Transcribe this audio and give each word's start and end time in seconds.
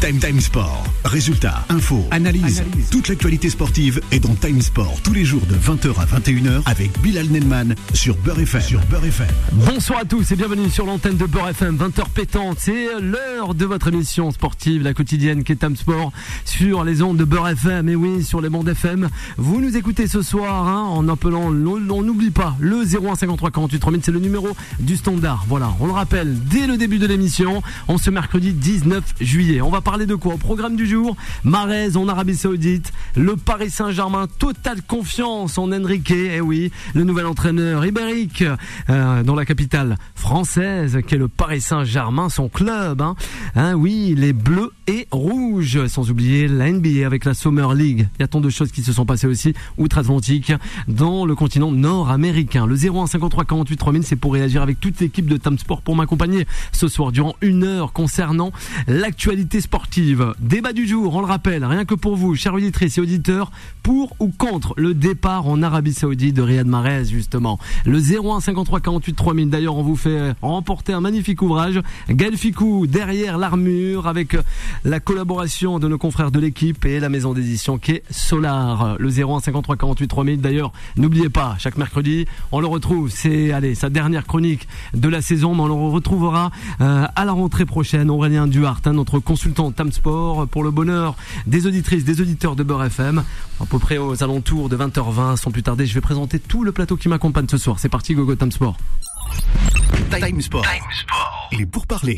Time 0.00 0.18
Time 0.18 0.40
Sport. 0.40 0.99
Résultats, 1.04 1.64
infos, 1.70 2.04
analyse. 2.10 2.62
Toute 2.90 3.08
l'actualité 3.08 3.48
sportive 3.48 4.00
est 4.12 4.20
dans 4.20 4.34
Time 4.34 4.60
Sport 4.60 5.00
tous 5.02 5.14
les 5.14 5.24
jours 5.24 5.40
de 5.46 5.54
20h 5.54 5.98
à 5.98 6.04
21h 6.04 6.62
avec 6.66 7.00
Bilal 7.00 7.26
Nelman 7.28 7.74
sur 7.94 8.16
Beurre 8.16 8.40
FM. 8.40 8.60
Sur 8.60 8.80
Beurre 8.82 9.06
FM. 9.06 9.26
Bonsoir 9.52 10.00
à 10.00 10.04
tous 10.04 10.30
et 10.30 10.36
bienvenue 10.36 10.68
sur 10.68 10.84
l'antenne 10.84 11.16
de 11.16 11.24
Beurre 11.24 11.48
FM, 11.48 11.76
20h 11.76 12.04
pétante. 12.14 12.58
C'est 12.60 13.00
l'heure 13.00 13.54
de 13.54 13.64
votre 13.64 13.88
émission 13.88 14.30
sportive, 14.30 14.82
la 14.82 14.92
quotidienne 14.92 15.42
qui 15.42 15.52
est 15.52 15.56
Time 15.56 15.74
Sport 15.74 16.12
sur 16.44 16.84
les 16.84 17.00
ondes 17.00 17.16
de 17.16 17.24
Beurre 17.24 17.48
FM. 17.48 17.88
Et 17.88 17.96
oui, 17.96 18.22
sur 18.22 18.42
les 18.42 18.50
bandes 18.50 18.68
FM. 18.68 19.08
Vous 19.38 19.60
nous 19.60 19.76
écoutez 19.78 20.06
ce 20.06 20.20
soir 20.20 20.68
hein, 20.68 20.82
en 20.82 21.08
appelant, 21.08 21.46
on 21.46 22.02
n'oublie 22.02 22.30
pas, 22.30 22.56
le 22.60 22.84
0153 22.84 23.50
48 23.50 23.78
3000, 23.78 24.00
c'est 24.04 24.12
le 24.12 24.20
numéro 24.20 24.48
du 24.78 24.96
standard. 24.96 25.46
Voilà, 25.48 25.74
on 25.80 25.86
le 25.86 25.92
rappelle 25.92 26.36
dès 26.44 26.66
le 26.66 26.76
début 26.76 26.98
de 26.98 27.06
l'émission, 27.06 27.62
on 27.88 27.96
ce 27.96 28.10
mercredi 28.10 28.52
19 28.52 29.02
juillet. 29.20 29.62
On 29.62 29.70
va 29.70 29.80
parler 29.80 30.04
de 30.04 30.14
quoi? 30.14 30.34
Au 30.34 30.38
programme 30.38 30.76
du 30.76 30.89
jour, 30.90 31.16
Marez 31.44 31.96
en 31.96 32.08
Arabie 32.08 32.34
Saoudite, 32.34 32.92
le 33.14 33.36
Paris 33.36 33.70
Saint-Germain, 33.70 34.26
totale 34.40 34.82
confiance 34.82 35.56
en 35.56 35.70
Enrique, 35.70 36.10
eh 36.10 36.40
oui, 36.40 36.72
le 36.94 37.04
nouvel 37.04 37.26
entraîneur 37.26 37.86
ibérique 37.86 38.42
euh, 38.88 39.22
dans 39.22 39.36
la 39.36 39.44
capitale 39.44 39.98
française, 40.16 40.98
qui 41.06 41.14
est 41.14 41.18
le 41.18 41.28
Paris 41.28 41.60
Saint-Germain, 41.60 42.28
son 42.28 42.48
club. 42.48 43.02
Hein. 43.02 43.14
Hein, 43.54 43.74
oui, 43.74 44.16
les 44.16 44.32
bleus 44.32 44.72
et 44.88 45.06
rouges, 45.12 45.86
sans 45.86 46.10
oublier 46.10 46.48
la 46.48 46.72
NBA 46.72 47.06
avec 47.06 47.24
la 47.24 47.34
Summer 47.34 47.72
League. 47.72 48.08
Il 48.18 48.22
y 48.22 48.24
a 48.24 48.28
tant 48.28 48.40
de 48.40 48.50
choses 48.50 48.72
qui 48.72 48.82
se 48.82 48.92
sont 48.92 49.06
passées 49.06 49.28
aussi 49.28 49.54
outre-Atlantique, 49.78 50.52
dans 50.88 51.24
le 51.24 51.36
continent 51.36 51.70
nord-américain. 51.70 52.66
Le 52.66 52.74
0153 52.74 53.44
48 53.44 53.76
3000, 53.76 54.02
c'est 54.02 54.16
pour 54.16 54.32
réagir 54.32 54.60
avec 54.60 54.80
toute 54.80 54.98
l'équipe 54.98 55.26
de 55.26 55.36
Tam 55.36 55.56
Sport 55.56 55.82
pour 55.82 55.94
m'accompagner 55.94 56.48
ce 56.72 56.88
soir 56.88 57.12
durant 57.12 57.36
une 57.42 57.62
heure 57.62 57.92
concernant 57.92 58.50
l'actualité 58.88 59.60
sportive 59.60 60.34
Débat 60.40 60.72
du 60.72 60.79
jour, 60.86 61.14
on 61.14 61.20
le 61.20 61.26
rappelle, 61.26 61.64
rien 61.64 61.84
que 61.84 61.94
pour 61.94 62.16
vous, 62.16 62.34
chers 62.34 62.54
auditrices 62.54 62.98
et 62.98 63.00
auditeurs, 63.00 63.50
pour 63.82 64.14
ou 64.20 64.28
contre 64.28 64.74
le 64.76 64.94
départ 64.94 65.46
en 65.46 65.62
Arabie 65.62 65.92
Saoudite 65.92 66.36
de 66.36 66.42
Riyad 66.42 66.66
Mahrez, 66.66 67.06
justement. 67.06 67.58
Le 67.86 67.98
01 67.98 68.40
53 68.40 68.80
48 68.80 69.14
3000. 69.14 69.50
D'ailleurs, 69.50 69.76
on 69.76 69.82
vous 69.82 69.96
fait 69.96 70.34
remporter 70.42 70.92
un 70.92 71.00
magnifique 71.00 71.42
ouvrage. 71.42 71.80
Gaël 72.08 72.36
Ficou, 72.36 72.86
derrière 72.86 73.38
l'armure, 73.38 74.06
avec 74.06 74.36
la 74.84 75.00
collaboration 75.00 75.78
de 75.78 75.88
nos 75.88 75.98
confrères 75.98 76.30
de 76.30 76.40
l'équipe 76.40 76.84
et 76.84 77.00
la 77.00 77.08
maison 77.08 77.34
d'édition 77.34 77.78
qui 77.78 77.92
est 77.92 78.02
Solar. 78.10 78.96
Le 78.98 79.08
01 79.08 79.40
53 79.40 79.76
48 79.76 80.08
3000. 80.08 80.40
D'ailleurs, 80.40 80.72
n'oubliez 80.96 81.28
pas, 81.28 81.56
chaque 81.58 81.78
mercredi, 81.78 82.26
on 82.52 82.60
le 82.60 82.66
retrouve. 82.66 83.10
C'est, 83.10 83.52
allez, 83.52 83.74
sa 83.74 83.90
dernière 83.90 84.26
chronique 84.26 84.68
de 84.94 85.08
la 85.08 85.22
saison, 85.22 85.54
mais 85.54 85.62
on 85.62 85.68
le 85.68 85.72
retrouvera 85.74 86.50
euh, 86.80 87.06
à 87.14 87.24
la 87.24 87.32
rentrée 87.32 87.66
prochaine. 87.66 88.10
Aurélien 88.10 88.46
Duhart, 88.46 88.80
hein, 88.86 88.92
notre 88.92 89.18
consultant 89.18 89.70
Tam 89.72 89.92
Sport 89.92 90.48
pour 90.48 90.62
le 90.62 90.69
bonheur 90.70 91.16
des 91.46 91.66
auditrices, 91.66 92.04
des 92.04 92.20
auditeurs 92.20 92.56
de 92.56 92.62
Beurre 92.62 92.84
FM. 92.84 93.22
À 93.60 93.66
peu 93.66 93.78
près 93.78 93.98
aux 93.98 94.22
alentours 94.22 94.68
de 94.68 94.76
20h20, 94.76 95.36
sans 95.36 95.50
plus 95.50 95.62
tarder, 95.62 95.86
je 95.86 95.94
vais 95.94 96.00
présenter 96.00 96.38
tout 96.38 96.64
le 96.64 96.72
plateau 96.72 96.96
qui 96.96 97.08
m'accompagne 97.08 97.46
ce 97.48 97.58
soir. 97.58 97.78
C'est 97.78 97.88
parti, 97.88 98.14
Gogo 98.14 98.34
Tam 98.34 98.50
Sport. 98.50 98.76
Time 100.10 100.40
Sport. 100.40 100.66
Il 101.52 101.60
est 101.62 101.66
pour 101.66 101.86
parler. 101.86 102.16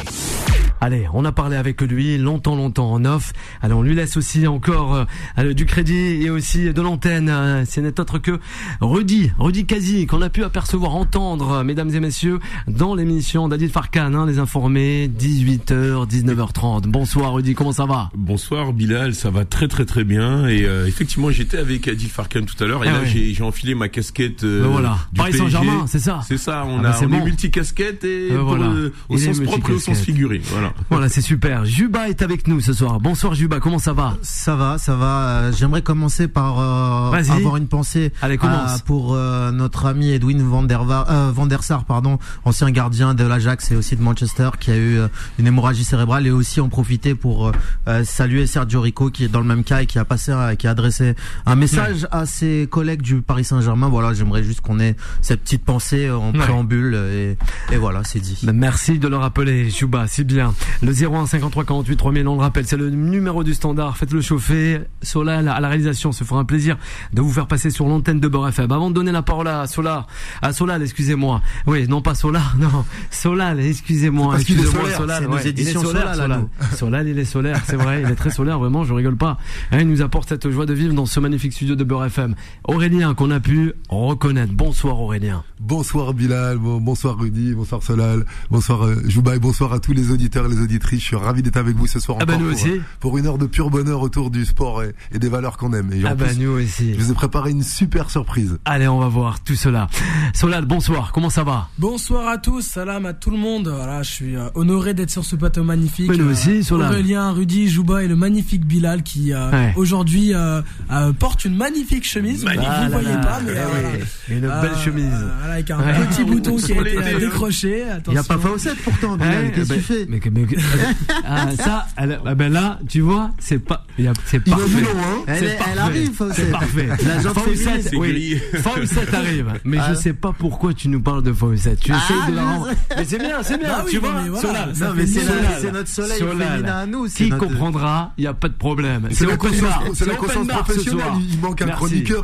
Allez, 0.84 1.06
on 1.14 1.24
a 1.24 1.30
parlé 1.30 1.54
avec 1.54 1.80
lui 1.80 2.18
longtemps, 2.18 2.56
longtemps 2.56 2.90
en 2.92 3.04
off. 3.04 3.32
Allez, 3.62 3.72
on 3.72 3.82
lui 3.82 3.94
laisse 3.94 4.16
aussi 4.16 4.48
encore 4.48 5.06
euh, 5.38 5.54
du 5.54 5.64
crédit 5.64 5.94
et 6.24 6.28
aussi 6.28 6.72
de 6.74 6.82
l'antenne. 6.82 7.28
Euh, 7.28 7.64
Ce 7.64 7.78
n'est 7.78 8.00
autre 8.00 8.18
que 8.18 8.40
Rudy, 8.80 9.30
Rudy 9.38 9.64
Kazi, 9.64 10.06
qu'on 10.08 10.20
a 10.22 10.28
pu 10.28 10.42
apercevoir, 10.42 10.96
entendre, 10.96 11.50
euh, 11.52 11.62
mesdames 11.62 11.90
et 11.94 12.00
messieurs, 12.00 12.40
dans 12.66 12.96
l'émission 12.96 13.46
d'Adil 13.46 13.68
Farkan, 13.68 14.12
hein, 14.12 14.26
les 14.26 14.40
informés, 14.40 15.06
18h, 15.08 16.08
19h30. 16.08 16.88
Bonsoir 16.88 17.32
Rudy, 17.34 17.54
comment 17.54 17.70
ça 17.70 17.86
va? 17.86 18.10
Bonsoir 18.16 18.72
Bilal, 18.72 19.14
ça 19.14 19.30
va 19.30 19.44
très 19.44 19.68
très 19.68 19.84
très 19.84 20.02
bien. 20.02 20.48
Et 20.48 20.64
euh, 20.64 20.88
effectivement, 20.88 21.30
j'étais 21.30 21.58
avec 21.58 21.86
Adil 21.86 22.08
Farkan 22.08 22.40
tout 22.42 22.60
à 22.62 22.66
l'heure. 22.66 22.84
Et 22.84 22.88
Ah 22.88 22.94
là, 22.94 23.00
ouais. 23.02 23.30
j'ai 23.32 23.42
enfilé 23.44 23.76
ma 23.76 23.88
casquette. 23.88 24.42
euh, 24.42 24.62
Ben 24.64 24.68
voilà, 24.70 24.98
du 25.12 25.18
Paris. 25.18 25.32
Saint-Germain, 25.34 25.84
c'est 25.86 26.00
ça 26.00 26.22
C'est 26.26 26.38
ça, 26.38 26.64
on, 26.66 26.80
Ah 26.80 26.82
ben 26.82 26.88
a, 26.90 27.02
on 27.04 27.08
bon. 27.08 27.16
est 27.18 27.24
multicasquette 27.24 28.02
et 28.02 28.30
Ben 28.30 28.38
voilà. 28.38 28.66
le- 28.68 28.92
au 29.08 29.16
sens 29.16 29.38
propre 29.38 29.70
et 29.70 29.74
au 29.74 29.78
sens 29.78 30.00
figuré. 30.00 30.40
Voilà. 30.46 30.71
Voilà, 30.90 31.08
c'est 31.08 31.20
super. 31.20 31.64
Juba 31.64 32.08
est 32.08 32.22
avec 32.22 32.46
nous 32.48 32.60
ce 32.60 32.72
soir. 32.72 33.00
Bonsoir 33.00 33.34
Juba, 33.34 33.60
comment 33.60 33.78
ça 33.78 33.92
va 33.92 34.16
Ça 34.22 34.56
va, 34.56 34.78
ça 34.78 34.94
va. 34.94 35.06
Euh, 35.28 35.52
J'aimerais 35.52 35.82
commencer 35.82 36.28
par 36.28 36.58
euh, 36.60 37.10
avoir 37.12 37.56
une 37.56 37.66
pensée 37.68 38.12
Allez, 38.20 38.36
commence. 38.38 38.76
à- 38.76 38.78
pour 38.84 39.14
euh, 39.14 39.50
notre 39.52 39.86
ami 39.86 40.10
Edwin 40.10 40.42
van 40.42 40.62
der, 40.62 40.84
Va- 40.84 41.06
euh, 41.10 41.30
van 41.34 41.46
der 41.46 41.62
Sar, 41.62 41.84
pardon, 41.84 42.18
ancien 42.44 42.70
gardien 42.70 43.14
de 43.14 43.24
l'Ajax 43.24 43.70
et 43.70 43.76
aussi 43.76 43.96
de 43.96 44.02
Manchester, 44.02 44.50
qui 44.60 44.70
a 44.70 44.76
eu 44.76 44.98
euh, 44.98 45.08
une 45.38 45.46
hémorragie 45.46 45.84
cérébrale 45.84 46.26
et 46.26 46.30
aussi 46.30 46.60
en 46.60 46.68
profiter 46.68 47.14
pour 47.14 47.48
euh, 47.48 47.52
euh, 47.88 48.04
saluer 48.04 48.46
Sergio 48.46 48.80
Rico 48.80 49.10
qui 49.10 49.24
est 49.24 49.28
dans 49.28 49.40
le 49.40 49.46
même 49.46 49.64
cas 49.64 49.82
et 49.82 49.86
qui 49.86 49.98
a 49.98 50.04
passé, 50.04 50.32
qui 50.58 50.66
a 50.66 50.70
adressé 50.70 51.14
un 51.46 51.54
message 51.56 52.06
à 52.10 52.26
ses 52.26 52.68
collègues 52.70 53.02
du 53.02 53.22
Paris 53.22 53.44
Saint-Germain. 53.44 53.88
Voilà, 53.88 54.12
j'aimerais 54.14 54.42
juste 54.42 54.60
qu'on 54.60 54.78
ait 54.80 54.96
cette 55.20 55.40
petite 55.42 55.64
pensée 55.64 56.10
en 56.10 56.32
Ouais. 56.32 56.38
préambule 56.38 56.94
et, 57.12 57.36
et 57.72 57.76
voilà, 57.76 58.02
c'est 58.04 58.20
dit. 58.20 58.38
Ben, 58.42 58.52
Merci 58.52 58.98
de 58.98 59.06
le 59.08 59.16
rappeler, 59.16 59.68
Juba, 59.70 60.06
c'est 60.08 60.24
bien. 60.24 60.54
Le 60.82 60.92
01 60.92 61.26
53 61.26 61.64
48 61.64 61.96
3000, 61.96 62.26
on 62.28 62.34
le 62.34 62.40
rappelle, 62.40 62.66
c'est 62.66 62.76
le 62.76 62.90
numéro 62.90 63.44
du 63.44 63.54
standard. 63.54 63.96
Faites-le 63.96 64.20
chauffer. 64.20 64.80
Solal 65.02 65.48
à 65.48 65.60
la 65.60 65.68
réalisation, 65.68 66.12
se 66.12 66.24
fera 66.24 66.40
un 66.40 66.44
plaisir 66.44 66.76
de 67.12 67.20
vous 67.22 67.30
faire 67.30 67.46
passer 67.46 67.70
sur 67.70 67.86
l'antenne 67.86 68.20
de 68.20 68.28
Beurre 68.28 68.48
FM. 68.48 68.70
Avant 68.72 68.90
de 68.90 68.94
donner 68.94 69.12
la 69.12 69.22
parole 69.22 69.48
à 69.48 69.66
Solar, 69.66 70.06
à 70.42 70.52
Solal, 70.52 70.82
excusez-moi. 70.82 71.40
Oui, 71.66 71.86
non 71.88 72.02
pas 72.02 72.14
Solar, 72.14 72.56
non. 72.58 72.84
Solal, 73.10 73.60
excusez-moi. 73.60 74.34
Excusez-moi, 74.36 74.90
Solal. 74.96 75.24
nos 75.24 75.30
ouais. 75.34 75.40
Il 75.42 75.46
est 75.46 75.50
éditions 75.50 75.82
solaire, 75.82 76.02
Solal, 76.14 76.16
Solal. 76.16 76.40
nous. 76.40 76.76
Solal, 76.76 77.08
il 77.08 77.18
est 77.18 77.24
solaire, 77.24 77.62
c'est 77.66 77.76
vrai. 77.76 78.02
Il 78.04 78.10
est 78.10 78.14
très 78.16 78.30
solaire, 78.30 78.58
vraiment, 78.58 78.84
je 78.84 78.92
rigole 78.92 79.16
pas. 79.16 79.38
Hein, 79.70 79.78
il 79.80 79.88
nous 79.88 80.02
apporte 80.02 80.28
cette 80.28 80.50
joie 80.50 80.66
de 80.66 80.74
vivre 80.74 80.94
dans 80.94 81.06
ce 81.06 81.20
magnifique 81.20 81.52
studio 81.52 81.74
de 81.76 81.84
Beurre 81.84 82.06
FM. 82.06 82.34
Aurélien, 82.64 83.14
qu'on 83.14 83.30
a 83.30 83.40
pu 83.40 83.72
reconnaître. 83.88 84.52
Bonsoir 84.52 85.00
Aurélien. 85.00 85.44
Bonsoir 85.60 86.12
Bilal, 86.14 86.58
bon- 86.58 86.80
bonsoir 86.80 87.16
Rudy, 87.18 87.54
bonsoir 87.54 87.82
Solal, 87.84 88.24
bonsoir 88.50 88.84
euh, 88.84 88.96
Jouba 89.06 89.36
et 89.36 89.38
bonsoir 89.38 89.72
à 89.72 89.78
tous 89.78 89.92
les 89.92 90.10
auditeurs 90.10 90.41
et 90.46 90.48
les 90.54 90.60
auditrices. 90.60 91.00
Je 91.00 91.06
suis 91.06 91.16
ravi 91.16 91.42
d'être 91.42 91.56
avec 91.56 91.76
vous 91.76 91.86
ce 91.86 92.00
soir 92.00 92.18
Ah 92.20 92.24
bah 92.26 92.34
encore 92.34 92.42
nous 92.46 92.50
pour, 92.52 92.58
aussi. 92.60 92.70
euh, 92.70 92.80
pour 93.00 93.18
une 93.18 93.26
heure 93.26 93.38
de 93.38 93.46
pur 93.46 93.70
bonheur 93.70 94.00
autour 94.02 94.30
du 94.30 94.44
sport 94.44 94.82
et, 94.82 94.94
et 95.12 95.18
des 95.18 95.28
valeurs 95.28 95.56
qu'on 95.56 95.72
aime. 95.72 95.90
Et 95.92 96.04
en 96.04 96.10
Ah 96.10 96.14
bah 96.14 96.26
plus, 96.26 96.38
nous 96.38 96.50
aussi. 96.62 96.94
je 96.94 96.98
vous 97.00 97.10
ai 97.10 97.14
préparé 97.14 97.50
une 97.50 97.62
super 97.62 98.10
surprise. 98.10 98.58
Allez, 98.64 98.88
on 98.88 98.98
va 99.00 99.08
voir 99.08 99.42
tout 99.42 99.54
cela. 99.56 99.88
Solal, 100.34 100.64
bonsoir, 100.66 101.12
comment 101.12 101.30
ça 101.30 101.44
va? 101.44 101.68
Bonsoir 101.78 102.28
à 102.28 102.38
tous, 102.38 102.62
salam 102.62 103.06
à 103.06 103.12
tout 103.12 103.30
le 103.30 103.36
monde. 103.38 103.68
Voilà, 103.68 104.02
je 104.02 104.10
suis 104.10 104.36
euh, 104.36 104.48
honoré 104.54 104.94
d'être 104.94 105.10
sur 105.10 105.24
ce 105.24 105.36
plateau 105.36 105.62
magnifique. 105.64 106.08
Mais 106.10 106.16
nous 106.16 106.30
aussi, 106.30 106.62
Solal. 106.64 106.90
Aurélien, 106.92 107.30
Rudy, 107.32 107.68
Jouba 107.68 108.02
et 108.04 108.08
le 108.08 108.16
magnifique 108.16 108.64
Bilal 108.64 109.02
qui 109.02 109.32
euh, 109.32 109.50
Ouais. 109.50 109.72
aujourd'hui 109.76 110.32
euh, 110.34 110.62
euh, 110.90 111.12
porte 111.12 111.44
une 111.44 111.56
magnifique 111.56 112.06
chemise. 112.06 112.44
Ah 112.48 112.52
vous 112.54 112.84
ne 112.86 112.90
voyez 112.90 113.08
là. 113.08 113.16
pas, 113.18 113.40
mais 113.44 113.52
Eh 113.54 113.58
euh, 113.58 113.64
oui. 113.98 114.34
Une 114.36 114.40
belle 114.40 114.50
Euh, 114.50 114.84
chemise. 114.84 115.10
voilà, 115.38 115.54
avec 115.54 115.70
un 115.70 115.78
Ouais. 115.78 116.06
petit 116.06 116.24
bouton 116.24 116.56
qui 116.56 116.64
a 116.72 116.74
Sur 116.74 116.86
été 116.86 116.96
euh, 116.98 117.18
décroché. 117.20 117.84
Il 118.06 118.12
n'y 118.12 118.18
a 118.18 118.22
pas. 118.22 118.38
Fawcett 118.38 118.76
pourtant, 118.82 119.16
Bilal. 119.16 119.44
Ouais, 119.46 119.52
Qu'est-ce 119.54 119.68
que 119.68 119.74
tu 119.74 119.80
fais? 119.80 120.06
Mais, 120.32 120.46
mais- 120.50 120.56
ah, 121.26 121.46
ça, 121.56 121.86
elle- 121.96 122.20
ah 122.24 122.34
ben 122.34 122.52
là, 122.52 122.78
tu 122.88 123.00
vois, 123.00 123.30
c'est 123.38 123.58
pas, 123.58 123.84
c'est 124.26 124.42
parfait. 124.44 124.66
hein 124.84 125.22
Elle, 125.26 125.44
est- 125.44 125.56
parfait. 125.56 125.70
elle 125.72 125.78
arrive, 125.78 126.06
C'est 126.06 126.12
Fawcett. 126.14 126.50
parfait. 126.50 126.86
La 126.86 127.80
C'est 127.82 127.96
oui. 127.96 128.12
gris. 128.12 128.60
Fawcett 128.62 129.14
arrive. 129.14 129.52
Mais 129.64 129.78
Ah. 129.80 129.88
je 129.90 129.94
sais 129.94 130.12
pas 130.12 130.32
pourquoi 130.36 130.74
tu 130.74 130.88
nous 130.88 131.00
parles 131.00 131.22
de 131.22 131.32
Fawcett. 131.32 131.78
Tu 131.80 131.92
Ah, 131.92 131.98
essayes 132.04 132.30
de 132.32 132.36
la 132.36 132.44
rendre. 132.44 132.68
Mais 132.96 133.04
c'est 133.04 133.18
bien, 133.18 133.42
c'est 133.42 133.58
bien. 133.58 133.68
Bah 133.68 133.84
tu 133.88 133.98
vois, 133.98 134.22
mais 134.22 134.28
voilà, 134.28 134.48
Solal. 134.48 134.76
ça 134.76 134.88
Non, 134.88 134.94
mais 134.96 135.06
c'est 135.06 135.24
la- 135.24 135.72
notre 135.72 135.88
soleil 135.88 136.18
Solal. 136.18 136.48
féminin 136.48 136.76
à 136.78 136.86
nous. 136.86 137.06
Qui 137.08 137.30
notre- 137.30 137.46
comprendra, 137.46 138.12
il 138.18 138.22
n'y 138.22 138.26
a 138.26 138.34
pas 138.34 138.48
de 138.48 138.54
problème. 138.54 139.08
C'est 139.12 139.26
la 139.26 139.36
conscience, 139.36 139.72
c'est 139.94 140.06
la 140.06 140.14
conscience 140.14 140.46
professionnelle. 140.46 141.00
soir. 141.04 141.18
Il, 141.20 141.38
manque 141.40 141.62
un 141.62 141.68
chroniqueur. 141.68 142.22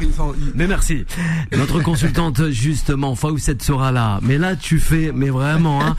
Mais 0.55 0.67
merci. 0.67 1.05
Notre 1.57 1.81
consultante, 1.83 2.49
justement, 2.51 3.15
Fawcett 3.15 3.63
sera 3.63 3.93
là. 3.93 4.21
Mais 4.23 4.39
là, 4.39 4.57
tu 4.57 4.79
fais, 4.79 5.13
mais 5.15 5.31
vraiment, 5.31 5.83
hein. 5.85 5.97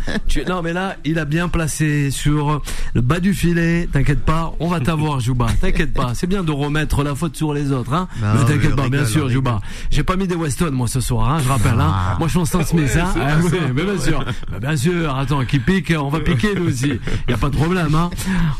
Non, 0.47 0.61
mais 0.61 0.73
là, 0.73 0.95
il 1.05 1.19
a 1.19 1.25
bien 1.25 1.49
placé 1.49 1.98
sur 2.09 2.61
le 2.93 3.01
bas 3.01 3.19
du 3.19 3.33
filet. 3.33 3.87
T'inquiète 3.91 4.23
pas, 4.23 4.53
on 4.59 4.67
va 4.67 4.79
t'avoir, 4.79 5.19
Jouba. 5.19 5.47
T'inquiète 5.59 5.93
pas. 5.93 6.13
C'est 6.13 6.27
bien 6.27 6.43
de 6.43 6.51
remettre 6.51 7.03
la 7.03 7.15
faute 7.15 7.35
sur 7.35 7.53
les 7.53 7.71
autres, 7.71 7.93
hein. 7.93 8.07
Mais 8.21 8.45
t'inquiète 8.45 8.75
pas, 8.75 8.89
bien 8.89 9.05
sûr, 9.05 9.29
Jouba. 9.29 9.59
J'ai 9.91 10.03
pas 10.03 10.15
mis 10.15 10.27
des 10.27 10.35
Weston, 10.35 10.71
moi, 10.71 10.87
ce 10.87 10.99
soir, 10.99 11.29
hein. 11.29 11.39
Je 11.43 11.49
rappelle, 11.49 11.79
hein. 11.79 11.91
Ah. 11.93 12.15
Moi, 12.19 12.27
je 12.27 12.31
suis 12.31 12.39
en 12.39 12.45
Stan 12.45 12.63
Smith, 12.63 12.97
hein. 12.99 13.13
Ah, 13.19 13.37
oui, 13.43 13.49
mais 13.75 13.83
bien 13.83 13.97
sûr. 13.97 14.25
Mais 14.51 14.59
bien 14.61 14.75
sûr. 14.75 15.15
Attends, 15.15 15.43
qui 15.45 15.59
pique, 15.59 15.93
on 15.97 16.09
va 16.09 16.19
piquer, 16.19 16.55
nous 16.55 16.67
aussi. 16.67 16.99
Y 17.27 17.33
a 17.33 17.37
pas 17.37 17.49
de 17.49 17.55
problème, 17.55 17.93
hein. 17.95 18.09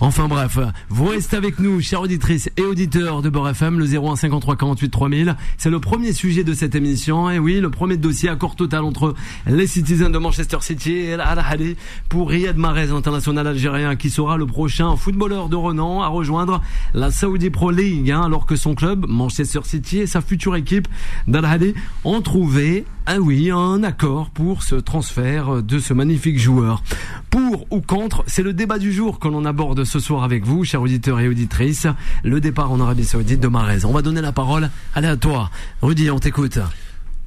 Enfin, 0.02 0.28
bref. 0.28 0.58
Vous 0.90 1.06
restez 1.06 1.38
avec 1.38 1.60
nous, 1.60 1.82
chères 1.82 2.02
auditrices 2.02 2.50
et 2.58 2.64
auditeurs 2.64 3.22
de 3.22 3.30
Beurre 3.30 3.50
FM, 3.50 3.80
le 3.80 3.86
01 3.86 4.16
53 4.16 4.56
48 4.56 4.90
3000. 4.90 5.36
C'est 5.58 5.70
le 5.70 5.80
premier 5.80 6.14
sujet 6.14 6.44
de 6.44 6.54
cette 6.54 6.76
émission. 6.76 7.30
Et 7.30 7.40
oui, 7.40 7.60
le 7.60 7.70
premier 7.70 7.98
dossier, 7.98 8.30
accord 8.30 8.56
total 8.56 8.84
entre 8.84 9.14
les 9.48 9.68
Citizens 9.68 10.10
de 10.10 10.18
Manchester 10.18 10.58
City 10.62 10.94
et 10.94 11.14
Al 11.14 11.40
Ahly 11.40 11.76
pour 12.10 12.30
Riyad 12.30 12.58
Mahrez, 12.58 12.92
international 12.92 13.29
l'international 13.30 13.48
algérien 13.48 13.96
qui 13.96 14.10
sera 14.10 14.38
le 14.38 14.46
prochain 14.46 14.96
footballeur 14.96 15.50
de 15.50 15.56
renom 15.56 16.02
à 16.02 16.08
rejoindre 16.08 16.62
la 16.94 17.12
Saudi 17.12 17.50
Pro 17.50 17.72
League, 17.72 18.12
hein, 18.12 18.24
alors 18.24 18.46
que 18.46 18.56
son 18.56 18.76
club, 18.76 19.06
Manchester 19.08 19.60
City 19.64 20.00
et 20.00 20.08
sa 20.08 20.22
future 20.22 20.56
équipe 20.56 20.88
d'Al-Hadi 21.28 21.74
ont 22.04 22.22
trouvé, 22.22 22.86
ah 23.06 23.20
oui, 23.20 23.52
un 23.52 23.84
accord 23.84 24.30
pour 24.30 24.64
ce 24.64 24.76
transfert 24.76 25.62
de 25.62 25.80
ce 25.80 25.94
magnifique 25.94 26.40
joueur. 26.40 26.84
Pour 27.30 27.68
ou 27.72 27.82
contre, 27.82 28.24
c'est 28.28 28.44
le 28.44 28.54
débat 28.54 28.80
du 28.80 28.92
jour 28.92 29.20
que 29.20 29.28
l'on 29.28 29.46
aborde 29.46 29.84
ce 29.84 30.00
soir 30.00 30.24
avec 30.24 30.46
vous, 30.46 30.64
chers 30.64 30.82
auditeurs 30.82 31.20
et 31.20 31.28
auditrices. 31.28 31.88
Le 32.24 32.42
départ 32.42 32.72
en 32.72 32.80
Arabie 32.80 33.06
Saoudite 33.06 33.40
de 33.40 33.48
Marez. 33.48 33.86
On 33.86 33.92
va 33.92 34.02
donner 34.02 34.22
la 34.22 34.32
parole. 34.32 34.70
Allez 34.96 35.08
à 35.08 35.18
toi. 35.18 35.50
Rudy, 35.82 36.10
on 36.10 36.20
t'écoute. 36.20 36.60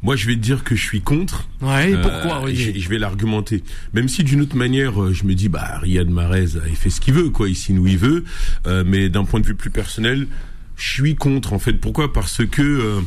Moi, 0.02 0.16
je 0.16 0.26
vais 0.26 0.34
te 0.34 0.40
dire 0.40 0.64
que 0.64 0.74
je 0.74 0.82
suis 0.82 1.00
contre. 1.00 1.48
Ouais, 1.60 1.92
pourquoi, 2.02 2.36
Euh, 2.38 2.40
Rudy 2.40 2.72
je, 2.74 2.80
je 2.80 2.88
vais 2.88 2.98
l'argumenter. 2.98 3.62
Même 3.94 4.08
si 4.08 4.24
d'une 4.24 4.40
autre 4.40 4.56
manière, 4.56 5.00
euh, 5.00 5.12
je 5.12 5.24
me 5.24 5.34
dis, 5.34 5.48
bah, 5.48 5.78
Riyad 5.80 6.08
Mahrez, 6.10 6.48
il 6.68 6.74
fait 6.76 6.90
ce 6.90 7.00
qu'il 7.00 7.14
veut, 7.14 7.30
quoi. 7.30 7.48
Il 7.48 7.54
signe 7.54 7.78
où 7.78 7.86
il 7.86 7.98
veut. 7.98 8.24
Euh, 8.66 8.82
mais 8.84 9.08
d'un 9.08 9.24
point 9.24 9.38
de 9.40 9.46
vue 9.46 9.54
plus 9.54 9.70
personnel, 9.70 10.26
je 10.76 10.90
suis 10.92 11.14
contre, 11.14 11.52
en 11.52 11.58
fait. 11.60 11.74
Pourquoi? 11.74 12.12
Parce 12.12 12.44
que, 12.44 12.62
euh, 12.62 13.00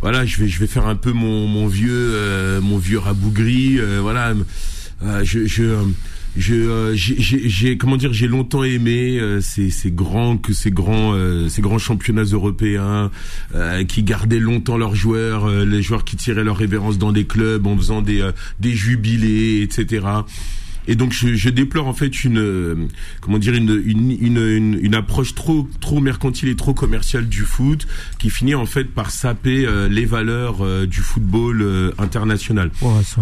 voilà, 0.00 0.24
je 0.24 0.38
vais, 0.38 0.48
je 0.48 0.58
vais 0.58 0.66
faire 0.66 0.86
un 0.86 0.96
peu 0.96 1.12
mon, 1.12 1.46
mon 1.46 1.66
vieux, 1.66 1.90
euh, 1.92 2.60
mon 2.62 2.78
vieux 2.78 2.98
rabougri. 2.98 3.78
euh, 3.78 3.98
voilà, 4.00 4.32
Euh, 5.04 5.22
je, 5.24 5.46
je, 5.46 5.64
euh, 5.64 5.82
je, 6.36 6.54
euh, 6.54 6.92
j'ai- 6.94 7.76
comment 7.76 7.96
dire, 7.96 8.12
j'ai 8.12 8.26
longtemps 8.26 8.62
aimé 8.64 9.18
euh, 9.20 9.40
ces, 9.40 9.70
grands, 9.90 10.36
que 10.38 10.52
ces 10.52 10.70
grands, 10.70 11.12
euh, 11.14 11.48
ces 11.48 11.60
grands 11.60 11.78
championnats 11.78 12.22
européens 12.24 13.10
euh, 13.54 13.84
qui 13.84 14.02
gardaient 14.02 14.38
longtemps 14.38 14.78
leurs 14.78 14.94
joueurs, 14.94 15.48
les 15.48 15.82
joueurs 15.82 16.04
qui 16.04 16.16
tiraient 16.16 16.44
leur 16.44 16.56
révérence 16.56 16.96
dans 16.98 17.12
des 17.12 17.26
clubs 17.26 17.66
en 17.66 17.76
faisant 17.76 18.00
des, 18.02 18.28
des 18.60 18.72
jubilés, 18.74 19.62
etc. 19.62 20.06
Et 20.88 20.94
donc 20.96 21.12
je, 21.12 21.34
je 21.34 21.48
déplore 21.48 21.86
en 21.86 21.92
fait 21.92 22.24
une 22.24 22.38
euh, 22.38 22.74
comment 23.20 23.38
dire 23.38 23.54
une 23.54 23.82
une, 23.84 24.10
une, 24.20 24.36
une, 24.38 24.78
une 24.82 24.94
approche 24.94 25.34
trop 25.34 25.68
trop 25.80 26.00
mercantile 26.00 26.48
et 26.48 26.56
trop 26.56 26.74
commerciale 26.74 27.28
du 27.28 27.42
foot 27.42 27.86
qui 28.18 28.30
finit 28.30 28.54
en 28.54 28.66
fait 28.66 28.84
par 28.84 29.10
saper 29.10 29.64
euh, 29.66 29.88
les 29.88 30.04
valeurs 30.04 30.64
euh, 30.64 30.86
du 30.86 31.00
football 31.00 31.62
euh, 31.62 31.90
international. 31.98 32.70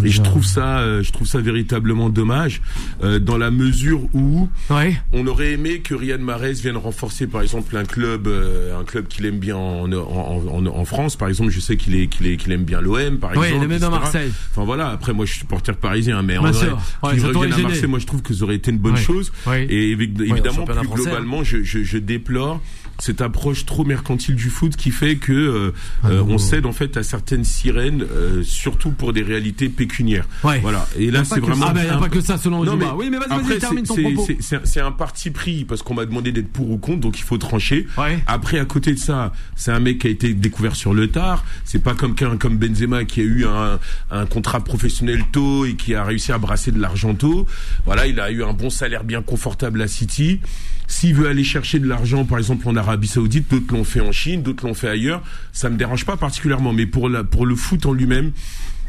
et 0.03 0.09
je 0.09 0.21
trouve 0.21 0.45
ça 0.45 0.79
euh, 0.79 1.03
je 1.03 1.11
trouve 1.11 1.27
ça 1.27 1.39
véritablement 1.39 2.09
dommage 2.09 2.61
euh, 3.03 3.19
dans 3.19 3.37
la 3.37 3.51
mesure 3.51 4.01
où 4.13 4.49
Ouais. 4.69 4.95
on 5.13 5.27
aurait 5.27 5.51
aimé 5.53 5.79
que 5.81 5.93
Riyad 5.93 6.21
Mahrez 6.21 6.53
vienne 6.53 6.77
renforcer 6.77 7.27
par 7.27 7.41
exemple 7.41 7.75
un 7.77 7.85
club 7.85 8.27
euh, 8.27 8.79
un 8.79 8.83
club 8.83 9.07
qu'il 9.07 9.25
aime 9.25 9.37
bien 9.39 9.55
en, 9.57 9.91
en, 9.91 10.43
en, 10.51 10.65
en 10.65 10.85
France 10.85 11.15
par 11.15 11.27
exemple 11.27 11.51
je 11.51 11.59
sais 11.59 11.77
qu'il 11.77 11.95
est 11.95 12.07
qu'il 12.07 12.25
est 12.27 12.37
qu'il 12.37 12.51
aime 12.51 12.63
bien 12.63 12.81
l'OM 12.81 13.17
par 13.19 13.31
Oui, 13.31 13.45
exemple 13.47 13.55
il 13.57 13.63
aimait 13.65 13.77
bien. 13.79 13.89
Marseille. 13.91 14.31
Enfin 14.51 14.63
voilà, 14.65 14.89
après 14.89 15.13
moi 15.13 15.25
je 15.25 15.31
suis 15.31 15.39
supporter 15.41 15.75
parisien, 15.75 16.21
mais 16.21 16.37
en 16.37 16.43
vrai, 16.43 16.53
sûr. 16.53 16.79
Ouais, 17.03 17.17
Marseille, 17.59 17.87
moi 17.89 17.99
je 17.99 18.05
trouve 18.05 18.21
que 18.21 18.33
ça 18.33 18.43
aurait 18.43 18.55
été 18.55 18.71
une 18.71 18.77
bonne 18.77 18.93
Ouais. 18.93 19.01
chose. 19.01 19.31
Ouais. 19.47 19.65
Et 19.69 19.91
évidemment, 19.91 20.53
championnat 20.65 20.81
plus 20.81 20.89
globalement, 21.03 21.43
je, 21.43 21.63
je, 21.63 21.83
je 21.83 21.97
déplore 21.97 22.61
cette 22.99 23.21
approche 23.21 23.65
trop 23.65 23.83
mercantile 23.83 24.35
du 24.35 24.49
foot 24.49 24.75
qui 24.75 24.91
fait 24.91 25.15
que 25.17 25.31
euh, 25.33 25.73
Ah 26.03 26.09
euh, 26.09 26.23
on 26.27 26.37
cède 26.37 26.65
en 26.65 26.71
fait 26.71 26.97
à 26.97 27.03
certaines 27.03 27.43
sirènes, 27.43 28.03
euh, 28.11 28.43
surtout 28.43 28.91
pour 28.91 29.13
des 29.13 29.23
réalités 29.23 29.69
pécuniaires. 29.69 30.27
Ouais. 30.43 30.59
Voilà. 30.59 30.87
Et 30.97 31.09
là, 31.11 31.23
c'est 31.23 31.39
vraiment. 31.39 31.65
Ah, 31.69 31.73
ben, 31.73 31.89
a 31.89 31.95
un- 31.95 31.99
pas 31.99 32.09
que 32.09 32.21
ça 32.21 32.37
selon 32.37 32.63
non, 32.63 32.75
mais 32.75 32.85
Oui, 32.95 33.09
mais 33.11 33.17
vas-y, 33.17 33.31
après, 33.39 33.57
termine 33.57 33.85
c'est- 33.85 34.01
ton 34.03 34.13
propos. 34.13 34.27
C'est 34.63 34.81
un 34.81 34.91
parti 34.91 35.31
pris 35.31 35.65
parce 35.65 35.81
qu'on 35.83 35.93
m'a 35.95 36.05
demandé 36.05 36.31
d'être 36.31 36.51
pour 36.51 36.69
ou 36.69 36.77
contre, 36.77 36.99
donc 37.01 37.19
il 37.19 37.23
faut 37.23 37.37
trancher. 37.37 37.87
Ouais. 37.97 38.19
Après, 38.27 38.59
à 38.59 38.65
côté 38.65 38.93
de 38.93 38.99
ça, 38.99 39.31
c'est 39.55 39.71
un 39.71 39.79
mec 39.79 39.99
qui 39.99 40.07
a 40.07 40.09
été 40.09 40.33
découvert 40.33 40.75
sur 40.75 40.93
le 40.93 41.07
tard. 41.07 41.43
C'est 41.65 41.83
pas 41.83 41.93
comme 41.93 42.15
quelqu'un 42.15 42.37
comme 42.37 42.57
Benzema 42.57 43.05
qui 43.05 43.21
a 43.21 43.23
eu 43.23 43.45
un, 43.45 43.79
un 44.11 44.25
contrat 44.25 44.63
professionnel 44.63 45.23
tôt 45.31 45.65
et 45.65 45.73
qui 45.75 45.95
a 45.95 46.03
réussi 46.03 46.31
à 46.31 46.37
brasser 46.37 46.71
de 46.71 46.79
l'argent 46.79 47.13
tôt. 47.15 47.45
Voilà, 47.85 48.07
il 48.07 48.19
a 48.19 48.31
eu 48.31 48.43
un 48.43 48.53
bon 48.53 48.69
salaire 48.69 49.03
bien 49.03 49.21
confortable 49.21 49.81
à 49.81 49.87
City. 49.87 50.39
S'il 50.87 51.15
veut 51.15 51.27
aller 51.29 51.45
chercher 51.45 51.79
de 51.79 51.87
l'argent, 51.87 52.25
par 52.25 52.37
exemple 52.37 52.67
en 52.67 52.75
Arabie 52.75 52.90
Saoudite, 53.07 53.49
d'autres 53.51 53.73
l'ont 53.73 53.83
fait 53.83 54.01
en 54.01 54.11
Chine, 54.11 54.41
d'autres 54.43 54.65
l'ont 54.67 54.73
fait 54.73 54.89
ailleurs. 54.89 55.21
Ça 55.51 55.69
me 55.69 55.77
dérange 55.77 56.05
pas 56.05 56.17
particulièrement, 56.17 56.73
mais 56.73 56.85
pour 56.85 57.09
la, 57.09 57.23
pour 57.23 57.45
le 57.45 57.55
foot 57.55 57.85
en 57.85 57.93
lui-même. 57.93 58.31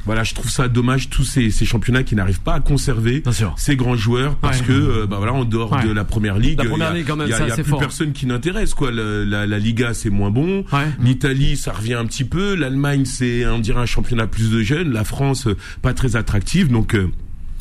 Voilà, 0.04 0.24
je 0.24 0.34
trouve 0.34 0.50
ça 0.50 0.66
dommage 0.66 1.10
tous 1.10 1.22
ces, 1.22 1.52
ces 1.52 1.64
championnats 1.64 2.02
qui 2.02 2.16
n'arrivent 2.16 2.40
pas 2.40 2.54
à 2.54 2.60
conserver 2.60 3.22
ces 3.56 3.76
grands 3.76 3.94
joueurs 3.94 4.34
parce 4.34 4.58
Ouais. 4.58 4.66
que 4.66 4.72
euh, 4.72 5.06
bah 5.06 5.18
voilà 5.18 5.32
en 5.32 5.44
dehors 5.44 5.70
Ouais. 5.74 5.84
de 5.84 5.92
la 5.92 6.02
première 6.02 6.38
ligue, 6.38 6.58
il 6.60 6.64
y 6.64 6.82
a- 6.82 6.92
ligue, 6.92 7.06
même, 7.08 7.28
y 7.28 7.30
y 7.30 7.62
plus 7.62 7.70
fort. 7.70 7.78
personne 7.78 8.12
qui 8.12 8.26
n'intéresse 8.26 8.74
quoi. 8.74 8.90
Le- 8.90 9.22
la, 9.22 9.46
la 9.46 9.58
Liga 9.60 9.94
c'est 9.94 10.10
moins 10.10 10.30
bon, 10.32 10.64
Ouais. 10.72 10.88
l'Italie 11.00 11.56
ça 11.56 11.70
revient 11.72 11.94
un 11.94 12.04
petit 12.06 12.24
peu, 12.24 12.56
l'Allemagne 12.56 13.04
c'est 13.04 13.46
on 13.46 13.60
dirait 13.60 13.80
un 13.80 13.86
championnat 13.86 14.26
plus 14.26 14.50
de 14.50 14.60
jeunes, 14.62 14.92
la 14.92 15.04
France 15.04 15.46
euh, 15.46 15.56
pas 15.82 15.94
très 15.94 16.16
attractive 16.16 16.66
donc. 16.68 16.96
euh, 16.96 17.08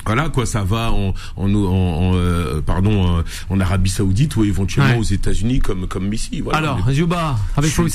voilà 0.05 0.29
quoi, 0.29 0.45
ça 0.45 0.63
va 0.63 0.91
en, 0.91 1.13
en, 1.37 1.53
en, 1.53 1.55
en, 1.55 2.11
euh, 2.15 2.61
pardon 2.61 3.19
euh, 3.19 3.23
en 3.49 3.59
Arabie 3.59 3.89
Saoudite 3.89 4.35
ou 4.35 4.43
éventuellement 4.43 4.93
Ouais. 4.93 4.97
aux 4.99 5.03
États-Unis 5.03 5.59
comme 5.59 5.87
comme 5.87 6.11
ici. 6.13 6.41
Voilà. 6.41 6.57
Alors, 6.59 6.91
Juba, 6.91 7.35
avec 7.55 7.71
nous. 7.77 7.87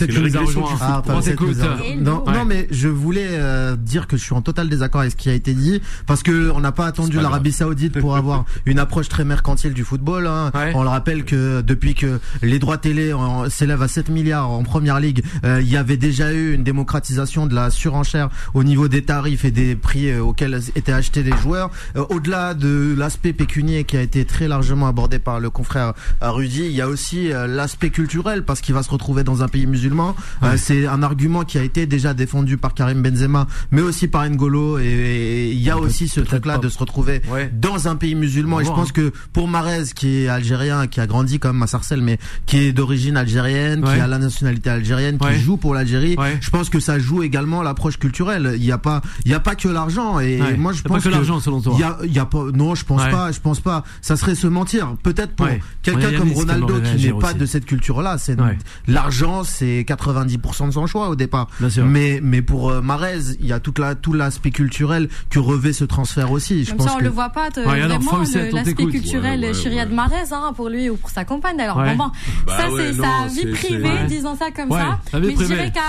Ah, 0.80 1.02
On 1.08 1.20
t'écoute. 1.20 1.54
cette. 1.54 2.00
Non, 2.00 2.24
Ouais. 2.26 2.32
non, 2.34 2.44
mais 2.44 2.68
je 2.70 2.88
voulais 2.88 3.26
euh, 3.30 3.76
dire 3.76 4.06
que 4.06 4.16
je 4.16 4.22
suis 4.22 4.34
en 4.34 4.42
total 4.42 4.68
désaccord 4.68 5.00
avec 5.00 5.12
ce 5.12 5.16
qui 5.16 5.28
a 5.28 5.34
été 5.34 5.52
dit 5.54 5.80
parce 6.06 6.22
que 6.22 6.50
on 6.50 6.60
n'a 6.60 6.72
pas 6.72 6.86
attendu 6.86 7.16
l'Arabie 7.20 7.52
Saoudite 7.52 7.98
pour 8.00 8.16
avoir 8.16 8.44
une 8.66 8.78
approche 8.78 9.08
très 9.08 9.24
mercantile 9.24 9.72
du 9.74 9.84
football. 9.84 10.26
hein. 10.26 10.50
Ouais. 10.54 10.72
On 10.74 10.82
le 10.82 10.88
rappelle 10.88 11.24
que 11.24 11.60
depuis 11.60 11.94
que 11.94 12.20
les 12.42 12.58
droits 12.58 12.78
télé 12.78 13.12
en- 13.12 13.48
s'élèvent 13.50 13.82
à 13.82 13.88
7 13.88 14.08
milliards 14.10 14.50
en 14.50 14.62
première 14.62 15.00
ligue, 15.00 15.22
euh, 15.44 15.60
il 15.60 15.68
y 15.70 15.76
avait 15.76 15.96
déjà 15.96 16.32
eu 16.32 16.54
une 16.54 16.64
démocratisation 16.64 17.46
de 17.46 17.54
la 17.54 17.70
surenchère 17.70 18.28
au 18.54 18.64
niveau 18.64 18.88
des 18.88 19.02
tarifs 19.02 19.44
et 19.44 19.50
des 19.50 19.74
prix 19.76 20.16
auxquels 20.18 20.60
étaient 20.74 20.92
achetés 20.92 21.22
les 21.22 21.36
joueurs. 21.36 21.70
Euh, 21.96 22.04
Au-delà 22.10 22.54
de 22.54 22.94
l'aspect 22.96 23.32
pécuniaire 23.32 23.84
qui 23.86 23.96
a 23.96 24.02
été 24.02 24.24
très 24.24 24.48
largement 24.48 24.86
abordé 24.86 25.18
par 25.18 25.40
le 25.40 25.50
confrère 25.50 25.94
euh, 26.22 26.30
Rudy, 26.30 26.64
il 26.66 26.72
y 26.72 26.80
a 26.80 26.88
aussi 26.88 27.32
euh, 27.32 27.46
l'aspect 27.46 27.90
culturel 27.90 28.44
parce 28.44 28.60
qu'il 28.60 28.74
va 28.74 28.82
se 28.82 28.90
retrouver 28.90 29.24
dans 29.24 29.42
un 29.42 29.48
pays 29.48 29.66
musulman. 29.66 30.14
C'est 30.56 30.86
un 30.86 31.02
argument 31.02 31.44
qui 31.44 31.58
a 31.58 31.62
été 31.62 31.86
déjà 31.86 32.14
défendu 32.14 32.56
par 32.56 32.74
Karim 32.74 33.02
Benzema, 33.02 33.46
mais 33.70 33.82
aussi 33.82 34.08
par 34.08 34.28
N'Golo. 34.28 34.78
Et, 34.78 35.50
il 35.52 35.62
y 35.62 35.70
a 35.70 35.78
aussi 35.78 36.08
ce 36.08 36.20
truc-là 36.20 36.58
de 36.58 36.68
se 36.68 36.78
retrouver 36.78 37.22
Ouais. 37.30 37.50
dans 37.52 37.88
un 37.88 37.96
pays 37.96 38.14
musulman. 38.14 38.56
On 38.56 38.60
Et 38.60 38.64
je 38.64 38.70
pense 38.70 38.92
que 38.92 39.12
pour 39.32 39.48
Marez, 39.48 39.84
qui 39.94 40.22
est 40.22 40.28
algérien, 40.28 40.86
qui 40.86 41.00
a 41.00 41.06
grandi 41.06 41.38
comme 41.38 41.62
à 41.62 41.66
Sarcelles, 41.66 42.02
mais 42.02 42.18
qui 42.46 42.58
est 42.58 42.72
d'origine 42.72 43.16
algérienne, 43.16 43.82
qui 43.82 44.00
a 44.00 44.06
la 44.06 44.18
nationalité 44.18 44.70
algérienne, 44.70 45.18
qui 45.18 45.38
joue 45.40 45.56
pour 45.56 45.74
l'Algérie, 45.74 46.16
je 46.40 46.50
pense 46.50 46.68
que 46.68 46.80
ça 46.80 46.98
joue 46.98 47.22
également 47.22 47.62
l'approche 47.62 47.98
culturelle. 47.98 48.52
Il 48.56 48.62
n'y 48.62 48.72
a 48.72 48.78
pas, 48.78 49.02
il 49.24 49.30
y 49.30 49.34
a 49.34 49.40
pas 49.40 49.54
que 49.54 49.68
l'argent. 49.68 50.20
Et 50.20 50.40
moi, 50.56 50.72
je 50.72 50.82
pense 50.82 51.02
pas 51.02 51.08
que 51.10 51.14
l'argent, 51.14 51.40
selon 51.40 51.60
toi. 51.60 51.76
Il 51.86 52.00
y 52.02 52.04
a, 52.04 52.06
il 52.06 52.12
y 52.14 52.18
a 52.18 52.24
pas, 52.26 52.44
non, 52.52 52.74
je 52.74 52.84
pense 52.84 53.02
Ouais. 53.02 53.10
pas, 53.10 53.30
je 53.32 53.40
pense 53.40 53.60
pas. 53.60 53.84
Ça 54.00 54.16
serait 54.16 54.34
se 54.34 54.46
mentir. 54.46 54.94
Peut-être 55.02 55.32
pour 55.34 55.46
Ouais. 55.46 55.60
quelqu'un 55.82 56.12
comme 56.18 56.32
Ronaldo 56.32 56.80
qui 56.80 57.06
n'est 57.06 57.12
pas 57.12 57.28
aussi. 57.28 57.36
de 57.36 57.46
cette 57.46 57.64
culture-là. 57.66 58.18
C'est 58.18 58.40
Ouais. 58.40 58.58
l'argent, 58.88 59.44
c'est 59.44 59.84
90% 59.86 60.66
de 60.68 60.72
son 60.72 60.86
choix 60.86 61.08
au 61.08 61.16
départ. 61.16 61.48
Bien 61.60 61.70
sûr. 61.70 61.84
Mais, 61.86 62.20
mais 62.22 62.42
pour 62.42 62.70
euh, 62.70 62.80
Marez, 62.80 63.18
il 63.40 63.46
y 63.46 63.52
a 63.52 63.60
toute 63.60 63.78
la, 63.78 63.94
tout 63.94 64.12
l'aspect 64.12 64.50
culturel 64.50 65.08
que 65.30 65.38
revêt 65.38 65.72
ce 65.72 65.84
transfert 65.84 66.30
aussi. 66.32 66.64
Je 66.64 66.70
Même 66.70 66.78
pense 66.78 66.86
ça, 66.88 66.94
on 66.94 66.98
que 66.98 67.04
le 67.04 67.10
voit 67.10 67.30
pas, 67.30 67.50
te- 67.50 67.60
Ouais, 67.60 67.80
alors, 67.82 67.98
vraiment, 68.00 68.18
l'aspect 68.52 68.74
culturel 68.74 69.40
Ouais, 69.40 69.48
ouais, 69.48 69.54
chez 69.54 69.68
Riyad 69.68 69.88
ouais. 69.88 69.94
Mahrez, 69.94 70.32
hein, 70.32 70.52
pour 70.54 70.68
lui 70.68 70.88
ou 70.90 70.96
pour 70.96 71.10
sa 71.10 71.24
compagne 71.24 71.56
d'ailleurs. 71.56 71.76
Ouais. 71.76 71.94
Bon, 71.96 72.04
bon, 72.06 72.10
Bah 72.46 72.56
ça, 72.58 72.70
ouais, 72.70 72.92
c'est 72.92 73.00
sa 73.02 73.26
vie 73.28 73.52
privée, 73.52 74.04
disons 74.08 74.36
ça 74.36 74.46
comme 74.50 74.70
ça. 74.70 74.98
mais. 75.14 75.34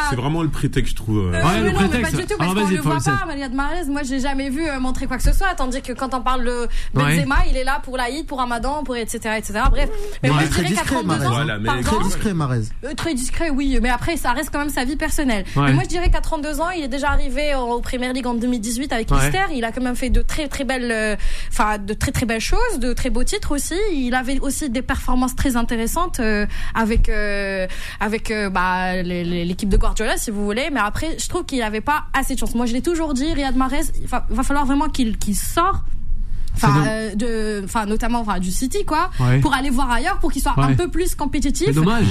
C'est 0.10 0.16
vraiment 0.16 0.44
le 0.44 0.50
prétexte, 0.50 0.92
je 0.92 0.96
trouve. 0.96 1.18
euh. 1.18 1.32
Euh, 1.34 1.44
Ouais, 1.44 1.58
le 1.60 1.66
mais 1.66 1.72
non, 1.74 1.80
mais 1.82 1.88
prétexte. 1.90 2.12
pas 2.16 2.22
du 2.22 2.28
tout, 2.28 2.34
Alors, 2.40 2.54
parce 2.56 2.66
qu'on 2.68 2.76
le 2.76 2.82
voit 2.82 2.98
pas, 3.00 3.26
Riyad 3.34 3.54
Mahrez. 3.54 3.86
Moi, 3.90 4.02
j'ai 4.04 4.20
jamais 4.20 4.50
vu 4.50 4.68
euh, 4.68 4.80
montrer 4.80 5.08
quoi 5.08 5.18
que 5.18 5.24
ce 5.24 5.34
soit, 5.34 5.54
tandis 5.56 5.82
que 5.82 5.87
quand 5.94 6.14
on 6.14 6.22
parle 6.22 6.46
de 6.46 6.68
Benzema, 6.94 7.38
il 7.50 7.58
est 7.58 7.64
là 7.64 7.80
pour 7.84 7.98
l'Aïd, 7.98 8.26
pour 8.26 8.40
Ramadan, 8.40 8.84
pour 8.84 8.96
etc., 8.96 9.36
etc. 9.38 9.60
Bref. 9.70 9.90
Mais 10.24 10.30
moi, 10.30 10.42
je 10.44 10.50
très 10.50 10.64
dirais 10.64 10.76
qu'à 10.76 10.82
discret, 10.82 10.96
32 11.02 11.08
Mahrez. 11.08 11.26
ans, 11.28 11.30
Voilà, 11.32 11.58
mais- 11.60 11.66
pardon, 11.66 11.82
très 11.84 12.04
discret, 12.04 12.34
Marez. 12.34 12.62
euh, 12.86 12.94
très 12.96 13.14
discret, 13.14 13.50
oui, 13.50 13.80
mais 13.82 13.90
après, 13.90 14.18
ça 14.18 14.32
reste 14.34 14.50
quand 14.52 14.60
même 14.60 14.70
sa 14.70 14.86
vie 14.86 14.96
personnelle. 14.96 15.46
Ouais. 15.56 15.64
Mais 15.68 15.74
moi, 15.74 15.84
je 15.84 15.90
dirais 15.90 16.10
qu'à 16.10 16.22
32 16.22 16.62
ans, 16.62 16.70
il 16.70 16.84
est 16.84 16.88
déjà 16.88 17.10
arrivé 17.10 17.56
au 17.56 17.80
Premier 17.82 18.12
League 18.14 18.28
en 18.28 18.34
2018 18.34 18.92
avec 18.94 19.10
Ouais. 19.12 19.18
Leicester. 19.18 19.54
Il 19.54 19.64
a 19.66 19.72
quand 19.72 19.82
même 19.82 19.96
fait 19.96 20.10
de 20.10 20.22
très 20.22 20.48
très 20.48 20.64
belles, 20.64 20.92
euh, 20.92 21.16
enfin, 21.52 21.78
de 21.78 21.94
très 21.94 22.12
très 22.12 22.26
belles 22.26 22.42
choses, 22.42 22.80
de 22.80 22.94
très 22.94 23.10
beaux 23.10 23.24
titres 23.24 23.52
aussi. 23.54 23.76
Il 23.94 24.14
avait 24.16 24.40
aussi 24.40 24.70
des 24.70 24.82
performances 24.82 25.36
très 25.36 25.56
intéressantes 25.56 26.20
euh, 26.20 26.46
avec 26.76 27.10
euh, 27.10 27.68
avec 28.00 28.32
euh, 28.32 28.50
bah, 28.50 29.02
l'équipe 29.04 29.70
de 29.70 29.78
Guardiola, 29.78 30.18
si 30.18 30.32
vous 30.32 30.44
voulez. 30.44 30.70
Mais 30.72 30.80
après, 30.80 31.18
je 31.20 31.28
trouve 31.30 31.46
qu'il 31.46 31.60
n'avait 31.60 31.82
pas 31.82 32.04
assez 32.14 32.34
de 32.36 32.40
chance. 32.40 32.56
Moi, 32.56 32.66
je 32.66 32.74
l'ai 32.74 32.82
toujours 32.82 33.14
dit, 33.14 33.32
Riyad 33.34 33.56
Mahrez, 33.56 33.82
il 34.02 34.08
va, 34.08 34.26
va 34.30 34.44
falloir 34.44 34.66
vraiment 34.66 34.90
qu'il 34.90 35.18
qu'il 35.18 35.36
sort. 35.36 35.77
Enfin, 36.58 36.84
euh, 36.88 37.16
de, 37.16 37.62
enfin, 37.66 37.86
notamment, 37.86 38.20
enfin, 38.22 38.40
du 38.40 38.52
City, 38.52 38.84
quoi, 38.86 39.10
Ouais. 39.20 39.40
pour 39.40 39.54
aller 39.54 39.70
voir 39.70 39.90
ailleurs, 39.92 40.18
pour 40.20 40.32
qu'il 40.32 40.42
soit 40.42 40.58
Ouais. 40.58 40.66
un 40.66 40.74
peu 40.74 40.88
plus 40.90 41.16
compétitif. 41.16 41.68
C'est 41.68 41.74
dommage. 41.74 42.06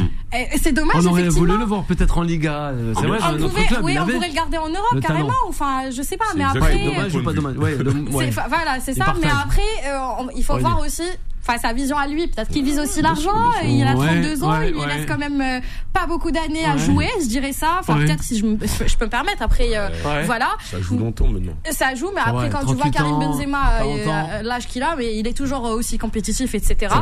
C'est 0.62 0.74
On 0.94 1.06
aurait 1.06 1.28
voulu 1.28 1.56
le 1.58 1.64
voir 1.64 1.82
peut-être 1.84 2.18
en 2.18 2.22
Liga. 2.22 2.70
euh, 2.72 2.92
C'est 2.98 3.06
vrai, 3.06 3.18
On 3.22 3.48
pouvait, 3.48 3.64
club. 3.66 3.80
oui, 3.84 3.96
on 4.00 4.06
pourrait 4.06 4.28
le 4.28 4.34
garder 4.34 4.58
en 4.58 4.68
Europe 4.68 5.00
carrément. 5.00 5.32
Enfin, 5.48 5.90
je 5.90 6.02
sais 6.02 6.16
pas, 6.16 6.26
mais 6.36 6.44
après, 6.44 6.78
Dommage 6.86 7.14
ou 7.14 7.22
pas 7.22 7.32
dommage 7.32 7.56
Ouais, 7.56 7.74
voilà, 8.48 8.80
c'est 8.80 8.94
ça. 8.94 9.14
Mais 9.20 9.28
après, 9.28 9.62
euh, 9.86 9.98
il 10.36 10.44
faut 10.44 10.58
voir 10.58 10.80
aussi. 10.84 11.02
Enfin 11.46 11.58
sa 11.58 11.72
vision 11.72 11.96
à 11.96 12.06
lui. 12.06 12.26
Peut-être 12.26 12.50
qu'il 12.50 12.64
vise 12.64 12.78
aussi 12.78 13.02
l'argent. 13.02 13.30
Il 13.64 13.86
a 13.86 13.94
Ouais, 13.94 14.06
32 14.22 14.42
ans, 14.44 14.58
ouais, 14.58 14.68
il 14.68 14.72
lui 14.74 14.80
ouais. 14.80 14.86
reste 14.86 15.06
quand 15.08 15.18
même 15.18 15.40
euh, 15.40 15.60
pas 15.92 16.06
beaucoup 16.06 16.30
d'années 16.30 16.64
à 16.66 16.76
jouer, 16.76 17.08
je 17.22 17.26
dirais 17.26 17.52
ça. 17.52 17.76
Enfin, 17.80 17.98
Ouais. 17.98 18.04
peut-être 18.04 18.22
si 18.22 18.38
je, 18.38 18.44
me- 18.46 18.58
je 18.86 18.96
peux 18.96 19.04
me 19.06 19.10
permettre. 19.10 19.42
Après, 19.42 19.68
euh, 19.76 19.88
Ouais. 20.04 20.24
voilà. 20.24 20.48
Ça 20.70 20.80
joue 20.80 20.98
longtemps 20.98 21.28
maintenant. 21.28 21.54
Ça 21.70 21.94
joue, 21.94 22.10
mais 22.14 22.20
après, 22.24 22.50
quand 22.50 22.60
tu 22.60 22.74
vois 22.74 22.90
38 22.90 22.90
Karim 22.92 23.12
ans, 23.14 23.18
Benzema, 23.20 23.62
40 23.78 23.98
euh, 24.06 24.42
l'âge 24.42 24.66
qu'il 24.66 24.82
a, 24.82 24.96
mais 24.96 25.16
il 25.16 25.26
est 25.26 25.36
toujours 25.36 25.62
aussi 25.64 25.98
compétitif, 25.98 26.54
etc. 26.54 26.94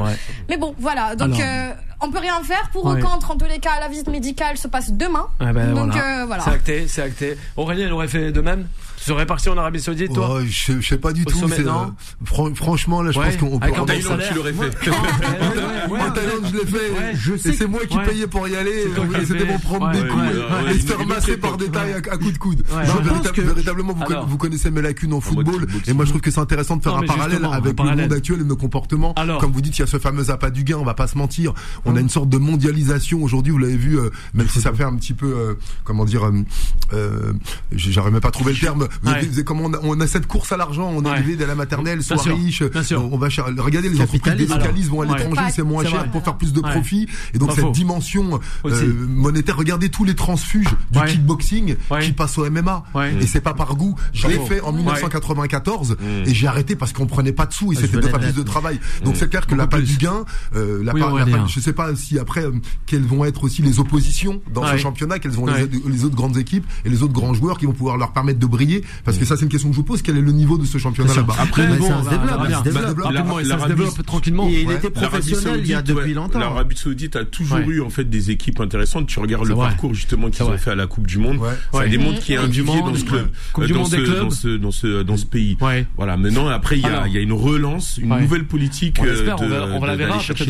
Mais 0.49 0.57
bon, 0.57 0.75
voilà. 0.79 1.17
Donc, 1.17 1.35
Alors. 1.35 1.41
euh, 1.43 1.73
on 2.05 2.11
peut 2.11 2.19
rien 2.19 2.41
faire 2.43 2.69
pour 2.73 2.85
Ouais. 2.87 3.01
ou 3.03 3.05
contre. 3.07 3.31
En 3.31 3.37
tous 3.37 3.47
les 3.47 3.59
cas, 3.59 3.81
la 3.81 3.89
visite 3.89 4.09
médicale 4.09 4.57
se 4.59 4.69
passe 4.69 4.93
demain. 4.93 5.27
Ah 5.41 5.53
ben, 5.53 5.75
Donc, 5.75 5.93
voilà. 5.93 6.23
euh, 6.23 6.27
voilà. 6.27 6.43
C'est 6.45 6.51
acté, 6.51 6.85
c'est 6.89 7.03
acté. 7.03 7.37
Aurélien, 7.57 7.87
il 7.87 7.93
aurait 7.93 8.09
fait 8.09 8.33
de 8.33 8.41
même 8.41 8.67
Tu 8.97 9.11
serais 9.11 9.27
parti 9.27 9.49
en 9.51 9.59
Arabie 9.59 9.81
Saoudite, 9.83 10.15
toi 10.15 10.37
Ouais, 10.37 10.47
je, 10.47 10.81
je 10.81 10.87
sais 10.89 10.97
pas 10.99 11.13
du 11.13 11.23
Au 11.23 11.25
tout. 11.27 11.37
sommet, 11.39 11.57
c'est, 11.57 11.63
non 11.65 11.83
euh, 11.83 12.25
fran- 12.25 12.55
franchement, 12.55 13.03
là, 13.03 13.11
je 13.11 13.19
Ouais, 13.19 13.27
pense 13.27 13.37
qu'on 13.37 13.59
peut. 13.59 13.65
avec 13.67 13.77
un 13.79 13.83
en- 13.83 13.87
Thaïlande, 13.87 14.23
tu 14.29 14.35
l'aurais 14.35 14.53
fait. 14.55 14.91
En 15.91 16.11
Thaïlande, 16.11 16.47
je 16.51 16.57
l'ai 16.59 16.67
fait. 16.67 16.91
Ouais, 16.91 17.13
je 17.15 17.37
sais 17.37 17.51
et 17.51 17.53
c'est 17.53 17.67
moi 17.67 17.81
qui 17.89 17.97
ouais. 17.97 18.05
payais 18.05 18.27
pour 18.27 18.49
y 18.49 18.57
aller. 18.57 18.85
C'était 19.27 19.45
pour 19.47 19.61
prendre 19.61 19.91
des 19.93 20.07
coups 20.09 20.23
et, 20.71 20.79
se 20.81 20.87
faire 20.87 21.07
masser 21.07 21.37
par 21.37 21.51
époque. 21.55 21.61
détail 21.61 21.93
à, 21.93 21.97
à 21.97 22.17
coups 22.17 22.33
de 22.33 22.39
coude. 22.39 22.61
Ouais. 22.71 22.87
Non, 22.87 22.93
Je 22.99 23.03
véritable- 23.03 23.19
pense 23.23 23.31
que- 23.33 23.41
véritablement, 23.43 23.93
vous, 23.93 24.03
Alors. 24.05 24.21
conna- 24.23 24.31
vous 24.31 24.39
connaissez 24.39 24.71
mes 24.71 24.83
lacunes 24.83 25.13
en 25.13 25.17
mode 25.17 25.25
football. 25.25 25.67
Et 25.87 25.93
moi, 25.93 26.05
je 26.05 26.11
trouve 26.11 26.21
que 26.23 26.31
c'est 26.31 26.41
intéressant 26.41 26.77
de 26.77 26.83
faire 26.83 26.95
un 26.97 27.03
parallèle 27.03 27.45
avec 27.45 27.79
le 27.79 27.85
monde 27.85 28.13
actuel 28.13 28.41
et 28.41 28.45
nos 28.45 28.57
comportements. 28.57 29.15
Comme 29.41 29.53
vous 29.53 29.61
dites, 29.61 29.77
il 29.79 29.81
y 29.81 29.85
a 29.85 29.87
ce 29.87 29.99
fameux 29.99 30.31
appât 30.31 30.51
du 30.51 30.65
gain. 30.65 30.77
On 30.79 30.85
va 30.85 30.95
pas 30.95 31.07
se 31.07 31.19
mentir. 31.19 31.53
On 31.85 31.94
a 31.97 32.01
une 32.01 32.09
sorte 32.09 32.29
de 32.29 32.39
mondialisation 32.39 33.23
aujourd'hui. 33.23 33.53
Vous 33.53 33.59
l'avez 33.59 33.77
vu, 33.77 33.99
euh, 33.99 34.11
même 34.35 34.49
si 34.49 34.61
ça 34.61 34.73
fait 34.73 34.85
un 34.85 34.95
petit 34.97 35.13
peu, 35.15 35.27
euh, 35.27 35.55
comment 35.85 36.05
dire, 36.05 36.25
euh, 36.27 36.33
euh, 36.93 37.33
j'arrive 37.73 38.13
même 38.13 38.21
pas 38.21 38.29
à 38.29 38.33
trouver 38.33 38.53
le 38.53 38.59
terme. 38.59 38.89
Ouais. 39.05 39.43
comment 39.45 39.65
on 39.65 39.73
a, 39.75 39.79
on 39.83 40.01
a 40.01 40.07
cette 40.07 40.27
course 40.27 40.53
à 40.53 40.57
l'argent. 40.57 40.91
On 40.95 41.03
est 41.03 41.07
Ouais. 41.07 41.11
arrivé 41.11 41.37
dès 41.37 41.47
la 41.47 41.55
maternelle, 41.55 42.03
soit 42.03 42.17
riche. 42.23 42.63
bien. 42.63 42.83
On, 42.99 43.11
on 43.15 43.19
va 43.19 43.29
cher- 43.31 43.47
regardez 43.59 43.89
les 43.89 44.01
entreprises 44.01 44.35
délocalisent, 44.35 44.89
vont 44.89 45.01
à 45.03 45.05
l'étranger, 45.07 45.41
ouais. 45.43 45.51
c'est 45.55 45.63
moins 45.63 45.85
cher 45.85 46.11
pour 46.11 46.23
faire 46.25 46.37
plus 46.37 46.53
de 46.53 46.61
profit. 46.61 47.07
Et 47.35 47.39
donc 47.39 47.49
Pas 47.51 47.55
cette 47.57 47.73
dimension 47.73 48.41
monétaire, 49.09 49.57
regardez 49.57 49.89
tous 49.89 50.05
les 50.05 50.15
transfuges 50.15 50.69
du 50.91 51.01
kickboxing 51.01 51.77
qui 52.01 52.13
passent 52.13 52.39
au 52.39 52.49
MMA. 52.51 52.85
Et 53.21 53.27
c'est 53.27 53.41
pas 53.41 53.55
par 53.55 53.75
goût. 53.77 53.95
Je 54.13 54.27
l'ai 54.29 54.39
fait 54.41 54.61
en 54.61 54.73
1994 54.73 55.97
Mm. 56.01 56.29
et 56.29 56.35
j'ai 56.35 56.47
arrêté 56.47 56.77
parce 56.77 56.93
qu'on 56.93 57.07
prenait 57.07 57.33
pas 57.33 57.47
de 57.47 57.53
sous 57.53 57.73
et 57.73 57.77
Ah, 57.79 57.81
c'était 57.83 57.99
de 57.99 58.09
plus 58.09 58.35
de 58.35 58.43
travail. 58.43 58.81
Donc 59.05 59.17
c'est 59.17 59.29
clair 59.29 59.47
que 59.47 59.55
la 59.55 59.67
part 59.67 59.81
du 59.81 59.97
gain, 59.97 60.25
la 60.55 60.93
part- 60.93 61.49
je 61.49 61.61
sais 61.61 61.73
pas 61.73 61.84
si 61.95 62.19
après 62.19 62.45
euh, 62.45 62.53
quelles 62.87 63.03
vont 63.03 63.25
être 63.25 63.45
aussi 63.45 63.63
les 63.63 63.79
oppositions 63.81 64.41
dans 64.53 64.63
Ouais. 64.63 64.73
ce 64.73 64.77
championnat, 64.79 65.19
quelles 65.19 65.33
vont 65.33 65.45
Ouais. 65.45 65.67
les, 65.71 65.93
les 65.93 66.05
autres 66.05 66.17
grandes 66.17 66.37
équipes 66.37 66.65
et 66.85 66.89
les 66.89 67.03
autres 67.03 67.13
grands 67.13 67.35
joueurs 67.35 67.59
qui 67.59 67.67
vont 67.67 67.73
pouvoir 67.73 67.97
leur 67.97 68.13
permettre 68.13 68.39
de 68.39 68.47
briller. 68.47 68.83
Parce 69.05 69.19
que 69.19 69.25
ça 69.25 69.37
c'est 69.37 69.43
une 69.45 69.49
question 69.51 69.69
que 69.69 69.75
je 69.75 69.81
vous 69.81 69.85
pose. 69.85 70.03
Quel 70.03 70.17
est 70.17 70.21
le 70.23 70.33
niveau 70.33 70.57
de 70.59 70.65
ce 70.65 70.79
championnat 70.79 71.15
là-bas? 71.15 71.35
Après, 71.39 71.67
bon, 71.77 71.87
ça 71.89 72.03
se 72.05 72.09
développe, 72.11 72.49
ça 72.49 72.59
se 72.59 72.63
développe. 73.69 73.91
Ça 73.91 73.97
se 73.97 74.03
tranquillement. 74.03 74.49
Et 74.49 74.63
il 74.63 74.71
était 74.71 74.91
professionnel 74.91 75.61
il 75.63 75.69
y 75.71 75.75
a 75.75 75.83
depuis 75.83 76.15
longtemps. 76.15 76.39
L'Arabie 76.39 76.77
Saoudite 76.77 77.17
a 77.17 77.25
toujours 77.25 77.59
eu 77.59 77.81
en 77.81 77.91
fait 77.91 78.05
des 78.09 78.31
équipes 78.31 78.61
intéressantes. 78.61 79.07
Tu 79.07 79.19
regardes 79.19 79.47
le 79.47 79.55
parcours 79.55 79.95
justement 79.95 80.31
qu'ils 80.31 80.45
ont 80.45 80.57
fait 80.59 80.71
à 80.71 80.75
la 80.75 80.87
Coupe 80.87 81.07
du 81.07 81.19
Monde. 81.19 81.39
Ouais. 81.39 81.51
Ça 81.73 81.87
démontre 81.89 82.21
qu'il 82.21 82.35
y 82.35 82.39
a 82.39 82.43
un 82.43 82.47
vivier 82.47 82.65
Monde, 82.65 82.93
dans 82.93 82.99
ce 82.99 83.05
club, 83.05 83.29
Coupe 83.53 83.65
du 83.65 83.73
dans 83.73 83.79
Monde 83.81 83.89
ce, 83.91 83.97
des 83.97 84.03
clubs. 84.05 84.19
dans 84.21 84.31
ce 84.31 84.49
dans 84.57 84.71
ce 84.71 85.03
dans 85.03 85.17
ce 85.17 85.27
pays. 85.27 85.57
Ouais. 85.61 85.87
Voilà. 85.97 86.17
Maintenant, 86.17 86.49
après, 86.49 86.79
il 86.79 86.83
y 86.83 86.87
a 86.87 87.07
il 87.07 87.13
y 87.13 87.19
a 87.19 87.21
une 87.21 87.33
relance, 87.33 87.99
une 87.99 88.09
nouvelle 88.19 88.45
politique. 88.47 88.97
On 89.01 89.05
euh, 89.05 89.25
la 89.27 89.35
de- 89.35 89.47
verra 89.47 89.97
d'aller 89.97 90.21
chercher 90.21 90.45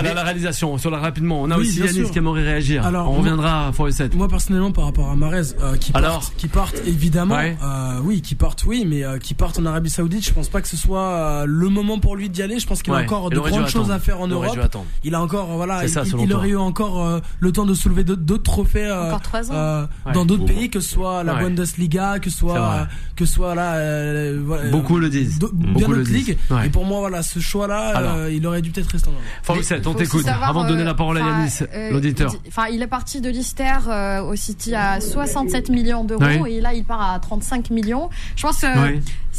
Ah, 0.00 0.04
Sur 0.06 0.14
la, 0.14 0.22
réalisation, 0.22 0.78
sur 0.78 0.90
la 0.90 0.98
rapidement. 0.98 1.42
On 1.42 1.50
a 1.50 1.56
Oui, 1.56 1.62
aussi 1.68 1.76
bien 1.76 1.86
Yanis 1.86 1.98
sûr. 1.98 2.10
qui 2.10 2.18
aimerait 2.18 2.42
réagir. 2.42 2.86
Alors, 2.86 3.06
on 3.08 3.12
moi- 3.12 3.18
reviendra 3.20 3.68
à 3.68 3.72
Forêt 3.72 3.92
7. 3.92 4.14
Moi 4.14 4.28
personnellement 4.28 4.70
par 4.72 4.84
rapport 4.84 5.10
à 5.10 5.16
Marez 5.16 5.54
euh, 5.62 5.76
qui 5.76 5.90
Alors 5.94 6.12
partent, 6.20 6.34
qui 6.36 6.48
partent 6.48 6.82
évidemment, 6.86 7.34
Ouais. 7.36 7.56
euh, 7.62 7.98
oui, 8.04 8.20
qui 8.22 8.34
partent, 8.34 8.64
oui, 8.64 8.84
mais 8.86 9.04
euh, 9.04 9.18
qui 9.18 9.34
partent 9.34 9.58
en 9.58 9.66
Arabie 9.66 9.90
Saoudite, 9.90 10.24
je 10.26 10.32
pense 10.32 10.48
pas 10.48 10.60
que 10.62 10.68
ce 10.68 10.76
soit 10.76 11.00
euh, 11.02 11.44
le 11.46 11.68
moment 11.68 11.98
pour 11.98 12.16
lui 12.16 12.28
d'y 12.30 12.42
aller. 12.42 12.58
Je 12.58 12.66
pense 12.66 12.82
qu'il 12.82 12.92
Ouais, 12.92 13.00
a 13.00 13.02
encore 13.02 13.28
il 13.30 13.34
de 13.34 13.40
grandes 13.40 13.68
choses 13.68 13.90
à 13.90 13.98
faire 13.98 14.20
en 14.20 14.26
Il 14.26 14.32
aurait 14.34 14.46
Europe. 14.48 14.58
dû 14.58 14.64
attendre. 14.64 14.86
Il 15.04 15.14
a 15.14 15.20
encore, 15.22 15.46
voilà, 15.56 15.82
il, 15.84 15.88
ça, 15.90 16.02
il- 16.04 16.10
selon 16.10 16.22
il 16.22 16.28
toi. 16.28 16.38
aurait 16.38 16.48
eu 16.50 16.56
encore 16.56 17.04
euh, 17.06 17.20
le 17.40 17.52
temps 17.52 17.66
de 17.66 17.74
soulever 17.74 18.04
d'autres- 18.04 18.42
trophées 18.42 18.86
euh, 18.86 19.08
Encore 19.08 19.22
trois 19.22 19.50
ans. 19.50 19.54
euh, 19.54 19.86
Ouais. 20.06 20.12
dans 20.12 20.24
d'autres 20.24 20.44
pays, 20.44 20.70
que 20.70 20.80
ce 20.80 20.88
soit 20.90 21.22
la 21.24 21.34
Ouais. 21.34 21.42
Bundesliga, 21.44 22.18
que 22.18 22.30
ce 22.30 22.38
soit, 22.38 22.86
que 23.16 23.24
soit 23.24 23.54
là, 23.54 24.32
voilà, 24.44 24.70
Beaucoup 24.70 24.98
le 24.98 25.08
disent. 25.08 25.38
d'au- 25.38 25.50
Beaucoup 25.52 25.78
bien 25.78 25.88
le 25.88 25.96
d'autres 25.98 26.10
disent. 26.10 26.36
Et 26.64 26.68
pour 26.70 26.84
moi, 26.84 27.00
voilà, 27.00 27.22
ce 27.22 27.38
choix-là, 27.40 28.28
il 28.30 28.46
aurait 28.46 28.62
dû 28.62 28.70
peut-être 28.70 28.90
rester 28.90 29.08
en 29.08 29.12
Europe. 29.12 29.24
Forêt 29.92 30.04
Mais 30.04 30.06
7, 30.06 30.08
on 30.08 30.08
faut 30.10 30.16
aussi 30.16 30.24
t'écoute. 30.24 30.24
savoir, 30.26 30.48
Avant 30.50 30.62
de 30.64 30.68
donner 30.68 30.82
euh, 30.82 30.86
la 30.86 30.94
parole 30.94 31.18
à 31.18 31.20
Yanis, 31.20 31.58
euh, 31.74 31.90
l'auditeur. 31.90 32.32
il- 32.44 32.48
Enfin, 32.48 32.66
il 32.68 32.82
est 32.82 32.86
parti 32.86 33.20
de 33.20 33.28
l'Ister 33.28 33.72
euh, 33.88 34.22
au 34.22 34.36
City 34.36 34.74
à 34.74 35.00
67 35.00 35.68
millions 35.68 36.04
d'euros 36.04 36.46
et 36.46 36.60
là 36.60 36.74
il 36.74 36.84
part 36.84 37.12
à 37.12 37.18
35 37.18 37.70
millions. 37.70 38.08
Je 38.36 38.42
pense 38.42 38.60
que. 38.60 38.66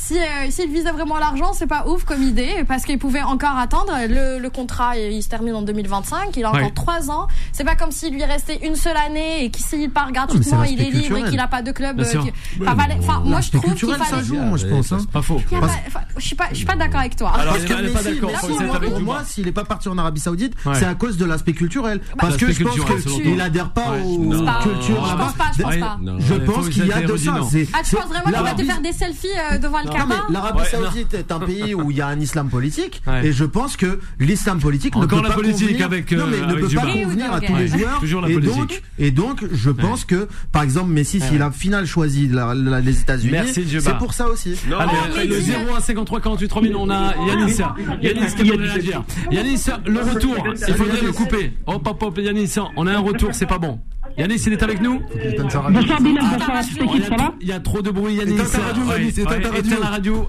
Si 0.02 0.18
euh, 0.18 0.24
s'il 0.50 0.70
visait 0.72 0.92
vraiment 0.92 1.18
l'argent, 1.20 1.52
c'est 1.54 1.68
pas 1.68 1.86
ouf 1.88 2.04
comme 2.06 2.24
idée 2.24 2.64
parce 2.68 2.84
qu'il 2.84 2.98
pouvait 2.98 3.22
encore 3.22 3.58
attendre. 3.58 3.92
Le, 4.08 4.40
le 4.40 4.50
contrat 4.50 4.98
il 4.98 5.22
se 5.22 5.30
termine 5.30 5.54
en 5.56 5.62
2025. 5.62 6.36
Il 6.38 6.46
a 6.46 6.50
encore 6.52 6.74
trois 6.74 7.12
ans. 7.12 7.28
C'est 7.52 7.64
pas 7.66 7.76
comme 7.76 7.92
s'il 7.92 8.14
lui 8.14 8.24
restait 8.24 8.60
une 8.66 8.76
seule 8.76 8.98
année 8.98 9.44
et 9.46 9.50
qu'il 9.52 9.66
s'il 9.66 9.90
part 9.92 10.08
mais 10.08 10.14
gratuitement, 10.14 10.64
il 10.64 10.82
est 10.82 10.90
libre 10.90 11.18
et 11.18 11.24
qu'il 11.30 11.40
a 11.40 11.48
pas 11.48 11.62
de 11.62 11.72
club. 11.72 12.00
Euh, 12.00 12.04
qui- 12.06 12.32
Enfin, 12.62 12.74
valait- 12.76 12.98
enfin, 13.00 13.22
moi 13.26 13.42
je 13.42 13.50
trouve 13.50 13.62
qu'il 13.62 13.70
culturel, 13.72 14.00
ça 14.00 14.06
fallait. 14.06 14.24
joue, 14.24 14.36
moi 14.40 14.58
je 14.58 14.68
pense. 14.68 14.92
hein. 14.92 15.00
Pas 15.12 15.22
faux. 15.22 15.42
Pas- 15.50 15.58
enfin, 15.58 16.00
Je 16.18 16.26
suis 16.26 16.36
pas, 16.36 16.46
je 16.52 16.56
suis 16.56 16.66
pas 16.66 16.76
d'accord 16.76 17.00
avec 17.02 17.16
toi. 17.16 17.32
Alors, 17.38 17.54
Parce 17.54 17.66
que 17.66 17.74
pas 17.74 17.82
Messi, 17.82 17.94
d'accord. 18.16 18.30
Messi, 18.30 18.40
Forêt 18.42 18.54
7 18.58 18.68
moi, 18.68 18.76
avec 18.76 18.90
pour 18.90 19.00
moi, 19.02 19.22
s'il 19.26 19.48
est 19.48 19.52
pas 19.52 19.64
parti 19.66 19.90
en 19.90 19.98
Arabie 19.98 20.20
Saoudite, 20.20 20.54
Ouais. 20.66 20.76
c'est 20.76 20.86
à 20.86 20.96
cause 20.96 21.18
de 21.18 21.26
l'aspect 21.26 21.54
culturel. 21.54 22.02
Parce 22.18 22.38
que 22.38 22.52
je 22.52 22.64
pense 22.64 22.76
qu'il 23.22 23.40
adhère 23.42 23.70
pas 23.72 23.92
aux 24.04 24.18
cultures 24.64 25.06
là-bas. 25.06 25.24
pense 25.26 25.34
pas, 25.34 25.52
je 25.56 26.36
pense 26.46 26.70
qu'il 26.70 26.86
y 26.86 26.92
7 26.92 26.96
a 26.98 27.02
de 27.08 27.18
ça. 27.18 27.34
Ah, 27.74 27.80
tu 27.84 27.96
penses 27.96 28.06
vraiment 28.08 28.26
qu'il 28.26 28.44
va 28.44 28.54
te 28.54 28.64
faire 28.64 28.82
des 28.82 28.94
selfies 28.94 29.28
euh, 29.52 29.58
devant 29.58 29.80
le 29.84 29.89
l'Arabie 30.30 30.60
Ouais, 30.60 30.66
Saoudite 30.66 31.14
est 31.14 31.32
un 31.32 31.40
pays 31.40 31.74
où 31.74 31.92
il 31.92 31.98
y 31.98 32.02
a 32.02 32.08
un 32.08 32.20
islam 32.20 32.50
politique 32.50 33.02
Ouais. 33.08 33.28
et 33.28 33.32
je 33.32 33.46
pense 33.46 33.78
que 33.78 34.00
l'islam 34.20 34.60
politique 34.60 34.96
ne 34.96 35.06
peut 35.06 35.16
la 35.22 35.30
pas 35.30 35.34
politique 35.36 35.68
convenir, 35.68 35.86
avec, 35.86 36.12
non, 36.12 36.26
mais 36.30 36.38
ne 36.38 36.44
avec 36.44 36.56
peut 36.56 36.62
pas 36.62 36.68
Djibba. 36.88 37.04
convenir 37.04 37.34
à 37.34 37.42
tous 37.42 37.56
les 37.56 37.68
joueurs 37.68 38.00
Toujours 38.00 38.22
la 38.22 38.30
et 38.30 38.34
politique. 38.34 38.58
donc 38.58 38.82
et 39.00 39.12
donc 39.12 39.44
je 39.52 39.70
pense 39.70 40.06
que 40.06 40.28
par 40.52 40.64
exemple 40.64 40.90
Messi 40.92 41.20
s'il 41.22 41.42
a 41.42 41.52
final 41.52 41.86
choisi 41.86 42.28
la- 42.28 42.54
la- 42.54 42.82
les 42.82 43.00
États-Unis 43.02 43.38
c'est 43.54 43.98
pour 43.98 44.14
ça 44.14 44.28
aussi 44.28 44.56
Non, 44.70 44.78
Allez, 44.80 44.92
Oh, 44.94 45.06
après, 45.08 45.26
le 45.26 45.36
mais 45.36 45.42
dis- 45.42 45.52
01 45.52 45.80
53 45.80 46.20
48 46.22 46.48
3000, 46.48 46.76
on 46.76 46.90
a 46.90 47.14
Yanis. 47.28 47.58
Yanis 48.02 48.36
qui 48.36 48.44
veut 48.50 48.56
réagir. 48.58 49.04
Yanis, 49.32 49.66
le 49.86 50.00
retour, 50.00 50.36
il 50.68 50.74
faudrait 50.74 51.02
le 51.02 51.12
couper. 51.12 51.54
Hop, 51.68 51.88
hop, 51.88 52.04
hop, 52.04 52.18
Yanis, 52.18 52.56
on 52.76 52.88
a 52.88 52.94
un 52.94 53.00
retour, 53.00 53.30
c'est 53.34 53.46
pas 53.46 53.58
bon. 53.60 53.80
Yanis, 54.20 54.44
il 54.48 54.54
est 54.54 54.64
avec 54.64 54.82
nous 54.82 55.02
Bonsoir 55.38 55.72
Bilal, 55.72 55.86
bonsoir 56.32 56.58
à 56.58 56.62
toute 56.64 56.72
il, 56.76 56.82
l'équipe, 56.82 57.04
y 57.04 57.08
ça 57.08 57.14
a, 57.14 57.18
va 57.18 57.24
trop- 57.24 57.36
il 57.40 57.48
y 57.48 57.52
a 57.54 57.60
trop 57.62 57.82
de 57.82 57.90
bruit, 57.90 58.16
Yanis. 58.16 58.34
Éteins 58.34 58.44
ta 58.52 58.60
radio, 58.60 58.84
Yanis, 58.92 59.08
éteins 59.10 59.40
ta 59.80 59.88
radio. 59.88 60.28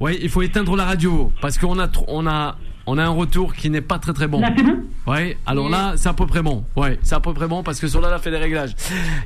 Vous 0.00 0.08
il 0.08 0.28
faut 0.30 0.42
éteindre 0.42 0.76
la 0.76 0.84
radio 0.86 1.30
parce 1.42 1.58
qu'on 1.58 1.78
a, 1.78 1.88
on 2.08 2.26
a, 2.26 2.56
on 2.86 2.96
a 2.96 3.04
un 3.04 3.10
retour 3.10 3.54
qui 3.54 3.68
n'est 3.68 3.82
pas 3.82 3.98
très 3.98 4.14
très 4.14 4.28
bon. 4.28 4.40
Là, 4.40 4.50
c'est 4.56 4.62
bon 4.62 4.78
Ouais, 5.06 5.36
alors 5.46 5.68
là, 5.68 5.92
c'est 5.96 6.08
à 6.08 6.14
peu 6.14 6.26
près 6.26 6.42
bon. 6.42 6.64
Ouais, 6.76 6.98
c'est 7.02 7.14
à 7.14 7.20
peu 7.20 7.34
près 7.34 7.46
bon 7.48 7.62
parce 7.62 7.78
que 7.80 7.86
sur 7.86 8.00
là, 8.00 8.08
là, 8.10 8.18
fait 8.18 8.30
des 8.30 8.38
réglages. 8.38 8.74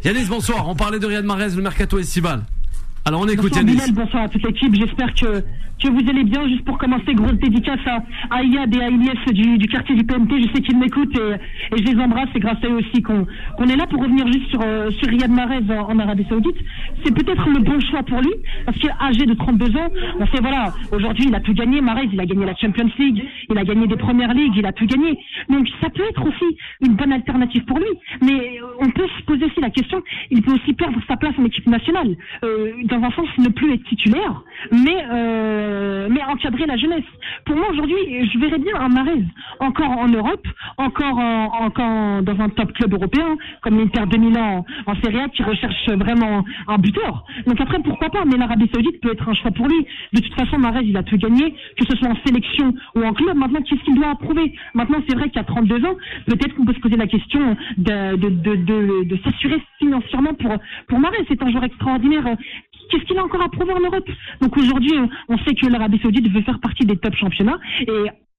Yanis, 0.04 0.24
bonsoir. 0.24 0.68
On 0.68 0.74
parlait 0.74 0.98
de 0.98 1.06
Riyad 1.06 1.24
Mahrez, 1.24 1.50
le 1.50 1.62
mercato 1.62 1.98
estival. 1.98 2.42
Alors 3.06 3.20
on 3.20 3.28
écoute 3.28 3.50
Bonsoir. 3.50 3.64
Bilal, 3.64 3.92
bonsoir 3.92 4.22
à 4.22 4.28
toute 4.30 4.42
l'équipe. 4.46 4.74
J'espère 4.74 5.12
que, 5.12 5.40
que 5.82 5.88
vous 5.90 6.08
allez 6.08 6.24
bien. 6.24 6.48
Juste 6.48 6.64
pour 6.64 6.78
commencer, 6.78 7.12
grosse 7.12 7.34
dédicace 7.34 7.80
à, 7.84 8.02
à 8.30 8.42
Iyad 8.42 8.74
et 8.74 8.80
à 8.80 8.88
Ilyes 8.88 9.32
du, 9.32 9.58
du 9.58 9.68
quartier 9.68 9.94
du 9.94 10.04
PMT. 10.04 10.30
Je 10.40 10.54
sais 10.54 10.62
qu'ils 10.62 10.78
m'écoutent 10.78 11.14
et, 11.14 11.34
et 11.76 11.84
je 11.84 11.84
les 11.84 12.00
embrasse. 12.02 12.28
C'est 12.32 12.40
grâce 12.40 12.64
à 12.64 12.66
eux 12.66 12.78
aussi 12.78 13.02
qu'on 13.02 13.26
qu'on 13.58 13.68
est 13.68 13.76
là 13.76 13.86
pour 13.88 14.00
revenir 14.00 14.26
juste 14.28 14.48
sur, 14.48 14.62
euh, 14.62 14.90
sur 14.92 15.06
Riyad 15.08 15.30
Mahrez 15.30 15.64
en, 15.68 15.90
en 15.90 15.98
Arabie 15.98 16.24
Saoudite. 16.30 16.56
C'est 17.04 17.14
peut-être 17.14 17.46
le 17.46 17.60
bon 17.60 17.78
choix 17.78 18.02
pour 18.04 18.22
lui 18.22 18.32
parce 18.64 18.78
qu'il 18.78 18.88
est 18.88 19.02
âgé 19.04 19.26
de 19.26 19.34
32 19.34 19.76
ans. 19.76 19.90
On 20.18 20.26
sait, 20.28 20.40
voilà, 20.40 20.72
aujourd'hui, 20.90 21.26
il 21.28 21.34
a 21.34 21.40
tout 21.40 21.52
gagné. 21.52 21.82
Mahrez, 21.82 22.08
il 22.10 22.18
a 22.18 22.24
gagné 22.24 22.46
la 22.46 22.56
Champions 22.56 22.88
League, 22.98 23.22
il 23.50 23.58
a 23.58 23.64
gagné 23.64 23.86
des 23.86 23.96
premières 23.96 24.32
ligues, 24.32 24.56
il 24.56 24.64
a 24.64 24.72
tout 24.72 24.86
gagné. 24.86 25.18
Donc 25.50 25.68
ça 25.82 25.90
peut 25.90 26.04
être 26.08 26.26
aussi 26.26 26.56
une 26.80 26.94
bonne 26.94 27.12
alternative 27.12 27.66
pour 27.66 27.78
lui. 27.78 27.90
Mais 28.22 28.60
euh, 28.62 28.66
on 28.80 28.88
peut 28.88 29.08
se 29.18 29.24
poser 29.24 29.44
aussi 29.44 29.60
la 29.60 29.68
question, 29.68 30.02
il 30.30 30.40
peut 30.40 30.54
aussi 30.54 30.72
perdre 30.72 30.98
sa 31.06 31.18
place 31.18 31.34
en 31.38 31.44
équipe 31.44 31.66
nationale. 31.66 32.16
Euh, 32.44 32.72
dans 32.98 33.06
un 33.06 33.42
ne 33.42 33.48
plus 33.48 33.74
être 33.74 33.84
titulaire, 33.84 34.42
mais 34.70 35.04
euh, 35.10 36.08
mais 36.10 36.22
encadrer 36.24 36.66
la 36.66 36.76
jeunesse. 36.76 37.04
Pour 37.44 37.56
moi 37.56 37.66
aujourd'hui, 37.70 37.96
je 38.32 38.38
verrais 38.38 38.58
bien 38.58 38.74
un 38.78 38.88
Mahrez 38.88 39.24
encore 39.60 39.90
en 39.90 40.08
Europe, 40.08 40.46
encore 40.76 41.18
en, 41.18 41.64
encore 41.66 42.22
dans 42.22 42.40
un 42.40 42.48
top 42.50 42.72
club 42.72 42.94
européen, 42.94 43.36
comme 43.62 43.78
l'Inter 43.78 44.06
de 44.06 44.18
Milan 44.18 44.64
en, 44.86 44.94
Serie 44.96 45.20
A 45.20 45.28
qui 45.28 45.42
recherche 45.42 45.88
vraiment 45.90 46.44
un 46.68 46.78
buteur. 46.78 47.24
Donc 47.46 47.60
après, 47.60 47.78
pourquoi 47.80 48.10
pas 48.10 48.24
Mais 48.24 48.36
l'Arabie 48.36 48.70
Saoudite 48.72 49.00
peut 49.00 49.12
être 49.12 49.28
un 49.28 49.34
choix 49.34 49.50
pour 49.50 49.66
lui. 49.66 49.86
De 50.12 50.20
toute 50.20 50.34
façon, 50.34 50.58
Mahrez, 50.58 50.84
il 50.84 50.96
a 50.96 51.02
tout 51.02 51.16
gagné, 51.16 51.54
que 51.76 51.84
ce 51.88 51.96
soit 51.96 52.08
en 52.08 52.16
sélection 52.24 52.74
ou 52.94 53.02
en 53.02 53.12
club. 53.12 53.36
Maintenant, 53.36 53.60
qu'est-ce 53.62 53.82
qu'il 53.82 53.94
doit 53.96 54.10
approuver? 54.10 54.54
Maintenant, 54.74 54.98
c'est 55.08 55.16
vrai 55.16 55.30
qu'à 55.30 55.44
32 55.44 55.84
ans, 55.84 55.96
peut-être 56.26 56.54
qu'on 56.54 56.64
peut 56.64 56.74
se 56.74 56.80
poser 56.80 56.96
la 56.96 57.06
question 57.06 57.56
de, 57.76 58.16
de, 58.16 58.28
de, 58.28 59.04
de, 59.04 59.18
s'assurer 59.24 59.60
financièrement 59.78 60.34
pour, 60.34 60.52
pour 60.88 60.98
Mahrez. 60.98 61.24
C'est 61.28 61.42
un 61.42 61.50
joueur 61.50 61.64
extraordinaire. 61.64 62.24
Qu'est-ce 62.90 63.04
qu'il 63.04 63.18
a 63.18 63.24
encore 63.24 63.42
à 63.42 63.48
prouver 63.48 63.72
en 63.72 63.80
Europe 63.80 64.08
Donc 64.40 64.56
aujourd'hui, 64.56 64.92
on 65.28 65.38
sait 65.38 65.54
que 65.54 65.66
l'Arabie 65.66 65.98
Saoudite 66.00 66.30
veut 66.30 66.42
faire 66.42 66.60
partie 66.60 66.84
des 66.84 66.96
top 66.96 67.14
championnats 67.16 67.58
et 67.80 67.92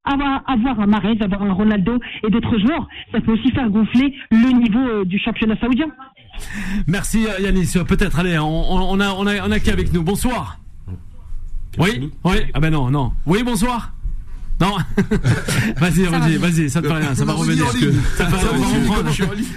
avoir, 0.04 0.44
avoir 0.48 0.80
un 0.80 0.86
Mahrez, 0.88 1.18
avoir 1.22 1.42
un 1.42 1.54
Ronaldo 1.54 1.98
et 2.26 2.30
d'autres 2.30 2.60
joueurs, 2.60 2.88
ça 3.12 3.22
peut 3.22 3.32
aussi 3.34 3.52
faire 3.52 3.70
gonfler 3.70 4.14
le 4.32 4.52
niveau 4.52 4.80
euh, 4.80 5.06
du 5.06 5.18
championnat 5.20 5.56
saoudien. 5.60 5.88
Merci 6.88 7.26
euh, 7.28 7.40
Yanis. 7.42 7.72
Euh, 7.76 7.84
Peut-être, 7.84 8.20
allez, 8.20 8.38
on, 8.38 8.46
on- 8.46 8.92
on 8.94 9.00
a, 9.00 9.10
on 9.14 9.26
a, 9.26 9.48
on 9.48 9.52
a 9.52 9.60
qui 9.60 9.72
avec 9.72 9.92
nous 9.94 10.04
Bonsoir. 10.04 10.60
Oui, 11.80 12.12
oui. 12.24 12.36
Ah 12.54 12.60
ben 12.60 12.70
non, 12.72 12.90
non. 12.90 13.12
Oui, 13.26 13.44
bonsoir. 13.44 13.92
Non. 14.62 14.78
vas-y, 15.78 16.08
Rudy, 16.08 16.38
vas-y, 16.38 16.70
ça 16.70 16.82
te 16.82 16.88
fait 16.88 16.94
rien, 16.94 17.14
ça 17.14 17.26
va 17.26 17.34
revenir. 17.34 17.68
en 17.68 17.72
ligne. 17.74 17.92
Ça 18.18 18.26
te 18.26 18.32
fait 18.32 18.38
rien, 18.38 18.50
on 18.54 18.60
va 18.60 18.68
reprendre. 18.68 19.12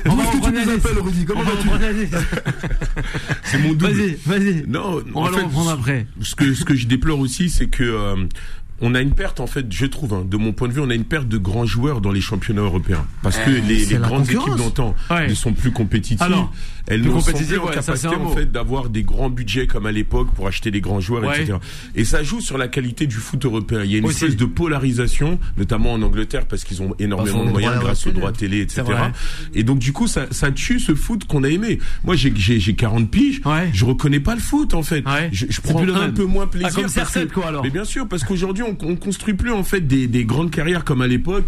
On 0.06 0.14
va 0.16 0.22
D'où 0.24 0.28
est-ce 0.28 0.30
que 0.30 0.36
tu 0.36 0.36
reprendre 0.36 0.50
nous 0.50 0.70
Alice. 0.70 0.84
appelles, 0.84 0.98
Rudy 1.02 1.24
Comment 1.24 1.40
On 1.40 1.44
va 1.44 1.78
vas-tu. 1.78 2.08
C'est 3.44 3.58
mon 3.58 3.72
double. 3.74 3.92
Vas-y, 3.92 4.18
vas-y. 4.26 4.64
Non, 4.66 5.02
On 5.14 5.24
va 5.24 5.30
le 5.30 5.36
reprendre 5.44 5.70
après. 5.70 6.06
Ce 6.20 6.34
que 6.34 6.52
ce 6.54 6.64
que 6.64 6.74
je 6.74 6.86
déplore 6.86 7.20
aussi, 7.20 7.48
c'est 7.50 7.68
que 7.68 7.84
euh, 7.84 8.26
on 8.80 8.94
a 8.94 9.00
une 9.00 9.12
perte 9.12 9.40
en 9.40 9.46
fait, 9.46 9.66
je 9.72 9.86
trouve, 9.86 10.14
hein, 10.14 10.24
de 10.28 10.36
mon 10.36 10.52
point 10.52 10.68
de 10.68 10.72
vue, 10.72 10.80
on 10.80 10.90
a 10.90 10.94
une 10.94 11.04
perte 11.04 11.28
de 11.28 11.38
grands 11.38 11.66
joueurs 11.66 12.00
dans 12.00 12.12
les 12.12 12.20
championnats 12.20 12.62
européens 12.62 13.04
parce 13.22 13.36
que 13.38 13.50
les, 13.50 13.86
la 13.86 13.98
grandes 13.98 14.30
équipes 14.30 14.56
d'antan 14.56 14.94
Ouais. 15.10 15.28
ne 15.28 15.34
sont 15.34 15.52
plus 15.52 15.70
compétitives. 15.72 16.22
Alors, 16.22 16.52
elles 16.88 17.02
ne 17.02 17.10
sont 17.20 17.32
plus 17.32 17.58
en 17.58 17.64
ouais, 17.66 17.74
capacité 17.74 18.08
en 18.14 18.30
fait 18.30 18.50
d'avoir 18.50 18.88
des 18.88 19.02
grands 19.02 19.30
budgets 19.30 19.66
comme 19.66 19.86
à 19.86 19.92
l'époque 19.92 20.28
pour 20.34 20.46
acheter 20.46 20.70
des 20.70 20.80
grands 20.80 21.00
joueurs, 21.00 21.22
Ouais. 21.22 21.42
etc. 21.42 21.58
Et 21.94 22.04
ça 22.04 22.22
joue 22.22 22.40
sur 22.40 22.58
la 22.58 22.68
qualité 22.68 23.06
du 23.06 23.16
foot 23.16 23.44
européen. 23.44 23.82
Il 23.84 23.90
y 23.92 23.94
a 23.94 23.98
une 23.98 24.06
Aussi. 24.06 24.24
espèce 24.24 24.36
de 24.36 24.44
polarisation, 24.44 25.38
notamment 25.56 25.92
en 25.92 26.02
Angleterre 26.02 26.46
parce 26.46 26.64
qu'ils 26.64 26.82
ont 26.82 26.94
énormément 26.98 27.44
de 27.44 27.50
moyens 27.50 27.78
grâce 27.80 28.06
aux 28.06 28.10
droits 28.12 28.32
télé, 28.32 28.60
etc. 28.60 28.82
Et 29.54 29.62
donc 29.62 29.78
du 29.78 29.92
coup, 29.92 30.06
ça, 30.06 30.26
ça 30.30 30.50
tue 30.50 30.80
ce 30.80 30.94
foot 30.94 31.24
qu'on 31.24 31.44
a 31.44 31.48
aimé. 31.48 31.78
Moi, 32.04 32.16
j'ai 32.16 32.32
j'ai 32.36 32.60
j'ai 32.60 32.74
40 32.74 33.10
piges, 33.10 33.40
Ouais. 33.44 33.70
je 33.72 33.84
reconnais 33.84 34.20
pas 34.20 34.34
le 34.34 34.40
foot 34.40 34.74
en 34.74 34.82
fait. 34.82 35.04
Je, 35.32 35.46
je 35.48 35.60
prends 35.60 35.80
un 35.82 35.84
même. 35.86 36.14
peu 36.14 36.24
moins 36.24 36.46
plaisir. 36.46 36.68
Ah, 36.70 36.74
comme 36.74 36.90
parce 36.92 37.12
CR7, 37.14 37.26
que- 37.28 37.34
quoi, 37.34 37.46
alors. 37.48 37.62
Mais 37.62 37.70
bien 37.70 37.84
sûr, 37.84 38.06
parce 38.08 38.24
qu'aujourd'hui, 38.24 38.62
on, 38.64 38.76
on 38.82 38.96
construit 38.96 39.34
plus 39.34 39.52
en 39.52 39.64
fait 39.64 39.80
des, 39.86 40.06
des 40.06 40.24
grandes 40.24 40.50
carrières 40.50 40.84
comme 40.84 41.02
à 41.02 41.06
l'époque 41.06 41.44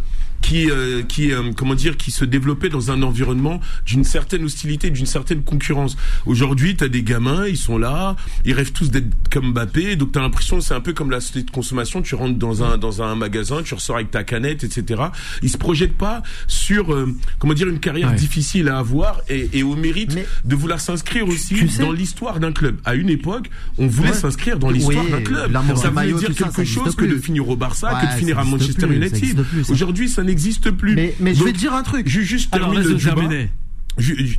qui 0.50 0.68
euh, 0.68 1.02
qui 1.02 1.30
euh, 1.32 1.52
comment 1.56 1.76
dire 1.76 1.96
qui 1.96 2.10
se 2.10 2.24
développaient 2.24 2.70
dans 2.70 2.90
un 2.90 3.02
environnement 3.02 3.60
d'une 3.86 4.02
certaine 4.02 4.42
hostilité, 4.44 4.90
d'une 4.90 5.06
certaine 5.06 5.44
concurrence. 5.44 5.96
Aujourd'hui, 6.26 6.74
tu 6.76 6.82
as 6.82 6.88
des 6.88 7.04
gamins, 7.04 7.46
ils 7.46 7.56
sont 7.56 7.78
là, 7.78 8.16
ils 8.44 8.52
rêvent 8.52 8.72
tous 8.72 8.90
d'être 8.90 9.06
comme 9.30 9.52
Mbappé, 9.52 9.94
donc 9.94 10.10
tu 10.10 10.18
as 10.18 10.22
l'impression 10.22 10.60
c'est 10.60 10.74
un 10.74 10.80
peu 10.80 10.92
comme 10.92 11.12
la 11.12 11.20
société 11.20 11.42
de 11.46 11.50
consommation, 11.52 12.02
tu 12.02 12.16
rentres 12.16 12.36
dans 12.36 12.64
un 12.64 12.78
dans 12.78 13.00
un 13.00 13.14
magasin, 13.14 13.62
tu 13.62 13.74
ressors 13.74 13.94
avec 13.96 14.10
ta 14.10 14.24
canette, 14.24 14.64
etc. 14.64 15.02
Ils 15.42 15.50
se 15.50 15.56
projettent 15.56 15.96
pas 15.96 16.22
sur 16.48 16.92
euh, 16.92 17.14
comment 17.38 17.54
dire 17.54 17.68
une 17.68 17.78
carrière 17.78 18.10
Ouais. 18.10 18.16
difficile 18.16 18.68
à 18.70 18.78
avoir 18.78 19.20
et, 19.28 19.50
et 19.52 19.62
au 19.62 19.76
mérite 19.76 20.14
Mais- 20.16 20.26
de 20.44 20.56
vouloir 20.56 20.80
s'inscrire 20.80 21.28
aussi 21.28 21.54
tu 21.54 21.68
sais- 21.68 21.82
dans 21.82 21.92
l'histoire 21.92 22.40
d'un 22.40 22.50
club. 22.50 22.78
À 22.84 22.94
une 22.96 23.08
époque, 23.10 23.50
on 23.78 23.86
voulait 23.86 24.08
Ouais. 24.08 24.14
s'inscrire 24.16 24.58
dans 24.58 24.70
l'histoire 24.70 25.04
Oui, 25.04 25.10
d'un 25.12 25.20
club. 25.20 25.52
Ça 25.76 25.90
maillot, 25.92 26.18
dire 26.18 26.28
ça, 26.28 26.34
quelque 26.44 26.56
ça 26.56 26.64
chose 26.64 26.96
que 26.96 27.04
de 27.04 27.18
finir 27.18 27.48
au 27.48 27.54
Barça, 27.56 27.94
Ouais, 27.94 28.00
que 28.08 28.12
de 28.14 28.18
finir 28.18 28.38
à 28.38 28.44
Manchester 28.44 28.86
plus, 28.88 28.96
United. 28.96 29.44
Aujourd'hui, 29.68 30.08
ça 30.08 30.22
n'existe 30.24 30.39
plus. 30.70 30.94
Mais, 30.94 31.14
mais 31.20 31.34
je 31.34 31.44
vais 31.44 31.52
te 31.52 31.58
dire 31.58 31.74
un 31.74 31.82
truc. 31.82 32.08
ju- 32.08 32.24
juste 32.24 32.54
Alors, 32.54 32.72
terminer. 32.98 33.50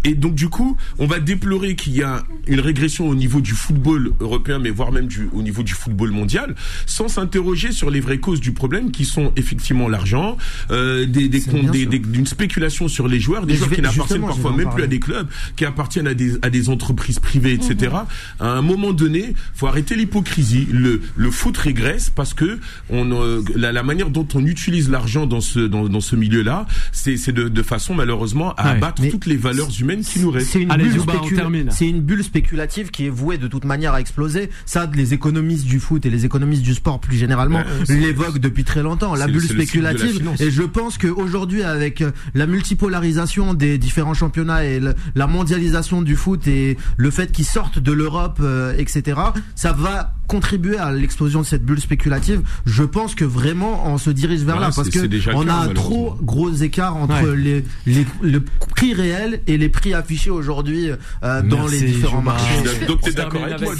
Et 0.05 0.15
donc 0.15 0.33
du 0.35 0.49
coup, 0.49 0.77
on 0.97 1.05
va 1.05 1.19
déplorer 1.19 1.75
qu'il 1.75 1.93
y 1.93 2.01
a 2.03 2.23
une 2.47 2.59
régression 2.59 3.07
au 3.09 3.15
niveau 3.15 3.41
du 3.41 3.51
football 3.51 4.11
européen, 4.19 4.59
mais 4.59 4.69
voire 4.69 4.91
même 4.91 5.07
du, 5.07 5.29
au 5.33 5.41
niveau 5.43 5.61
du 5.61 5.73
football 5.73 6.11
mondial, 6.11 6.55
sans 6.85 7.07
s'interroger 7.07 7.71
sur 7.71 7.89
les 7.91 7.99
vraies 7.99 8.17
causes 8.19 8.39
du 8.41 8.53
problème, 8.53 8.91
qui 8.91 9.05
sont 9.05 9.31
effectivement 9.35 9.87
l'argent, 9.87 10.37
euh, 10.71 11.05
des, 11.05 11.27
des 11.29 11.41
comptes, 11.41 11.69
des- 11.71 11.85
d'une 11.85 12.25
spéculation 12.25 12.87
sur 12.87 13.07
les 13.07 13.19
joueurs, 13.19 13.45
des 13.45 13.53
Mais 13.53 13.57
joueurs 13.57 13.69
vais- 13.69 13.75
qui 13.77 13.81
n'appartiennent 13.83 14.21
parfois 14.21 14.55
même 14.55 14.69
plus 14.69 14.83
à 14.83 14.87
des 14.87 14.99
clubs, 14.99 15.27
qui 15.55 15.65
appartiennent 15.65 16.07
à 16.07 16.13
des, 16.13 16.37
à 16.41 16.49
des 16.49 16.69
entreprises 16.69 17.19
privées, 17.19 17.53
etc. 17.53 17.93
À 18.39 18.47
un 18.53 18.61
moment 18.61 18.93
donné, 18.93 19.33
faut 19.53 19.67
arrêter 19.67 19.95
l'hypocrisie. 19.95 20.67
Le, 20.71 21.01
le 21.15 21.31
foot 21.31 21.57
régresse 21.57 22.09
parce 22.09 22.33
que 22.33 22.59
on, 22.89 23.11
euh, 23.11 23.41
la, 23.55 23.71
la 23.71 23.83
manière 23.83 24.09
dont 24.09 24.27
on 24.33 24.45
utilise 24.45 24.89
l'argent 24.89 25.25
dans 25.27 25.41
ce, 25.41 25.59
dans, 25.59 25.87
dans 25.87 26.01
ce 26.01 26.15
milieu-là, 26.15 26.65
c'est 26.91 27.17
c'est 27.17 27.31
de, 27.33 27.47
de 27.49 27.61
façon 27.63 27.93
malheureusement 27.93 28.53
à 28.55 28.71
Ouais. 28.71 28.77
abattre 28.77 29.01
toutes 29.09 29.25
les 29.25 29.35
valeurs 29.41 29.69
humaines 29.79 30.01
qui 30.03 30.19
nous 30.19 30.31
restent. 30.31 30.51
C'est 30.51 30.61
une, 30.61 30.71
Allez, 30.71 30.83
bulle 30.85 30.99
Zuba, 30.99 31.13
on 31.15 31.23
spécula- 31.25 31.41
termine. 31.41 31.69
c'est 31.71 31.87
une 31.89 32.01
bulle 32.01 32.23
spéculative 32.23 32.89
qui 32.91 33.05
est 33.07 33.09
vouée 33.09 33.37
de 33.37 33.47
toute 33.47 33.65
manière 33.65 33.93
à 33.93 33.99
exploser. 34.01 34.49
Ça, 34.65 34.89
les 34.93 35.13
économistes 35.13 35.65
du 35.65 35.79
foot 35.79 36.05
et 36.05 36.09
les 36.09 36.25
économistes 36.25 36.61
du 36.61 36.73
sport 36.73 36.99
plus 36.99 37.17
généralement 37.17 37.59
Ouais, 37.89 37.95
l'évoquent 37.95 38.39
depuis 38.39 38.63
très 38.63 38.83
longtemps. 38.83 39.15
La 39.15 39.27
bulle 39.27 39.41
la 39.41 39.49
spéculative. 39.49 40.17
finance. 40.17 40.39
Et 40.41 40.51
je 40.51 40.63
pense 40.63 40.97
qu'aujourd'hui, 40.97 41.63
avec 41.63 42.01
euh, 42.01 42.11
la 42.35 42.45
multipolarisation 42.47 43.53
des 43.53 43.77
différents 43.77 44.13
championnats 44.13 44.65
et 44.65 44.79
le- 44.79 44.95
la 45.15 45.27
mondialisation 45.27 46.01
du 46.01 46.15
foot 46.15 46.47
et 46.47 46.77
le 46.97 47.11
fait 47.11 47.31
qu'ils 47.31 47.45
sortent 47.45 47.79
de 47.79 47.91
l'Europe, 47.91 48.39
euh, 48.41 48.73
etc., 48.77 49.19
ça 49.55 49.73
va 49.73 50.13
contribuer 50.27 50.77
à 50.77 50.91
l'explosion 50.93 51.41
de 51.41 51.45
cette 51.45 51.65
bulle 51.65 51.79
spéculative. 51.81 52.41
Je 52.65 52.83
pense 52.83 53.15
que 53.15 53.25
vraiment 53.25 53.85
on 53.87 53.97
se 53.97 54.09
dirige 54.09 54.39
vers 54.43 54.55
Voilà, 54.55 54.67
là 54.69 54.73
parce 54.75 54.89
que 54.89 55.33
on 55.35 55.43
cas, 55.45 55.53
a 55.53 55.67
trop 55.73 56.15
gros 56.21 56.51
écart 56.53 56.95
entre 56.95 57.21
Ouais. 57.29 57.35
les, 57.35 57.65
les 57.85 58.05
le 58.21 58.41
prix 58.75 58.93
réel 58.93 59.30
et 59.47 59.57
les 59.57 59.69
prix 59.69 59.93
affichés 59.93 60.29
aujourd'hui 60.29 60.89
euh, 61.23 61.41
dans 61.41 61.67
les 61.67 61.81
différents 61.81 62.21
marchés. 62.21 62.85
Donc 62.87 63.01
t'es 63.01 63.11
d'accord 63.11 63.43
avec 63.43 63.61
moi, 63.61 63.73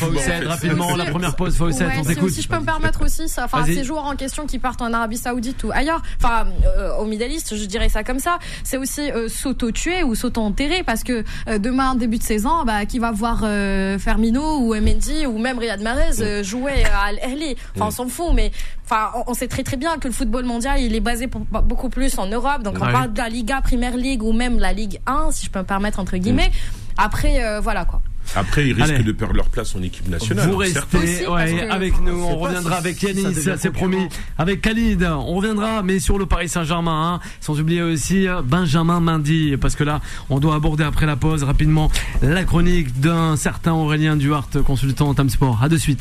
rapidement, 0.48 0.96
la 0.96 1.06
première 1.06 1.36
pause, 1.36 1.56
Fawcett, 1.56 1.88
Ouais, 1.88 1.94
on 2.00 2.04
si 2.04 2.08
t'écoute. 2.10 2.24
aussi 2.30 2.42
je 2.42 2.48
peux 2.48 2.60
me 2.60 2.66
permettre 2.66 3.04
aussi, 3.04 3.28
ça, 3.28 3.46
enfin 3.46 3.66
ces 3.66 3.84
joueurs 3.84 4.06
en 4.06 4.16
question 4.16 4.46
qui 4.46 4.60
partent 4.60 4.82
en 4.82 4.94
Arabie 4.94 5.18
Saoudite 5.18 5.64
ou 5.64 5.72
ailleurs, 5.72 6.02
enfin 6.18 6.46
euh, 6.66 6.96
au 6.98 7.06
Middle 7.06 7.32
East, 7.32 7.56
je 7.56 7.66
dirais 7.66 7.90
ça 7.90 8.04
comme 8.04 8.20
ça, 8.20 8.40
c'est 8.64 8.78
aussi 8.78 9.12
euh, 9.12 9.28
s'auto-tuer 9.30 10.04
ou 10.04 10.16
s'auto-enterrer 10.16 10.84
parce 10.84 11.04
que 11.04 11.24
euh, 11.48 11.58
demain 11.58 11.96
début 11.96 12.18
de 12.18 12.24
saison, 12.24 12.64
bah 12.66 12.86
qui 12.86 13.00
va 13.00 13.12
voir 13.12 13.42
euh, 13.44 13.98
Fermino 14.00 14.58
ou 14.60 14.76
Mendy 14.76 15.26
ou 15.26 15.38
même 15.38 15.58
Riyad 15.60 15.82
Mahrez 15.82 16.22
euh, 16.22 16.44
jouer 16.44 16.84
à 16.86 17.06
Al 17.08 17.20
Ahly. 17.24 17.56
Enfin 17.76 17.86
on 17.88 17.92
s'en 17.92 18.08
fout, 18.08 18.32
mais 18.34 18.52
enfin 18.92 19.12
on, 19.16 19.32
on 19.32 19.34
sait 19.34 19.48
très 19.48 19.64
très 19.64 19.78
bien 19.78 19.98
que 19.98 20.08
le 20.08 20.14
football 20.14 20.44
mondial 20.46 20.82
il 20.82 20.94
est 20.96 21.00
basé 21.00 21.28
pour- 21.28 21.42
beaucoup 21.64 21.90
plus 21.90 22.18
en 22.20 22.28
Europe, 22.28 22.64
donc 22.64 22.76
Ouais. 22.76 22.88
on 22.88 22.92
parle 22.92 23.14
de 23.14 23.18
la 23.18 23.30
Liga, 23.30 23.62
Premier 23.62 23.92
League 23.98 24.22
ou 24.24 24.34
même 24.34 24.60
la 24.60 24.74
Ligue 24.74 25.00
1 25.08 25.30
si 25.32 25.46
je 25.46 25.52
peux 25.52 25.60
me 25.60 25.66
permettre 25.66 26.00
entre 26.00 26.18
guillemets. 26.18 26.52
Après 26.98 27.44
euh, 27.44 27.60
voilà 27.62 27.86
quoi. 27.86 28.02
Après, 28.36 28.68
ils 28.68 28.74
risquent 28.74 28.94
Allez. 28.94 29.04
de 29.04 29.12
perdre 29.14 29.34
leur 29.34 29.50
place 29.50 29.76
en 29.76 29.82
équipe 29.82 30.08
nationale. 30.08 30.48
Vous 30.48 30.56
hein, 30.56 30.60
restez 30.60 30.98
Aussi, 30.98 31.08
ouais, 31.08 31.26
parce 31.28 31.52
que- 31.52 31.72
avec 31.72 32.00
nous, 32.02 32.22
on 32.24 32.38
reviendra 32.38 32.74
si 32.76 32.78
avec 32.88 33.02
Yanis, 33.02 33.34
c'est 33.58 33.72
promis, 33.72 33.98
concurrent. 33.98 34.22
avec 34.38 34.62
Khalid, 34.62 35.04
on 35.04 35.34
reviendra, 35.36 35.82
mais 35.82 36.00
sur 36.00 36.20
le 36.20 36.28
Paris 36.28 36.48
Saint-Germain, 36.48 37.16
hein, 37.16 37.20
sans 37.42 37.60
oublier 37.60 37.82
aussi 37.82 38.28
euh, 38.28 38.42
Benjamin 38.44 39.00
Mendy, 39.00 39.58
parce 39.60 39.76
que 39.76 39.84
là, 39.84 40.02
on 40.30 40.40
doit 40.40 40.54
aborder 40.56 40.84
après 40.84 41.08
la 41.08 41.16
pause 41.16 41.44
rapidement 41.44 41.90
la 42.22 42.44
chronique 42.44 43.00
d'un 43.02 43.36
certain 43.38 43.74
Aurélien 43.74 44.16
Duhart, 44.16 44.48
consultant 44.66 45.14
Tam 45.16 45.28
Sport. 45.30 45.60
À 45.62 45.68
de 45.68 45.78
suite. 45.78 46.00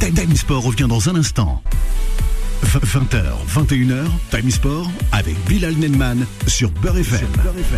Time 0.00 0.36
Sport 0.36 0.62
revient 0.62 0.86
dans 0.88 1.08
un 1.08 1.16
instant. 1.16 1.62
20h, 2.62 3.22
21h, 3.48 4.04
Time 4.30 4.50
Sport 4.50 4.90
avec 5.12 5.36
Bilal 5.46 5.74
Nenman 5.74 6.26
sur 6.46 6.70
Beurre 6.70 6.98
FM. 6.98 7.26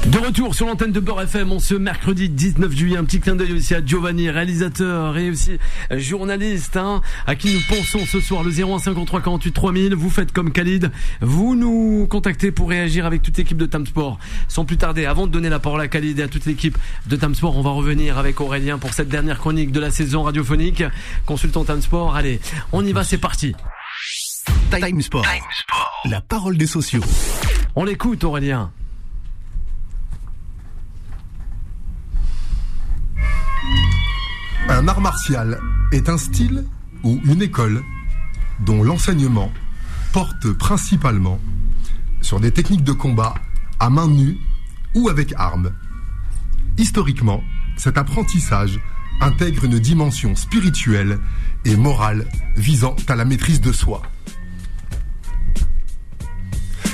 De 0.07 0.19
retour 0.19 0.55
sur 0.55 0.67
l'antenne 0.67 0.93
de 0.93 1.01
Beurre 1.01 1.23
FM, 1.23 1.53
on 1.53 1.59
ce 1.59 1.75
mercredi 1.75 2.29
19 2.29 2.73
juillet. 2.73 2.97
Un 2.97 3.05
petit 3.05 3.21
clin 3.21 3.37
d'œil 3.37 3.53
aussi 3.53 3.75
à 3.75 3.85
Giovanni, 3.85 4.31
réalisateur 4.31 5.17
et 5.19 5.31
aussi 5.31 5.59
journaliste, 5.91 6.77
hein, 6.77 7.03
à 7.27 7.35
qui 7.35 7.55
nous 7.55 7.61
pensons 7.69 8.07
ce 8.07 8.21
soir 8.21 8.43
le 8.43 8.51
0153 8.51 9.21
48 9.21 9.53
3000. 9.53 9.95
Vous 9.95 10.11
faites 10.11 10.33
comme 10.33 10.53
Khalid, 10.53 10.91
vous 11.21 11.55
nous 11.55 12.07
contactez 12.09 12.51
pour 12.51 12.69
réagir 12.69 13.07
avec 13.07 13.23
toute 13.23 13.37
l'équipe 13.37 13.59
de 13.59 13.67
Tam 13.67 13.87
Sport. 13.87 14.19
Sans 14.49 14.65
plus 14.65 14.77
tarder, 14.77 15.07
avant 15.07 15.27
de 15.27 15.33
donner 15.33 15.49
la 15.49 15.59
parole 15.59 15.81
à 15.81 15.89
Khalid 15.89 16.19
et 16.19 16.23
à 16.23 16.29
toute 16.29 16.47
l'équipe 16.47 16.79
de 17.07 17.17
Tam 17.17 17.35
Sport, 17.35 17.57
on 17.57 17.63
va 17.63 17.71
revenir 17.71 18.19
avec 18.19 18.41
Aurélien 18.41 18.79
pour 18.79 18.93
cette 18.93 19.09
dernière 19.09 19.39
chronique 19.39 19.73
de 19.73 19.81
la 19.81 19.91
saison 19.91 20.23
radiophonique. 20.23 20.85
Consultant 21.27 21.65
Tam 21.65 21.81
Sport, 21.81 22.17
allez, 22.17 22.41
on 22.73 22.85
y 22.85 22.93
va, 22.93 23.05
c'est 23.05 23.19
parti. 23.19 23.55
Time 24.71 25.01
Sport. 25.01 25.27
La 26.05 26.21
parole 26.21 26.59
des 26.59 26.67
sociaux. 26.67 27.03
On 27.75 27.85
l'écoute 27.85 28.25
Aurélien. 28.25 28.71
Un 34.69 34.89
art 34.89 35.01
martial 35.01 35.61
est 35.93 36.09
un 36.09 36.19
style 36.19 36.65
ou 37.03 37.21
une 37.25 37.43
école 37.43 37.83
dont 38.61 38.83
l'enseignement 38.83 39.53
porte 40.13 40.53
principalement 40.53 41.39
sur 42.21 42.41
des 42.41 42.51
techniques 42.51 42.85
de 42.85 42.93
combat 42.93 43.35
à 43.79 43.89
main 43.89 44.09
nue 44.09 44.39
ou 44.95 45.09
avec 45.09 45.33
armes. 45.37 45.73
Historiquement, 46.79 47.43
cet 47.77 47.99
apprentissage 47.99 48.81
intègre 49.21 49.65
une 49.65 49.79
dimension 49.79 50.35
spirituelle 50.35 51.19
et 51.65 51.77
morale 51.77 52.27
visant 52.57 52.97
à 53.09 53.17
la 53.17 53.25
maîtrise 53.25 53.61
de 53.61 53.73
soi. 53.73 54.03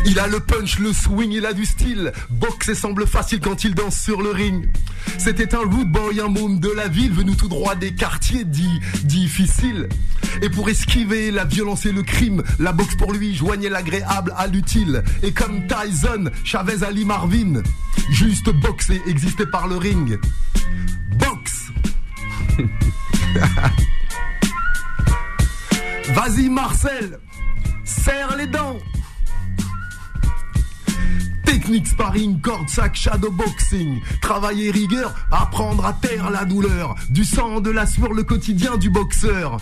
Il 0.04 0.18
a 0.18 0.26
le 0.26 0.40
punch, 0.40 0.80
le 0.80 0.92
swing, 0.92 1.30
il 1.30 1.46
a 1.46 1.52
du 1.52 1.64
style. 1.64 2.12
Boxer 2.30 2.74
semble 2.74 3.06
facile 3.06 3.38
quand 3.40 3.62
il 3.64 3.74
danse 3.74 3.98
sur 3.98 4.20
le 4.20 4.30
ring. 4.30 4.68
C'était 5.18 5.54
un 5.54 5.60
rude 5.60 5.90
boy, 5.90 6.20
un 6.20 6.28
môme 6.28 6.58
de 6.58 6.70
la 6.70 6.88
ville, 6.88 7.12
venu 7.12 7.36
tout 7.36 7.48
droit 7.48 7.76
des 7.76 7.94
quartiers 7.94 8.44
dits 8.44 8.80
difficiles. 9.04 9.88
Et 10.42 10.50
pour 10.50 10.68
esquiver 10.68 11.30
la 11.30 11.44
violence 11.44 11.86
et 11.86 11.92
le 11.92 12.02
crime, 12.02 12.42
la 12.58 12.72
boxe 12.72 12.96
pour 12.96 13.12
lui 13.12 13.32
joignait 13.34 13.68
l'agréable 13.68 14.34
à 14.36 14.48
l'utile. 14.48 15.04
Et 15.22 15.32
comme 15.32 15.68
Tyson, 15.68 16.30
Chavez 16.44 16.84
Ali 16.84 17.04
Marvin, 17.04 17.62
juste 18.10 18.50
boxer 18.50 19.00
existait 19.06 19.46
par 19.46 19.68
le 19.68 19.76
ring. 19.76 20.18
Boxe 21.16 21.68
Vas-y 26.14 26.48
Marcel, 26.48 27.20
serre 27.84 28.36
les 28.36 28.48
dents 28.48 28.78
Technique 31.62 31.86
sparring, 31.86 32.40
corde 32.40 32.68
sac, 32.68 32.96
shadow 32.96 33.30
boxing. 33.30 34.00
Travailler 34.20 34.72
rigueur, 34.72 35.14
apprendre 35.30 35.86
à 35.86 35.92
taire 35.92 36.28
la 36.28 36.44
douleur. 36.44 36.96
Du 37.08 37.24
sang, 37.24 37.60
de 37.60 37.70
la 37.70 37.86
sueur, 37.86 38.12
le 38.14 38.24
quotidien 38.24 38.76
du 38.78 38.90
boxeur. 38.90 39.58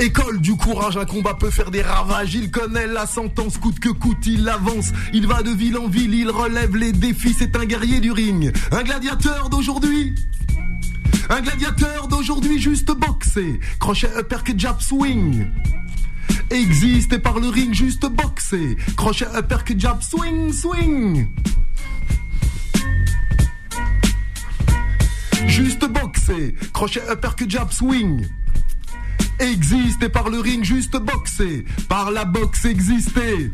École 0.00 0.40
du 0.40 0.56
courage, 0.56 0.96
un 0.96 1.04
combat 1.04 1.34
peut 1.34 1.50
faire 1.50 1.70
des 1.70 1.82
ravages. 1.82 2.34
Il 2.34 2.50
connaît 2.50 2.88
la 2.88 3.06
sentence, 3.06 3.56
coûte 3.56 3.78
que 3.78 3.90
coûte, 3.90 4.26
il 4.26 4.48
avance. 4.48 4.90
Il 5.12 5.28
va 5.28 5.44
de 5.44 5.50
ville 5.50 5.78
en 5.78 5.86
ville, 5.86 6.12
il 6.12 6.28
relève 6.28 6.74
les 6.74 6.90
défis. 6.90 7.36
C'est 7.38 7.54
un 7.54 7.64
guerrier 7.64 8.00
du 8.00 8.10
ring, 8.10 8.52
un 8.72 8.82
gladiateur 8.82 9.48
d'aujourd'hui. 9.48 10.12
Un 11.30 11.40
gladiateur 11.40 12.08
d'aujourd'hui 12.08 12.60
juste 12.60 12.90
boxé. 12.90 13.60
Crochet, 13.78 14.10
uppercut, 14.18 14.58
jab, 14.58 14.80
swing. 14.80 15.46
Existe 16.50 17.12
et 17.12 17.18
par 17.18 17.40
le 17.40 17.48
ring 17.48 17.74
juste 17.74 18.06
boxé. 18.06 18.76
Crochet, 18.96 19.26
uppercut, 19.36 19.78
jab, 19.78 20.02
swing, 20.02 20.52
swing. 20.52 21.28
Juste 25.46 25.84
boxé. 25.86 26.54
Crochet, 26.72 27.02
uppercut, 27.10 27.50
jab, 27.50 27.72
swing. 27.72 28.26
Existe 29.40 30.02
et 30.02 30.08
par 30.08 30.28
le 30.28 30.38
ring 30.38 30.64
juste 30.64 30.96
boxé. 30.96 31.64
Par 31.88 32.10
la 32.10 32.24
boxe 32.24 32.64
exister. 32.64 33.52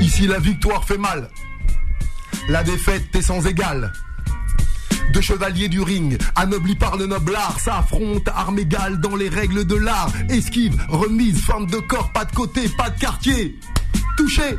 Ici 0.00 0.26
la 0.26 0.38
victoire 0.38 0.84
fait 0.84 0.98
mal. 0.98 1.30
La 2.48 2.62
défaite 2.62 3.14
est 3.14 3.22
sans 3.22 3.46
égal. 3.46 3.92
Deux 5.12 5.20
chevaliers 5.20 5.68
du 5.68 5.80
ring, 5.80 6.18
anoblis 6.34 6.74
par 6.74 6.96
le 6.96 7.06
noble 7.06 7.36
art, 7.36 7.60
s'affrontent 7.60 8.30
armes 8.34 8.58
égales 8.58 9.00
dans 9.00 9.16
les 9.16 9.28
règles 9.28 9.64
de 9.64 9.76
l'art. 9.76 10.12
Esquive, 10.28 10.76
remise, 10.88 11.40
forme 11.40 11.66
de 11.66 11.78
corps, 11.78 12.10
pas 12.12 12.24
de 12.24 12.32
côté, 12.32 12.68
pas 12.68 12.90
de 12.90 12.98
quartier. 12.98 13.58
Touché. 14.16 14.56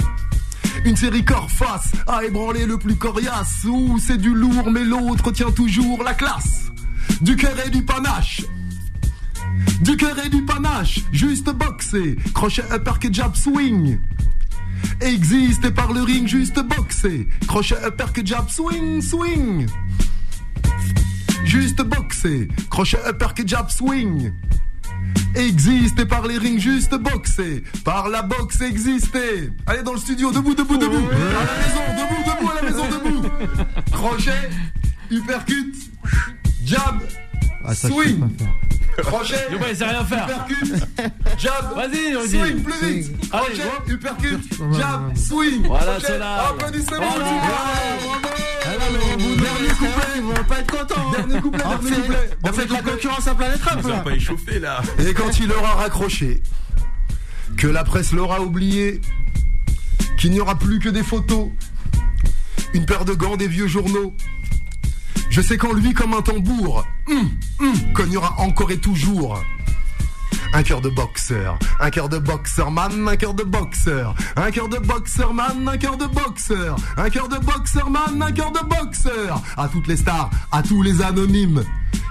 Une 0.86 0.96
série 0.96 1.24
corps 1.24 1.50
face 1.50 1.92
à 2.08 2.24
ébranler 2.24 2.66
le 2.66 2.78
plus 2.78 2.96
coriace. 2.96 3.66
Où 3.66 3.98
c'est 4.00 4.18
du 4.18 4.34
lourd, 4.34 4.70
mais 4.72 4.84
l'autre 4.84 5.32
tient 5.32 5.52
toujours 5.52 6.04
la 6.04 6.14
classe. 6.14 6.72
Du 7.22 7.36
cœur 7.36 7.56
et 7.66 7.70
du 7.70 7.84
panache. 7.84 8.42
Du 9.82 9.98
cœur 9.98 10.18
et 10.24 10.30
du 10.30 10.44
panache, 10.44 11.02
juste 11.12 11.50
boxé, 11.50 12.16
crochet 12.34 12.64
uppercut 12.74 13.14
jab 13.14 13.36
swing. 13.36 14.00
Existe 15.02 15.70
par 15.72 15.94
le 15.94 16.02
ring 16.02 16.28
juste 16.28 16.60
boxé, 16.60 17.28
crochet 17.48 17.76
uppercut 17.86 18.26
jab 18.26 18.50
swing 18.50 19.02
swing. 19.02 19.68
Juste 21.46 21.82
boxé, 21.84 22.48
crochet 22.70 22.98
uppercut 23.08 23.48
jab 23.48 23.70
swing. 23.70 24.34
Existe 25.36 26.00
et 26.00 26.06
par 26.06 26.26
les 26.26 26.38
rings 26.38 26.60
juste 26.60 26.96
boxé, 26.96 27.64
par 27.84 28.08
la 28.10 28.22
boxe 28.22 28.62
exister. 28.62 29.52
Allez 29.66 29.84
dans 29.84 29.94
le 29.94 30.00
studio, 30.00 30.32
debout, 30.32 30.56
debout, 30.56 30.78
debout. 30.78 30.96
À 30.96 31.46
la 31.46 31.58
maison, 31.68 31.82
debout, 31.98 32.24
debout, 32.26 32.52
à 32.52 32.56
la 32.56 32.70
maison, 32.70 32.86
debout. 32.90 33.30
Crochet, 33.92 34.50
uppercut, 35.12 35.76
jab, 36.64 37.02
Ah, 37.64 37.74
ça, 37.76 37.90
swing. 37.90 38.28
Crochet, 38.98 39.36
Je 39.52 39.76
sais 39.76 39.86
rien 39.86 40.06
faire. 40.06 40.28
uppercut, 40.30 40.74
jab, 41.38 41.76
Vas-y, 41.76 42.16
Rudy. 42.16 42.30
swing, 42.40 42.64
plus 42.64 42.88
vite. 42.88 43.12
Allez, 43.34 43.60
Crochet, 43.60 43.92
uppercut, 43.92 44.40
jab, 44.78 45.18
swing. 45.18 45.64
Voilà, 45.68 46.00
c'est 46.00 46.18
là. 46.18 46.48
Applaudissez-le. 46.50 46.98
Voilà. 46.98 47.26
Dernier 49.18 49.68
couplet, 49.70 49.90
ils 50.16 50.22
vont 50.22 50.44
pas 50.48 50.60
être 50.60 50.72
contents. 50.72 50.96
hein. 50.98 51.12
Dernier 51.18 51.42
couplet, 51.42 51.64
On 51.66 51.70
dernier 51.78 51.96
couplet. 52.02 52.30
On 52.44 52.54
fait 52.54 52.66
de 52.66 52.74
la 52.74 52.82
concurrence 52.82 53.28
à 53.28 53.36
Planète 53.36 53.62
Rap 53.62 53.82
Ça 53.82 53.88
va 53.90 53.98
pas 54.00 54.12
échauffé 54.12 54.60
là. 54.60 54.82
Et 55.00 55.14
quand 55.14 55.40
il 55.40 55.52
aura 55.52 55.74
raccroché, 55.76 56.42
que 57.58 57.68
la 57.68 57.84
presse 57.84 58.12
l'aura 58.14 58.42
oublié, 58.42 59.02
qu'il 60.18 60.32
n'y 60.32 60.40
aura 60.40 60.56
plus 60.58 60.80
que 60.80 60.90
des 60.90 61.04
photos, 61.04 61.50
une 62.74 62.86
paire 62.86 63.06
de 63.06 63.14
gants, 63.14 63.36
des 63.38 63.48
vieux 63.48 63.68
journaux. 63.68 64.14
Je 65.30 65.42
sais 65.42 65.58
qu'en 65.58 65.74
lui, 65.74 65.94
comme 65.94 66.14
un 66.14 66.22
tambour, 66.22 66.86
hum, 67.10 67.30
hum, 67.60 67.94
cognera 67.94 68.34
encore 68.40 68.72
et 68.72 68.78
toujours. 68.78 69.42
Un 70.54 70.64
cœur 70.64 70.80
de 70.80 70.90
boxeur, 70.90 71.60
un 71.80 71.90
cœur 71.90 72.08
de 72.08 72.18
boxeur 72.18 72.72
man, 72.72 73.08
un 73.08 73.16
cœur 73.18 73.34
de 73.34 73.44
boxeur, 73.44 74.16
un 74.38 74.52
cœur 74.52 74.70
de 74.70 74.78
boxeur 74.78 75.34
man, 75.34 75.68
un 75.68 75.78
cœur 75.78 75.98
de 75.98 76.06
boxeur, 76.06 76.78
un 76.98 77.10
cœur 77.10 77.28
de 77.28 77.38
boxeur 77.38 77.90
man, 77.90 78.22
un 78.22 78.32
cœur 78.32 78.52
de 78.52 78.60
boxeur. 78.60 79.42
À 79.58 79.68
toutes 79.68 79.88
les 79.88 79.98
stars, 79.98 80.30
à 80.52 80.64
tous 80.64 80.82
les 80.82 81.02
anonymes 81.02 81.64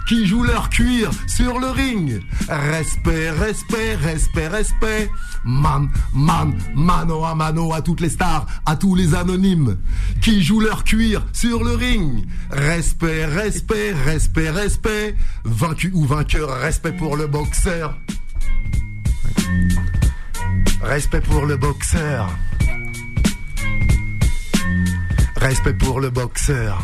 qui 0.06 0.26
jouent 0.26 0.44
leur 0.44 0.70
cuir 0.70 1.10
sur 1.26 1.58
le 1.58 1.68
ring. 1.68 2.20
Respect, 2.48 3.30
respect, 3.30 3.96
respect, 3.96 4.48
respect. 4.48 5.10
Man, 5.44 5.90
man, 6.14 6.54
mano 6.74 7.24
à 7.24 7.34
mano 7.34 7.72
à 7.72 7.82
toutes 7.82 8.00
les 8.00 8.08
stars, 8.08 8.46
à 8.64 8.76
tous 8.76 8.94
les 8.94 9.14
anonymes 9.14 9.76
qui 10.22 10.42
jouent 10.42 10.60
leur 10.60 10.84
cuir 10.84 11.26
sur 11.32 11.62
le 11.62 11.74
ring. 11.74 12.26
Respect, 12.50 13.26
respect, 13.26 13.92
respect, 14.04 14.50
respect. 14.50 15.16
Vaincu 15.44 15.90
ou 15.94 16.04
vainqueur, 16.04 16.48
respect 16.60 16.92
pour 16.92 17.16
le 17.16 17.26
boxeur. 17.26 17.98
Respect 20.82 21.20
pour 21.22 21.46
le 21.46 21.56
boxeur. 21.56 22.28
Respect 25.36 25.74
pour 25.74 26.00
le 26.00 26.10
boxeur. 26.10 26.78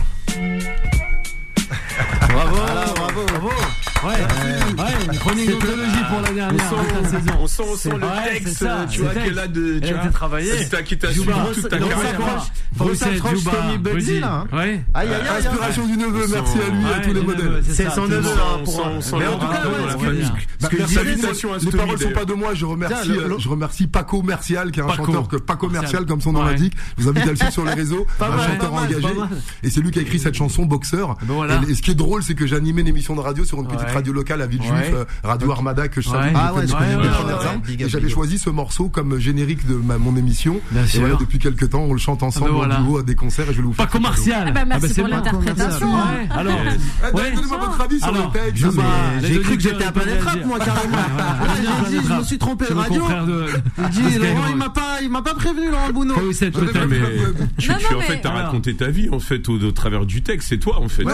Bravo, 2.29 3.00
bravo, 3.13 3.27
bravo. 3.27 3.90
Ouais, 4.03 4.13
ouais, 4.13 5.45
une 5.45 5.59
pour 5.59 6.21
la 6.23 6.33
dernière 6.33 6.55
On 6.55 6.59
sent, 6.59 6.75
la 7.03 7.09
saison. 7.11 7.33
on 7.41 7.47
sent, 7.47 7.63
on 7.71 7.77
sent 7.77 7.91
le 7.91 8.31
texte, 8.33 8.57
ça, 8.59 8.87
tu 8.91 9.03
vois, 9.03 9.13
le 9.13 9.21
qu'elle 9.21 9.39
a 9.39 9.47
de, 9.47 9.79
tu 9.79 9.93
vois, 9.93 10.03
été 10.05 10.11
travaillée. 10.13 10.57
qui 10.57 10.69
t'a- 10.71 10.83
qui 10.83 10.97
t'a 10.99 11.11
Juba, 11.13 11.35
suivi 11.35 11.61
toute 11.63 11.71
ta 11.71 11.79
carrière. 11.79 12.47
Bruxelles, 12.77 13.21
Juba, 13.37 13.51
Tommy 13.51 13.79
Buddy, 13.79 13.97
Buddy. 14.07 14.21
là, 14.21 14.45
hein. 14.51 14.57
Ouais. 14.57 14.85
Aïe, 14.95 15.09
aïe, 15.09 15.15
aïe. 15.15 15.47
Inspiration 15.47 15.87
du 15.87 15.97
neveu, 15.99 16.25
On 16.25 16.29
merci 16.33 16.53
sent- 16.53 16.59
à 16.67 16.71
lui 16.71 16.83
et 16.83 16.95
à 16.95 16.99
tous 17.01 17.09
les 17.09 17.15
les 17.21 17.27
modèles. 17.27 17.63
C'est 17.69 17.91
son 17.91 18.07
neveu, 18.07 18.31
hein, 18.31 18.65
sent- 18.65 19.11
sent 19.11 19.17
Mais 19.19 19.27
en 19.27 19.39
tout 19.39 19.47
cas, 19.47 19.55
à 19.55 19.59
à 19.59 19.65
Les 21.59 21.71
paroles 21.71 21.99
sont 21.99 22.11
pas 22.11 22.25
de 22.25 22.35
moi, 22.35 22.55
je 22.55 22.65
remercie, 22.65 23.11
je 23.39 23.49
remercie 23.49 23.87
Paco 23.87 24.23
Mercial, 24.23 24.71
qui 24.71 24.81
est 24.81 24.83
un 24.83 24.93
chanteur 24.95 25.29
que 25.29 25.37
Paco 25.37 25.67
Mercial, 25.67 25.83
Mercial. 25.83 26.07
comme 26.07 26.21
son 26.21 26.33
nom 26.33 26.43
l'indique. 26.43 26.75
Je 26.97 27.03
vous 27.05 27.09
invite 27.11 27.25
à 27.27 27.31
le 27.31 27.37
suivre 27.37 27.53
sur 27.53 27.65
les 27.65 27.75
réseaux. 27.75 28.07
Pas 28.19 28.29
un 28.29 28.47
chanteur 28.47 28.71
pas 28.71 28.81
engagé. 28.81 29.01
pas. 29.03 29.29
Et 29.63 29.71
c'est 29.71 29.81
lui 29.81 29.91
qui 29.91 29.99
a 29.99 30.03
écrit 30.03 30.19
cette 30.19 30.35
chanson, 30.35 30.65
Boxeur. 30.65 31.17
Et, 31.69 31.75
ce 31.75 31.83
qui 31.83 31.91
est 31.91 31.95
drôle, 31.95 32.23
c'est 32.23 32.35
que 32.35 32.47
j'ai 32.47 32.57
animé 32.57 32.81
une 32.81 32.89
émission 32.89 33.15
de 33.15 33.21
radio 33.21 33.45
sur 33.45 33.61
une 33.61 33.69
petite 33.69 33.90
Ouais. 33.91 33.95
radio 33.97 34.13
locale 34.13 34.43
à 34.43 34.47
Villejuif, 34.47 34.73
Ouais. 34.73 34.93
euh, 34.95 35.05
Radio 35.23 35.51
Armada, 35.53 35.89
que 35.89 36.01
je 36.01 36.09
Ouais. 36.11 36.17
salue. 36.17 36.35
Ah 36.35 36.53
j'avais 37.89 38.09
choisi 38.09 38.39
ce 38.39 38.51
morceau 38.51 38.89
comme 38.89 39.19
générique 39.19 39.67
de 39.67 39.75
ma- 39.75 39.99
mon 39.99 40.17
émission. 40.17 40.61
Bien 40.71 40.85
Et 40.85 40.87
sûr. 40.89 41.01
voilà, 41.01 41.17
depuis 41.17 41.39
quelques 41.39 41.71
temps, 41.71 41.83
on 41.83 41.93
le 41.93 41.99
chante 41.99 42.23
ensemble 42.23 42.47
Ah 42.49 42.53
ben 42.53 42.57
voilà. 42.57 42.81
en 42.81 42.85
duo 42.85 42.99
à 42.99 43.03
des 43.03 43.15
concerts 43.15 43.49
et 43.51 43.53
je 43.53 43.59
vais 43.59 43.63
vous 43.67 43.73
faire 43.73 43.89
cadeau. 43.89 44.03
Martial. 44.03 44.45
Ah 44.49 44.51
bah, 44.53 44.65
merci 44.65 44.89
c'est 44.89 45.01
pour 45.03 45.11
l'interprétation. 45.11 45.89
alors. 46.31 46.59
Eh. 46.67 47.11
Donnez-moi 47.35 47.59
votre 47.59 47.81
avis 47.81 47.99
sur 48.01 48.13
le 48.13 48.21
texte. 48.33 48.65
Non, 48.65 48.83
J'ai 49.23 49.41
cru 49.41 49.57
que 49.57 49.63
j'étais 49.63 49.85
à 49.85 49.93
Planète 49.93 50.23
Rap, 50.23 50.45
moi, 50.45 50.59
carrément. 50.65 50.97
Là, 50.97 51.47
j'ai 51.91 51.99
dit, 52.01 52.07
je 52.09 52.15
me 52.15 52.23
suis 52.23 52.39
trompé 52.39 52.67
de 52.69 52.75
radio. 52.75 53.01
confrère 53.01 53.27
de. 53.27 53.47
J'ai 53.93 54.03
dit, 54.03 54.19
Laurent, 54.19 54.47
il 54.51 54.57
m'a 54.57 54.71
pas, 54.71 54.99
il 55.03 55.11
m'a 55.11 55.23
pas 55.23 55.35
prévenu, 55.35 55.71
Laurent 55.71 55.91
Bounot. 55.93 56.15
Tu, 56.15 57.69
Non, 57.71 57.75
non, 57.91 57.99
en 57.99 58.01
fait, 58.03 58.21
t'as 58.23 58.31
raconté 58.31 58.75
ta 58.77 58.89
vie, 58.89 59.09
en 59.11 59.19
fait, 59.21 59.49
au, 59.49 59.59
travers 59.73 60.07
du 60.07 60.23
texte. 60.23 60.49
C'est 60.49 60.59
toi, 60.59 60.81
en 60.81 60.89
fait. 60.89 61.05
Bon, 61.05 61.11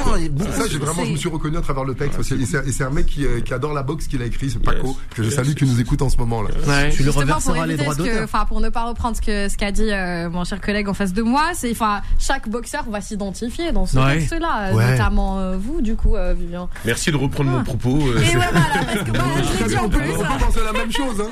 Ça, 0.53 0.65
j'ai 0.71 0.79
vraiment, 0.79 1.05
je 1.05 1.13
me 1.13 1.17
suis 1.17 1.29
reconnu 1.29 1.57
à 1.57 1.61
travers 1.61 1.85
le 1.85 1.95
texte 1.95 2.19
aussi. 2.19 2.35
Et 2.67 2.73
c'est 2.73 2.85
un 2.85 2.91
mec 2.91 3.07
qui, 3.07 3.25
euh, 3.25 3.41
qui 3.41 3.55
adore 3.55 3.73
la 3.73 3.83
boxe, 3.83 4.07
qui 4.09 4.19
l'a 4.19 4.25
écrit, 4.27 4.51
c'est 4.51 4.59
Paco, 4.59 4.89
Yes. 4.89 4.97
que 5.15 5.23
je 5.23 5.29
Yes. 5.29 5.35
salue, 5.37 5.55
qui 5.55 5.65
nous 5.65 5.81
écoute 5.81 6.03
en 6.03 6.09
ce 6.09 6.17
moment 6.17 6.43
là. 6.43 6.51
Ouais. 6.67 6.91
tu 6.91 7.05
pour 7.05 7.15
reverseras 7.17 7.67
les 7.67 7.77
droits 7.77 7.95
ce 7.95 7.99
que, 7.99 8.03
d'auteur. 8.05 8.25
enfin, 8.25 8.45
pour 8.47 8.61
ne 8.61 8.69
pas 8.69 8.85
reprendre 8.89 9.17
ce 9.17 9.23
que 9.23 9.49
ce 9.49 9.57
qu'a 9.57 9.71
dit 9.73 9.91
euh, 9.91 10.29
mon 10.31 10.45
cher 10.45 10.61
collègue 10.61 10.89
en 10.89 10.95
face 10.95 11.13
de 11.13 11.23
moi, 11.23 11.51
c'est, 11.55 11.71
enfin, 11.71 12.01
chaque 12.19 12.49
boxeur 12.49 12.85
va 12.91 13.01
s'identifier 13.01 13.73
dans 13.73 13.87
ce 13.87 13.97
Ouais. 13.99 14.19
texte-là, 14.19 14.71
euh, 14.71 14.75
Ouais. 14.75 14.91
notamment 14.93 15.39
euh, 15.39 15.57
vous, 15.57 15.81
du 15.81 15.95
coup, 15.97 16.17
euh, 16.17 16.35
Vivian. 16.39 16.69
Merci 16.85 17.11
de 17.13 17.17
reprendre 17.17 17.51
mon 17.51 17.63
propos. 17.63 17.99
euh, 18.01 18.19
Et 18.21 18.35
voilà, 18.35 18.51
parce 18.53 19.03
que 19.05 19.11
bah, 19.13 19.25
je 19.59 19.63
l'ai 19.65 19.69
dit 19.71 19.77
en 19.77 19.85
on, 19.85 19.89
peut, 19.89 19.99
plus. 19.99 20.11
on 20.13 20.19
peut 20.19 20.45
penser 20.45 20.61
à 20.61 20.73
la 20.73 20.73
même 20.73 20.93
chose, 20.93 21.21
hein. 21.21 21.31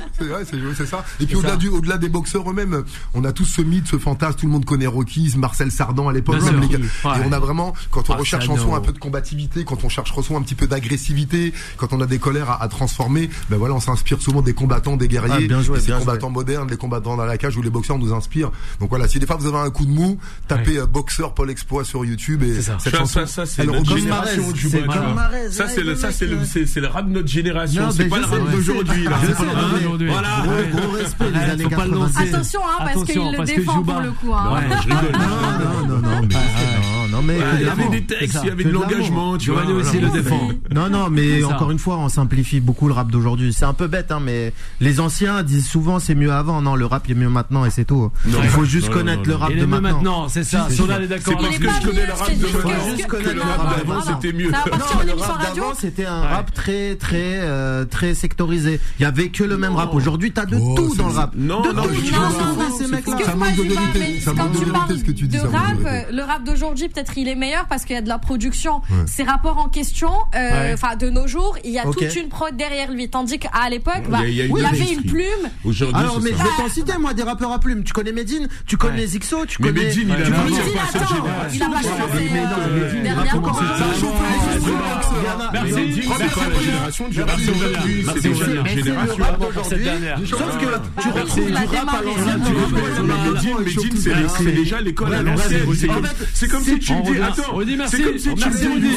C'est 0.77 0.87
ça. 0.87 1.05
Et 1.21 1.27
puis 1.27 1.37
au-delà 1.37 1.51
ça. 1.53 1.57
du, 1.57 1.69
au-delà 1.69 1.99
des 1.99 2.09
boxeurs 2.09 2.49
eux-mêmes, 2.51 2.85
on 3.15 3.25
a 3.25 3.33
tous 3.33 3.45
ce 3.45 3.63
mythe, 3.63 3.89
ce 3.89 3.99
fantasme. 3.99 4.39
Tout 4.39 4.47
le 4.47 4.53
monde 4.53 4.65
connaît 4.65 4.87
Rocky, 4.87 5.33
Marcel 5.37 5.71
Sardan 5.71 6.09
à 6.09 6.13
l'époque. 6.13 6.37
Et 6.37 7.09
on 7.27 7.33
a 7.33 7.39
vraiment, 7.39 7.75
quand 7.91 8.09
on 8.11 8.15
Ah, 8.15 8.19
recherche 8.19 8.49
en 8.49 8.57
soi 8.57 8.77
un 8.77 8.81
peu 8.81 8.93
de 8.93 8.99
combativité, 8.99 9.65
quand 9.65 9.83
on 9.85 9.89
cherche 9.89 10.13
en 10.17 10.23
soi 10.23 10.39
un 10.39 10.43
petit 10.43 10.55
peu 10.55 10.67
d'agressivité, 10.67 11.24
quand 11.77 11.93
on 11.93 12.01
a 12.01 12.07
des 12.07 12.19
colères 12.19 12.51
à, 12.51 12.63
à 12.63 12.69
transformer, 12.69 13.29
ben 13.51 13.57
voilà, 13.57 13.75
on 13.75 13.81
s'inspire 13.81 14.21
souvent 14.21 14.43
des 14.43 14.55
combattants, 14.55 14.97
des 14.97 15.09
guerriers, 15.09 15.35
Ah, 15.37 15.41
bien 15.49 15.63
joué, 15.63 15.79
Et 15.79 15.81
ces 15.81 15.87
bien 15.89 15.99
combattants 15.99 16.31
modernes, 16.31 16.69
les 16.71 16.77
combattants 16.77 17.17
dans 17.17 17.25
la 17.25 17.39
cage 17.39 17.57
où 17.57 17.63
les 17.63 17.71
boxeurs 17.71 17.99
nous 17.99 18.13
inspirent. 18.13 18.51
Donc 18.81 18.89
voilà, 18.91 19.09
si 19.09 19.19
des 19.19 19.27
fois 19.27 19.37
vous 19.37 19.47
avez 19.47 19.59
un 19.59 19.71
coup 19.71 19.87
de 19.87 19.91
mou, 19.93 20.19
tapez 20.49 20.79
euh, 20.79 20.87
boxeur 20.87 21.35
Paul 21.35 21.51
Exploit 21.51 21.85
sur 21.85 22.05
YouTube 22.05 22.43
et 22.43 22.55
C'est 22.55 22.63
ça. 22.63 22.77
cette 22.79 22.93
Ça, 22.93 22.99
chanson. 23.01 23.21
ça, 23.21 23.27
ça, 23.27 23.47
c'est 23.47 23.65
notre 23.67 23.97
génération 23.97 24.51
du 24.53 24.69
Ça, 24.69 24.79
ouais, 24.79 24.85
c'est 25.51 25.83
le, 25.83 25.95
ça, 25.97 26.11
c'est 26.13 26.27
le, 26.27 26.45
c'est, 26.45 26.67
c'est 26.67 26.81
le 26.81 26.89
rap 26.89 27.07
de 27.09 27.13
notre 27.13 27.29
génération. 27.29 27.91
C'est 27.91 28.07
pas 28.09 28.19
le 28.19 28.25
rap 28.27 28.51
d'aujourd'hui. 28.51 29.07
Voilà. 30.09 30.29
Gros, 30.73 30.91
respect, 30.93 31.25
les 31.31 31.39
Ouais, 31.39 31.45
années 31.51 31.65
faut 31.65 31.71
pas 31.71 31.85
le 31.87 31.91
90. 31.93 32.15
lancer. 32.15 32.35
Attention, 32.35 32.61
hein, 32.65 32.85
parce 32.85 33.05
qu'il 33.05 33.15
le 33.21 33.45
défend 33.45 33.83
pour 33.83 34.01
le 34.01 34.11
coup. 34.13 34.33
Hein. 34.35 34.55
Ouais. 34.55 34.69
Non, 34.89 35.89
non, 35.89 35.99
non, 35.99 35.99
non, 35.99 36.23
mais, 36.29 36.35
non, 36.35 37.09
non, 37.11 37.23
mais, 37.23 37.35
Ouais, 37.39 37.41
que 37.41 37.57
Il 37.61 37.67
y 37.67 37.69
avait 37.69 37.89
des 37.89 38.05
textes, 38.05 38.39
il 38.43 38.49
y 38.49 38.51
avait 38.51 38.65
de 38.65 38.71
l'engagement, 38.71 39.37
tu 39.39 39.51
vois. 39.51 39.65
aussi 39.67 39.99
le 40.01 40.09
défend. 40.11 40.49
Non, 40.75 40.89
non, 40.89 41.11
mais 41.15 41.45
encore 41.45 41.71
une 41.71 41.79
fois, 41.79 41.97
on 41.99 42.09
simplifie 42.09 42.61
beaucoup 42.61 42.89
le 42.89 42.95
rap 42.95 43.11
d'aujourd'hui. 43.11 43.53
C'est 43.53 43.65
un 43.65 43.73
peu 43.75 43.87
bête, 43.87 44.13
hein, 44.13 44.21
mais 44.23 44.53
les 44.81 45.01
anciens 45.01 45.43
disent 45.43 45.69
souvent 45.69 45.99
c'est 45.99 46.15
mieux 46.15 46.33
avant. 46.33 46.61
Non, 46.63 46.75
le 46.75 46.87
rap 46.87 47.05
il 47.09 47.13
est 47.13 47.21
mieux 47.21 47.29
maintenant 47.29 47.65
et 47.65 47.71
c'est 47.71 47.85
tout. 47.85 48.11
Non, 48.27 48.39
il 48.43 48.49
faut 48.49 48.65
juste 48.65 48.89
non, 48.89 48.95
connaître 48.95 49.23
non, 49.23 49.29
le 49.29 49.35
rap 49.35 49.53
de 49.55 49.65
maintenant. 49.65 49.93
maintenant, 49.93 50.29
c'est 50.29 50.45
ça. 50.45 50.67
Si, 50.69 50.77
si. 50.77 50.83
est 50.83 51.07
d'accord. 51.07 51.41
C'est 51.41 51.43
parce 51.43 51.59
que 51.59 51.69
je 51.69 51.87
connais 51.87 52.07
le 52.07 52.13
rap 52.13 52.31
de. 52.31 52.97
Juste 52.97 53.07
connaître 53.07 53.35
le 53.35 53.41
rap 53.43 53.77
d'avant, 53.77 54.01
c'était 54.01 54.33
mieux. 54.33 54.51
Non, 54.51 54.59
le 55.05 55.13
rap 55.13 55.43
d'avant, 55.43 55.75
c'était 55.79 56.07
un 56.07 56.21
rap 56.21 56.53
très, 56.53 56.97
très, 56.97 57.39
euh, 57.41 57.85
très 57.85 58.15
sectorisé. 58.15 58.81
Il 58.99 59.03
y 59.03 59.07
avait 59.07 59.29
que 59.29 59.45
le 59.45 59.57
même 59.57 59.75
rap. 59.75 59.95
Aujourd'hui, 59.95 60.33
t'as 60.33 60.47
de 60.47 60.57
Oh, 60.61 60.75
tout 60.77 60.95
dans 60.97 61.09
le 61.09 61.15
rap. 61.15 61.33
Non, 61.37 61.63
non, 61.63 61.73
quand 61.75 61.83
tu 61.83 62.13
parles 62.13 62.33
de 65.33 65.39
rap, 65.47 65.79
le 66.11 66.23
rap 66.23 66.45
d'aujourd'hui, 66.45 66.89
peut-être 66.89 67.17
il 67.19 67.29
est 67.29 67.35
meilleur 67.35 67.67
parce 67.67 67.85
qu'il 67.85 67.95
y 67.95 67.99
a 67.99 68.03
de 68.03 68.09
la 68.09 68.19
production. 68.19 68.83
Ces 69.07 69.23
rapports 69.23 69.59
en 69.59 69.69
question, 69.69 70.11
euh, 70.35 70.75
enfin 70.75 70.97
de 71.05 71.11
nos 71.11 71.27
jours, 71.27 71.57
il 71.65 71.71
y 71.73 71.79
a 71.79 71.83
toute 71.85 72.15
une 72.17 72.29
prod 72.29 72.57
derrière 72.57 72.91
lui. 72.91 73.09
Tandis 73.11 73.39
qu'à 73.39 73.69
l'époque, 73.71 74.05
bah, 74.09 74.21
Il 74.27 74.35
y 74.35 74.37
a- 74.37 74.37
il 74.37 74.37
y 74.37 74.43
a 74.43 74.45
il 74.45 74.51
une 74.51 74.59
y 74.59 74.65
avait 74.67 74.93
une 74.93 75.03
plume. 75.03 75.25
Aujourd'hui, 75.65 76.01
Alors, 76.01 76.15
c'est 76.17 76.23
mais 76.25 76.31
je 76.31 76.37
vais 76.43 76.49
t'en 76.57 76.69
citer, 76.69 76.93
moi, 76.99 77.15
des 77.15 77.23
rappeurs 77.23 77.53
à 77.53 77.59
plumes. 77.59 77.85
Tu 77.85 77.93
connais 77.93 78.13
Medine, 78.13 78.49
tu 78.67 78.77
connais 78.77 79.01
Ouais. 79.03 79.07
Zixo, 79.07 79.47
tu 79.47 79.59
connais. 79.59 79.73
Medine, 79.85 80.09
il 80.09 80.13
a 80.13 80.17
mais 80.17 80.25
Medine, 80.25 80.39
attends, 80.79 81.25
il 81.53 81.63
a 81.63 81.67
pas 81.67 81.73
Medine, 81.83 82.29
il 82.33 82.39
a- 82.43 82.47
Medine, 85.63 86.03
c'est 86.07 86.35
pas 86.35 86.61
génération. 86.61 87.07
Sauf 90.25 90.59
que 90.59 90.67
tu 91.03 91.09
retrouves. 91.09 91.51
Medine, 93.65 93.95
déjà 94.55 94.81
l'école 94.81 95.15
à 95.15 95.23
l'ancienne. 95.23 95.63
merci. 95.67 95.87
C'est 96.35 96.49
comme- 96.49 96.65
si 96.65 96.79
tu 96.79 96.93
dis, 97.03 97.19
attends, 97.21 97.43
On 97.55 97.63
dit 97.63 97.77
merci. 97.77 97.97
c'est 97.97 98.03
comme 98.03 98.19
si 98.19 98.35
tu 98.35 98.41
Merci, 98.41 98.67
dis 98.81 98.97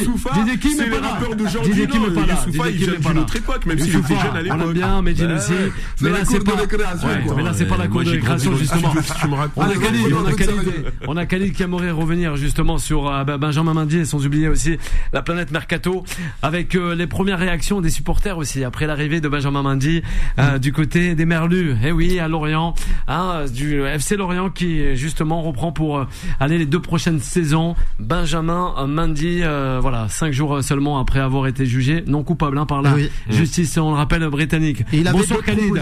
c'est 0.76 0.84
pas 0.84 0.84
les 0.84 0.90
rappeurs 1.06 1.34
d'aujourd'hui. 1.36 1.87
Kim 1.88 2.02
Non, 2.02 2.08
est 2.08 2.14
pas 2.14 2.26
là. 2.26 2.34
Youssoufa, 2.46 2.70
il 2.70 2.76
vient 2.76 3.10
d'une 3.10 3.18
autre 3.18 3.36
époque, 3.36 3.66
même 3.66 3.78
s'il 3.78 3.96
était 3.96 4.08
jeune 4.14 4.18
à 4.18 4.38
On 4.38 4.42
l'époque. 4.42 4.60
aime 4.62 4.72
bien 4.72 5.02
Medine 5.02 5.26
Ouais, 5.26 5.34
aussi. 5.34 5.52
ouais. 5.52 5.72
Mais 6.00 6.10
la 6.10 6.18
là, 6.18 6.24
c'est 6.24 6.44
pas. 6.44 6.52
Ouais, 6.54 7.22
quoi. 7.26 7.34
Mais 7.36 7.42
là, 7.42 7.52
c'est 7.54 7.66
pas 7.66 7.76
la 7.76 7.88
cour 7.88 8.02
de 8.04 8.10
récréation, 8.10 8.56
justement. 8.56 8.92
Ah, 8.94 9.26
On 9.56 9.62
a 9.62 9.74
Khalid, 9.74 10.02
ouais, 10.06 10.12
on 10.14 10.24
a 10.26 10.30
ouais, 10.30 10.34
Khalid, 10.36 10.52
ouais. 10.66 10.84
on 11.06 11.16
a 11.16 11.26
Khalid 11.26 11.52
qui 11.54 11.62
aimerait 11.62 11.90
revenir 11.90 12.36
justement 12.36 12.78
sur 12.78 13.08
euh, 13.08 13.24
bah, 13.24 13.38
Benjamin 13.38 13.74
Mendy 13.74 13.98
et 13.98 14.04
sans 14.04 14.24
oublier 14.26 14.48
aussi 14.48 14.78
la 15.12 15.22
planète 15.22 15.50
Mercato 15.50 16.04
avec 16.42 16.74
euh, 16.74 16.94
les 16.94 17.06
premières 17.06 17.38
réactions 17.38 17.80
des 17.80 17.90
supporters 17.90 18.38
aussi 18.38 18.64
après 18.64 18.86
l'arrivée 18.86 19.20
de 19.20 19.28
Benjamin 19.28 19.62
Mendy 19.62 20.02
euh, 20.38 20.58
du 20.58 20.72
côté 20.72 21.14
des 21.14 21.24
Merlus. 21.26 21.76
Eh 21.84 21.92
oui, 21.92 22.18
à 22.18 22.28
Lorient, 22.28 22.74
hein, 23.08 23.44
du 23.52 23.82
FC 23.82 24.16
Lorient 24.16 24.50
qui 24.50 24.96
justement 24.96 25.42
reprend 25.42 25.72
pour 25.72 26.06
aller 26.40 26.58
les 26.58 26.66
deux 26.66 26.80
prochaines 26.80 27.20
saisons. 27.20 27.74
Benjamin 27.98 28.74
Mendy, 28.86 29.42
voilà, 29.80 30.06
cinq 30.08 30.32
jours 30.32 30.62
seulement 30.62 30.98
après 30.98 31.20
avoir 31.20 31.46
été 31.46 31.66
jugé 31.78 32.02
non 32.06 32.24
coupable 32.24 32.58
hein, 32.58 32.66
par 32.66 32.82
la 32.82 32.94
Oui. 32.94 33.08
justice, 33.30 33.76
on 33.78 33.90
le 33.90 33.96
rappelle 33.96 34.26
britannique. 34.28 34.82
Et 34.92 34.98
il 34.98 35.08
avait 35.08 35.18
Bonsoir 35.18 35.42
Khalid. 35.42 35.74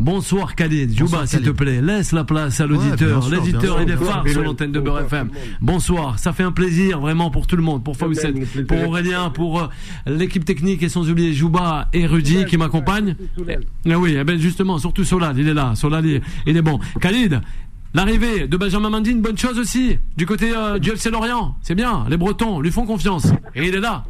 Bonsoir 0.00 0.54
Khalid. 0.54 0.90
Jouba, 0.90 1.04
Bonsoir, 1.04 1.28
s'il 1.28 1.42
te 1.42 1.50
plaît, 1.50 1.80
laisse 1.80 2.12
la 2.12 2.24
place 2.24 2.60
à 2.60 2.66
l'auditeur. 2.66 3.28
L'éditeur 3.30 3.80
et 3.80 3.86
des 3.86 3.96
phares 3.96 4.24
sur 4.28 4.42
l'antenne 4.42 4.72
de 4.72 4.80
Beurre 4.80 5.00
FM. 5.02 5.30
Bonsoir, 5.60 6.18
ça 6.18 6.32
fait 6.32 6.42
un 6.42 6.52
plaisir 6.52 7.00
vraiment 7.00 7.30
pour 7.30 7.46
tout 7.46 7.56
le 7.56 7.62
monde, 7.62 7.84
pour 7.84 7.96
Fawcett, 7.96 8.66
pour 8.66 8.88
Aurélien, 8.88 9.30
pour 9.30 9.60
euh, 9.60 9.66
l'équipe 10.06 10.44
technique 10.44 10.82
et 10.82 10.88
sans 10.88 11.08
oublier 11.10 11.32
Jouba 11.32 11.88
et 11.92 12.06
Rudy 12.06 12.44
qui 12.46 12.56
m'accompagnent. 12.56 13.16
Ah 13.88 13.98
oui, 13.98 14.16
eh 14.18 14.24
ben 14.24 14.38
justement, 14.38 14.78
surtout 14.78 15.04
Solal, 15.04 15.38
il 15.38 15.48
est 15.48 15.54
là. 15.54 15.74
Solal, 15.74 16.04
il, 16.06 16.20
il 16.46 16.56
est 16.56 16.62
bon. 16.62 16.78
Khalid, 17.00 17.40
l'arrivée 17.94 18.48
de 18.48 18.56
Benjamin 18.56 18.90
Mendy, 18.90 19.10
une 19.10 19.22
bonne 19.22 19.38
chose 19.38 19.58
aussi. 19.58 19.98
Du 20.16 20.26
côté 20.26 20.52
euh, 20.56 20.78
du 20.78 20.90
FC 20.90 21.10
Lorient, 21.10 21.56
c'est 21.62 21.74
bien. 21.74 22.04
Les 22.08 22.16
Bretons 22.16 22.60
lui 22.60 22.70
font 22.70 22.86
confiance 22.86 23.26
et 23.54 23.66
il 23.68 23.74
est 23.74 23.80
là. 23.80 24.04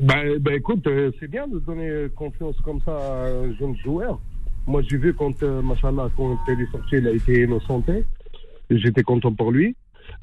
Ben, 0.00 0.38
ben 0.38 0.54
écoute, 0.54 0.86
euh, 0.86 1.10
c'est 1.20 1.30
bien 1.30 1.46
de 1.48 1.58
donner 1.60 1.88
euh, 1.88 2.08
confiance 2.14 2.56
comme 2.64 2.80
ça 2.84 2.92
à 2.96 3.26
un 3.28 3.54
jeune 3.54 3.76
joueur. 3.76 4.20
Moi, 4.66 4.82
j'ai 4.88 4.96
vu 4.96 5.14
quand, 5.14 5.42
euh, 5.42 5.62
machallah, 5.62 6.08
quand 6.16 6.38
il 6.48 6.60
est 6.60 6.70
sorti, 6.72 6.96
il 6.96 7.06
a 7.08 7.10
été 7.12 7.42
innocenté. 7.42 8.04
J'étais 8.70 9.02
content 9.02 9.32
pour 9.32 9.52
lui. 9.52 9.76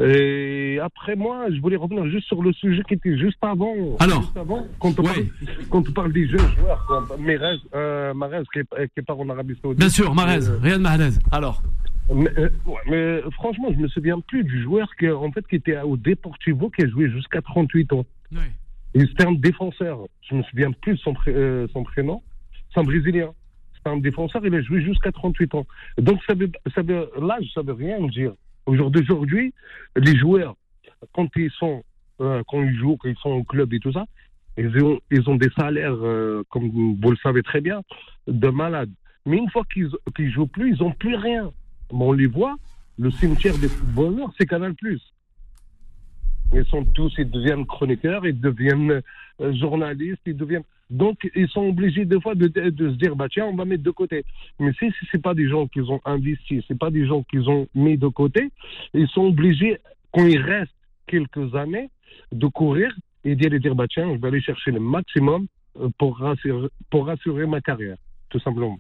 Et 0.04 0.80
après, 0.82 1.16
moi, 1.16 1.46
je 1.54 1.60
voulais 1.60 1.76
revenir 1.76 2.06
juste 2.08 2.28
sur 2.28 2.42
le 2.42 2.54
sujet 2.54 2.82
qui 2.88 2.96
était 2.96 3.18
juste 3.18 3.38
avant. 3.42 3.74
Alors 4.00 4.22
Juste 4.22 4.38
avant, 4.38 4.66
quand 4.80 5.00
on, 5.00 5.04
Ouais. 5.04 5.14
parle, 5.14 5.66
quand 5.70 5.90
on 5.90 5.92
parle 5.92 6.14
des 6.14 6.28
jeunes 6.28 6.40
joueurs, 6.60 6.84
quoi. 6.88 7.06
Mahrez, 7.20 7.58
euh, 7.76 8.14
Mahrez 8.14 8.44
qui, 8.54 8.60
est- 8.60 8.88
qui 8.96 9.02
part 9.04 9.20
en 9.20 9.30
Arabie 9.30 9.56
Saoudite. 9.62 9.80
Bien 9.80 9.90
sûr, 9.90 10.14
Marez, 10.16 10.48
Euh, 10.50 10.58
Riyad 10.62 10.82
Mahrez. 10.82 11.10
Alors, 11.32 11.62
mais, 12.14 12.30
euh, 12.38 12.50
ouais, 12.66 12.80
mais 12.90 13.22
franchement, 13.34 13.70
je 13.74 13.78
me 13.80 13.88
souviens 13.88 14.20
plus 14.22 14.44
du 14.44 14.62
joueur 14.62 14.88
qui, 15.00 15.10
en 15.10 15.32
fait, 15.32 15.46
qui 15.48 15.56
était 15.56 15.80
au 15.82 15.98
Deportivo, 15.98 16.70
qui 16.70 16.84
a 16.84 16.88
joué 16.88 17.10
jusqu'à 17.10 17.42
38 17.42 17.94
ans. 17.94 18.06
oui. 18.32 18.40
C'était 18.94 19.26
un 19.26 19.34
défenseur. 19.34 20.06
Je 20.30 20.36
me 20.36 20.44
souviens 20.44 20.72
plus 20.72 20.94
de 20.94 21.30
euh, 21.30 21.68
son 21.74 21.84
prénom. 21.84 22.22
C'est 22.74 22.80
un 22.80 22.84
Brésilien. 22.84 23.32
C'était 23.76 23.90
un 23.90 23.98
défenseur. 23.98 24.46
Il 24.46 24.54
a 24.54 24.62
joué 24.62 24.82
jusqu'à 24.82 25.12
38 25.12 25.56
ans. 25.56 25.66
Donc, 25.98 26.22
ça 26.28 26.34
veut, 26.34 26.52
ça 26.76 26.82
veut, 26.82 27.10
l'âge, 27.20 27.50
ça 27.54 27.62
veut 27.62 27.74
rien 27.74 28.00
dire. 28.08 28.34
Au 28.66 28.76
jour 28.76 28.92
d'aujourd'hui, 28.92 29.54
les 29.96 30.16
joueurs, 30.18 30.56
quand 31.14 31.28
ils 31.36 31.52
sont, 31.52 31.84
euh, 32.20 32.44
quand 32.48 32.62
ils 32.64 32.78
jouent, 32.78 32.98
quand 32.98 33.10
ils 33.10 33.18
sont 33.18 33.32
au 33.32 33.44
club 33.44 33.74
et 33.74 33.80
tout 33.80 33.92
ça, 33.92 34.06
ils 34.58 34.84
ont, 34.84 35.00
ils 35.10 35.30
ont 35.30 35.36
des 35.36 35.50
salaires, 35.58 35.96
euh, 35.96 36.44
comme 36.50 36.70
vous 36.70 37.12
le 37.12 37.18
savez 37.24 37.42
très 37.42 37.62
bien, 37.62 37.82
de 38.28 38.50
malades. 38.50 38.92
Mais 39.26 39.38
une 39.38 39.50
fois 39.50 39.64
qu'ils 39.72 39.90
qu'ils 40.16 40.32
jouent 40.32 40.48
plus, 40.48 40.76
ils 40.76 40.84
ont 40.84 40.92
plus 40.92 41.16
rien. 41.16 41.52
Mais 41.92 42.04
on 42.04 42.12
les 42.12 42.28
voit, 42.28 42.56
le 43.00 43.10
cimetière 43.12 43.58
des 43.58 43.68
footballeurs, 43.68 44.32
c'est 44.38 44.46
Canal+. 44.46 44.76
Ils 46.54 46.66
sont 46.66 46.84
tous, 46.86 47.14
ils 47.18 47.30
deviennent 47.30 47.66
chroniqueurs, 47.66 48.26
ils 48.26 48.40
deviennent 48.40 49.02
euh, 49.42 49.54
journalistes, 49.54 50.22
ils 50.26 50.36
deviennent. 50.36 50.64
Donc, 50.90 51.30
ils 51.36 51.48
sont 51.48 51.68
obligés 51.68 52.04
des 52.04 52.20
fois 52.20 52.36
de, 52.36 52.48
se 52.48 52.98
dire, 52.98 53.16
bah 53.16 53.28
tiens, 53.32 53.46
on 53.46 53.56
va 53.56 53.64
mettre 53.64 53.84
de 53.84 53.92
côté. 53.92 54.26
Mais 54.60 54.74
si, 54.74 54.92
si 54.92 55.08
c'est 55.12 55.22
pas 55.22 55.34
des 55.34 55.48
gens 55.48 55.68
qu'ils 55.68 55.90
ont 55.90 56.02
investis, 56.04 56.64
c'est 56.68 56.78
pas 56.78 56.92
des 56.92 57.06
gens 57.08 57.24
qu'ils 57.24 57.50
ont 57.50 57.68
mis 57.74 57.98
de 57.98 58.10
côté, 58.10 58.50
ils 58.94 59.08
sont 59.08 59.28
obligés, 59.28 59.80
quand 60.12 60.26
ils 60.26 60.42
restent 60.42 60.72
quelques 61.08 61.56
années, 61.56 61.90
de 62.34 62.48
courir 62.48 62.94
et 63.24 63.38
aller 63.46 63.60
dire, 63.60 63.76
bah 63.76 63.86
tiens, 63.90 64.14
je 64.14 64.20
vais 64.20 64.28
aller 64.28 64.42
chercher 64.42 64.72
le 64.72 64.82
maximum 64.82 65.48
euh, 65.80 65.88
pour 65.98 66.18
rassurer, 66.18 66.68
pour 66.90 67.06
rassurer 67.06 67.46
ma 67.46 67.62
carrière, 67.62 67.98
tout 68.30 68.40
simplement. 68.40 68.78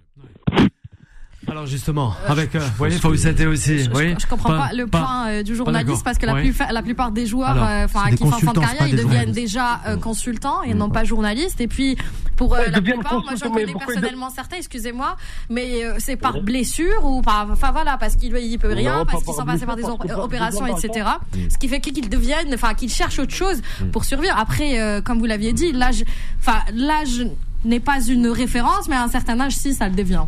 Alors 1.49 1.65
justement, 1.65 2.13
avec, 2.27 2.55
euh, 2.55 2.59
vous 2.59 2.65
voyez, 2.77 2.97
Fawcett 2.97 3.41
aussi. 3.41 3.79
Je, 3.85 3.89
oui, 3.91 4.13
je 4.19 4.27
comprends 4.27 4.49
pas, 4.49 4.69
le 4.73 4.85
point 4.85 5.27
euh, 5.27 5.43
du 5.43 5.55
journaliste 5.55 6.03
parce 6.03 6.17
que 6.19 6.25
la, 6.27 6.35
Ouais. 6.35 6.41
plus- 6.43 6.55
la 6.71 6.81
plupart 6.83 7.11
des 7.11 7.25
joueurs 7.25 7.57
euh, 7.61 7.85
enfin 7.85 8.11
qui 8.11 8.17
font 8.17 8.27
en 8.27 8.37
fin 8.37 8.53
de 8.53 8.59
carrière 8.59 8.87
ils 8.87 8.95
deviennent 8.95 9.31
déjà 9.31 9.81
euh, 9.87 9.97
consultants 9.97 10.61
et 10.61 10.73
non 10.75 10.89
pas 10.89 11.03
journalistes. 11.03 11.59
Et 11.59 11.67
puis 11.67 11.97
pour 12.35 12.53
euh, 12.55 12.61
la 12.71 12.79
plupart 12.79 13.21
moi 13.23 13.33
j'en 13.35 13.49
connais 13.49 13.73
personnellement 13.73 14.29
certains 14.29 14.57
excusez-moi 14.57 15.17
mais 15.49 15.83
euh, 15.83 15.95
c'est 15.97 16.15
par 16.15 16.41
blessure 16.41 17.03
ou 17.05 17.21
par 17.23 17.49
enfin 17.51 17.71
voilà 17.71 17.97
parce 17.97 18.15
qu'il 18.15 18.35
il 18.37 18.59
peut 18.59 18.71
rien 18.73 18.99
Non, 18.99 19.05
parce 19.05 19.23
qu'ils 19.23 19.33
sont 19.33 19.43
passés 19.45 19.65
par 19.65 19.75
des 19.75 19.83
opérations 19.83 20.67
etc 20.67 21.09
ce 21.49 21.57
qui 21.57 21.67
fait 21.67 21.79
qu'ils 21.79 22.07
deviennent 22.07 22.53
enfin 22.53 22.75
qu'ils 22.75 22.91
cherchent 22.91 23.19
autre 23.19 23.33
chose 23.33 23.61
pour 23.91 24.05
survivre. 24.05 24.37
Après 24.37 24.79
euh, 24.79 25.01
comme 25.01 25.17
vous 25.19 25.25
l'aviez 25.25 25.53
dit 25.53 25.71
l'âge 25.71 26.03
enfin 26.39 26.59
l'âge 26.73 27.25
n'est 27.65 27.79
pas 27.79 27.99
une 28.01 28.27
référence 28.27 28.87
mais 28.87 28.95
à 28.95 29.03
un 29.03 29.09
certain 29.09 29.39
âge 29.39 29.53
si 29.53 29.73
ça 29.73 29.89
le 29.89 29.95
devient 29.95 30.23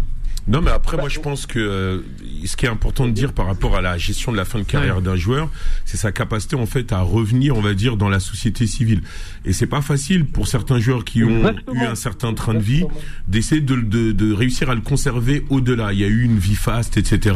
Non, 0.47 0.61
mais 0.61 0.71
après, 0.71 0.97
moi, 0.97 1.09
je 1.09 1.19
pense 1.19 1.45
que 1.45 1.59
euh, 1.59 1.99
ce 2.47 2.55
qui 2.55 2.65
est 2.65 2.69
important 2.69 3.05
de 3.07 3.11
dire 3.11 3.33
par 3.33 3.45
rapport 3.45 3.75
à 3.75 3.81
la 3.81 3.97
gestion 3.97 4.31
de 4.31 4.37
la 4.37 4.45
fin 4.45 4.59
de 4.59 4.63
carrière 4.63 5.01
d'un 5.01 5.15
joueur, 5.15 5.49
c'est 5.85 5.97
sa 5.97 6.11
capacité 6.11 6.55
en 6.55 6.65
fait 6.65 6.91
à 6.91 7.01
revenir, 7.01 7.55
on 7.57 7.61
va 7.61 7.73
dire, 7.73 7.97
dans 7.97 8.09
la 8.09 8.19
société 8.19 8.67
civile. 8.67 9.01
Et 9.45 9.53
c'est 9.53 9.67
pas 9.67 9.81
facile 9.81 10.25
pour 10.25 10.47
certains 10.47 10.79
joueurs 10.79 11.03
qui 11.05 11.23
ont 11.23 11.37
Exactement. 11.37 11.81
eu 11.81 11.85
un 11.85 11.95
certain 11.95 12.33
train 12.33 12.53
de 12.53 12.59
vie 12.59 12.83
d'essayer 13.27 13.61
de, 13.61 13.75
de, 13.75 14.11
de 14.11 14.33
réussir 14.33 14.69
à 14.69 14.75
le 14.75 14.81
conserver 14.81 15.45
au-delà. 15.49 15.93
Il 15.93 15.99
y 15.99 16.03
a 16.03 16.07
eu 16.07 16.23
une 16.23 16.37
vie 16.39 16.55
faste, 16.55 16.97
etc. 16.97 17.35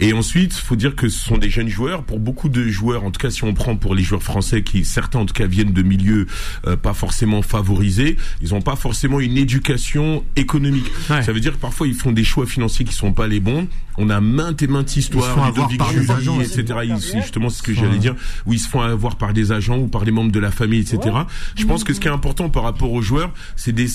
Et 0.00 0.12
ensuite, 0.12 0.52
faut 0.54 0.76
dire 0.76 0.94
que 0.96 1.08
ce 1.08 1.18
sont 1.24 1.38
des 1.38 1.50
jeunes 1.50 1.68
joueurs. 1.68 2.04
Pour 2.04 2.18
beaucoup 2.18 2.48
de 2.48 2.66
joueurs, 2.68 3.04
en 3.04 3.10
tout 3.10 3.20
cas, 3.20 3.30
si 3.30 3.44
on 3.44 3.54
prend 3.54 3.76
pour 3.76 3.94
les 3.94 4.02
joueurs 4.02 4.22
français, 4.22 4.62
qui 4.62 4.84
certains 4.84 5.18
en 5.20 5.26
tout 5.26 5.34
cas 5.34 5.46
viennent 5.46 5.72
de 5.72 5.82
milieux 5.82 6.26
euh, 6.66 6.76
pas 6.76 6.94
forcément 6.94 7.42
favorisés, 7.42 8.16
ils 8.42 8.50
n'ont 8.50 8.62
pas 8.62 8.76
forcément 8.76 9.20
une 9.20 9.36
éducation 9.36 10.24
économique. 10.36 10.86
Ouais. 11.10 11.22
Ça 11.22 11.32
veut 11.32 11.40
dire 11.40 11.52
que 11.52 11.58
parfois 11.58 11.86
ils 11.86 11.94
font 11.94 12.12
des 12.12 12.24
choix 12.24 12.46
financiers 12.46 12.84
qui 12.84 12.94
sont 12.94 13.12
pas 13.12 13.26
les 13.26 13.40
bons. 13.40 13.68
On 13.98 14.10
a 14.10 14.20
maintes 14.36 14.62
et 14.62 14.66
maintes 14.66 14.94
Ils 14.96 15.02
se 15.02 15.10
font 15.10 15.18
histoires, 15.20 15.46
avoir 15.46 15.68
par 15.78 15.92
des 15.92 16.10
agents, 16.10 16.40
etc. 16.40 16.64
Ils- 16.84 17.00
C'est 17.00 17.20
justement 17.22 17.48
ce 17.50 17.62
que 17.62 17.72
j'allais 17.74 17.98
dire, 17.98 18.14
où 18.46 18.52
ils 18.52 18.58
se 18.60 18.68
font 18.68 18.80
avoir 18.80 19.16
par 19.16 19.32
des 19.32 19.50
agents 19.52 19.78
ou 19.78 19.88
par 19.88 20.04
les 20.04 20.12
membres 20.12 20.30
de 20.32 20.38
la 20.40 20.50
famille, 20.50 20.80
etc. 20.80 20.98
Je 21.56 21.64
pense 21.66 21.82
que 21.84 21.92
ce 21.94 22.00
qui 22.00 22.08
est 22.08 22.10
important 22.10 22.48
par 22.50 22.62
rapport 22.62 22.92
aux 22.92 23.02
joueurs, 23.02 23.30
c'est 23.56 23.72
des- 23.72 23.88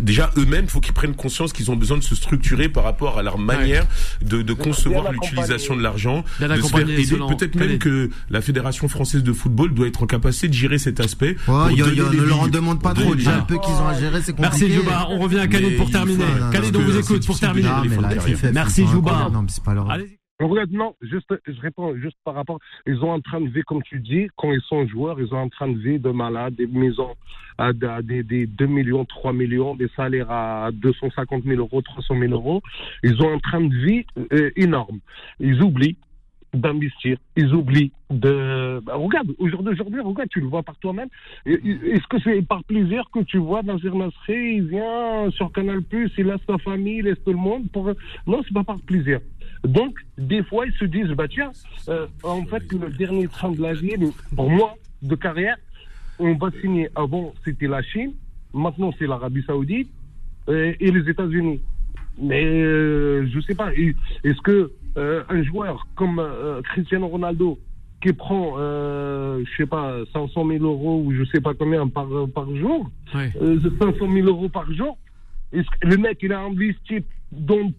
déjà 0.00 0.30
eux-mêmes, 0.36 0.66
faut 0.68 0.80
qu'ils 0.80 0.94
prennent 0.94 1.14
conscience 1.14 1.52
qu'ils 1.52 1.70
ont 1.70 1.76
besoin 1.76 1.98
de 1.98 2.02
se 2.02 2.14
structurer 2.14 2.68
par 2.68 2.84
rapport 2.84 3.18
à 3.18 3.22
leur 3.22 3.38
manière 3.38 3.86
de, 4.24 4.42
de 4.42 4.52
concevoir 4.54 5.12
l'utilisation 5.12 5.76
de 5.76 5.82
l'argent, 5.82 6.24
de 6.40 6.46
se 6.62 6.68
faire 6.68 6.80
aider. 6.88 7.02
Peut-être 7.36 7.54
même 7.56 7.78
que 7.78 8.10
la 8.30 8.40
Fédération 8.40 8.88
française 8.88 9.22
de 9.22 9.32
football 9.32 9.74
doit 9.74 9.86
être 9.86 10.02
en 10.02 10.06
capacité 10.06 10.48
de 10.48 10.54
gérer 10.54 10.78
cet 10.78 11.00
aspect. 11.00 11.36
pour 11.46 11.54
Ouais, 11.64 11.74
ne 11.74 12.22
leur 12.22 12.40
en 12.40 12.48
demande 12.48 12.80
pas 12.82 12.94
trop. 12.94 13.14
Déjà, 13.14 13.36
un 13.36 13.40
peu 13.42 13.58
qu'ils 13.58 13.74
ont 13.74 13.88
à 13.88 13.98
gérer, 13.98 14.20
c'est 14.22 14.32
compliqué. 14.36 14.66
Merci 14.68 14.72
Jouba, 14.72 15.06
on 15.10 15.18
revient 15.18 15.38
à 15.38 15.46
Khalid 15.46 15.76
pour 15.76 15.88
il 15.88 15.92
terminer. 15.92 16.24
Khalid, 16.52 16.76
on 16.76 16.80
vous 16.80 16.96
écoute 16.98 17.26
pour 17.26 17.38
terminer. 17.38 17.68
Ah, 17.68 17.82
Merci, 18.52 18.86
Jouba. 18.86 19.28
Non, 19.32 19.42
mais 19.42 19.48
c'est 19.50 19.62
pas 19.64 19.74
Regarde, 20.40 20.72
non, 20.72 20.94
juste, 21.02 21.32
je 21.46 21.60
réponds 21.60 21.94
juste 21.96 22.16
par 22.24 22.34
rapport. 22.34 22.58
Ils 22.86 23.02
ont 23.04 23.12
un 23.12 23.20
train 23.20 23.40
de 23.40 23.48
vie, 23.48 23.62
comme 23.62 23.82
tu 23.82 24.00
dis, 24.00 24.28
quand 24.36 24.52
ils 24.52 24.62
sont 24.62 24.86
joueurs, 24.88 25.20
ils 25.20 25.32
ont 25.32 25.38
un 25.38 25.48
train 25.48 25.68
de 25.68 25.78
vie 25.78 25.98
de 25.98 26.10
malades, 26.10 26.54
des 26.54 26.66
maisons 26.66 27.14
à, 27.58 27.68
à 27.68 28.02
des, 28.02 28.22
des 28.22 28.46
2 28.46 28.66
millions, 28.66 29.04
3 29.04 29.32
millions, 29.32 29.74
des 29.74 29.88
salaires 29.94 30.30
à 30.30 30.70
250 30.72 31.44
000 31.44 31.60
euros, 31.60 31.80
300 31.82 32.18
000 32.18 32.32
euros. 32.32 32.60
Ils 33.02 33.22
ont 33.22 33.32
un 33.32 33.38
train 33.38 33.60
de 33.60 33.74
vie 33.74 34.04
euh, 34.32 34.50
énorme. 34.56 34.98
Ils 35.38 35.62
oublient 35.62 35.96
d'investir. 36.54 37.18
Ils 37.36 37.54
oublient 37.54 37.92
de. 38.10 38.80
Bah, 38.84 38.94
regarde, 38.96 39.28
aujourd'hui, 39.38 39.72
aujourd'hui, 39.72 40.00
regarde, 40.00 40.28
tu 40.30 40.40
le 40.40 40.46
vois 40.46 40.62
par 40.62 40.76
toi-même. 40.78 41.08
Est-ce 41.46 42.06
que 42.08 42.20
c'est 42.20 42.42
par 42.42 42.64
plaisir 42.64 43.04
que 43.12 43.20
tu 43.20 43.38
vois 43.38 43.62
Nazir 43.62 43.94
Nasri, 43.94 44.56
il 44.56 44.68
vient 44.68 45.30
sur 45.30 45.52
Canal 45.52 45.82
il 45.92 46.26
laisse 46.26 46.40
sa 46.46 46.58
famille, 46.58 46.98
il 46.98 47.04
laisse 47.04 47.22
tout 47.24 47.32
le 47.32 47.38
monde 47.38 47.70
pour. 47.70 47.90
Non, 48.26 48.42
c'est 48.44 48.54
pas 48.54 48.64
par 48.64 48.80
plaisir. 48.80 49.20
Donc, 49.64 49.94
des 50.18 50.42
fois, 50.42 50.66
ils 50.66 50.72
se 50.74 50.84
disent, 50.84 51.08
bah 51.10 51.28
tiens, 51.28 51.52
euh, 51.88 52.06
en 52.24 52.44
fait, 52.46 52.62
le 52.72 52.90
dernier 52.90 53.28
train 53.28 53.50
de 53.52 53.62
la 53.62 53.74
vie, 53.74 53.94
pour 54.34 54.50
moi, 54.50 54.74
de 55.02 55.14
carrière, 55.14 55.56
on 56.18 56.34
va 56.34 56.50
signer. 56.60 56.88
Avant, 56.94 57.32
c'était 57.44 57.68
la 57.68 57.82
Chine, 57.82 58.12
maintenant, 58.52 58.92
c'est 58.98 59.06
l'Arabie 59.06 59.42
Saoudite 59.46 59.88
euh, 60.48 60.72
et 60.80 60.90
les 60.90 61.08
États-Unis. 61.08 61.60
Mais 62.20 62.44
euh, 62.44 63.26
je 63.32 63.40
sais 63.40 63.54
pas, 63.54 63.72
est-ce 63.74 64.40
que 64.42 64.72
euh, 64.98 65.22
un 65.28 65.42
joueur 65.44 65.86
comme 65.94 66.18
euh, 66.18 66.60
Cristiano 66.62 67.06
Ronaldo 67.08 67.58
qui 68.02 68.12
prend, 68.12 68.54
euh, 68.58 69.42
je 69.44 69.56
sais 69.58 69.66
pas, 69.66 69.96
500 70.12 70.46
000 70.48 70.64
euros 70.64 71.02
ou 71.06 71.12
je 71.14 71.24
sais 71.26 71.40
pas 71.40 71.54
combien 71.54 71.86
par, 71.86 72.08
par 72.34 72.54
jour, 72.56 72.90
Ouais. 73.14 73.30
euh, 73.40 73.58
500 73.80 74.12
000 74.12 74.26
euros 74.26 74.48
par 74.48 74.70
jour, 74.72 74.98
est-ce 75.52 75.66
que 75.80 75.86
le 75.86 75.96
mec 75.98 76.18
il 76.22 76.32
a 76.32 76.40
investi 76.40 77.04
dans, 77.30 77.72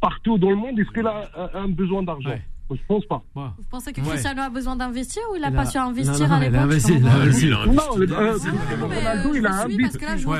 partout 0.00 0.38
dans 0.38 0.50
le 0.50 0.56
monde, 0.56 0.78
est-ce 0.78 0.90
qu'il 0.90 1.06
a 1.06 1.30
un 1.54 1.68
besoin 1.68 2.02
d'argent. 2.02 2.30
Je 2.70 2.80
pense 2.86 3.04
pas. 3.06 3.22
Ouais. 3.34 3.42
Vous 3.58 3.64
pensez 3.70 3.92
que 3.92 4.00
Ouais. 4.00 4.08
Cristiano 4.10 4.42
a 4.42 4.48
besoin 4.50 4.76
d'investir 4.76 5.22
ou 5.32 5.36
il 5.36 5.44
a 5.44 5.48
Il 5.48 5.54
pas 5.54 5.66
su 5.66 5.76
investir 5.78 6.28
non, 6.28 6.28
non, 6.28 6.34
à 6.34 6.38
il 6.38 6.42
a 6.42 6.48
l'époque 6.50 6.60
investi, 6.62 6.92
il 6.94 7.06
a 7.06 7.12
investi. 7.14 7.46
Il 7.46 7.52
a 7.52 7.56
Non, 7.56 7.62
investi. 7.62 7.88
euh, 7.90 8.76
Non, 8.80 8.88
mais, 8.88 8.96
Ronaldo, 8.96 9.28
euh, 9.30 9.38
il 9.38 9.46
a 9.46 9.62
investi. 9.62 10.26
Ouais, 10.26 10.38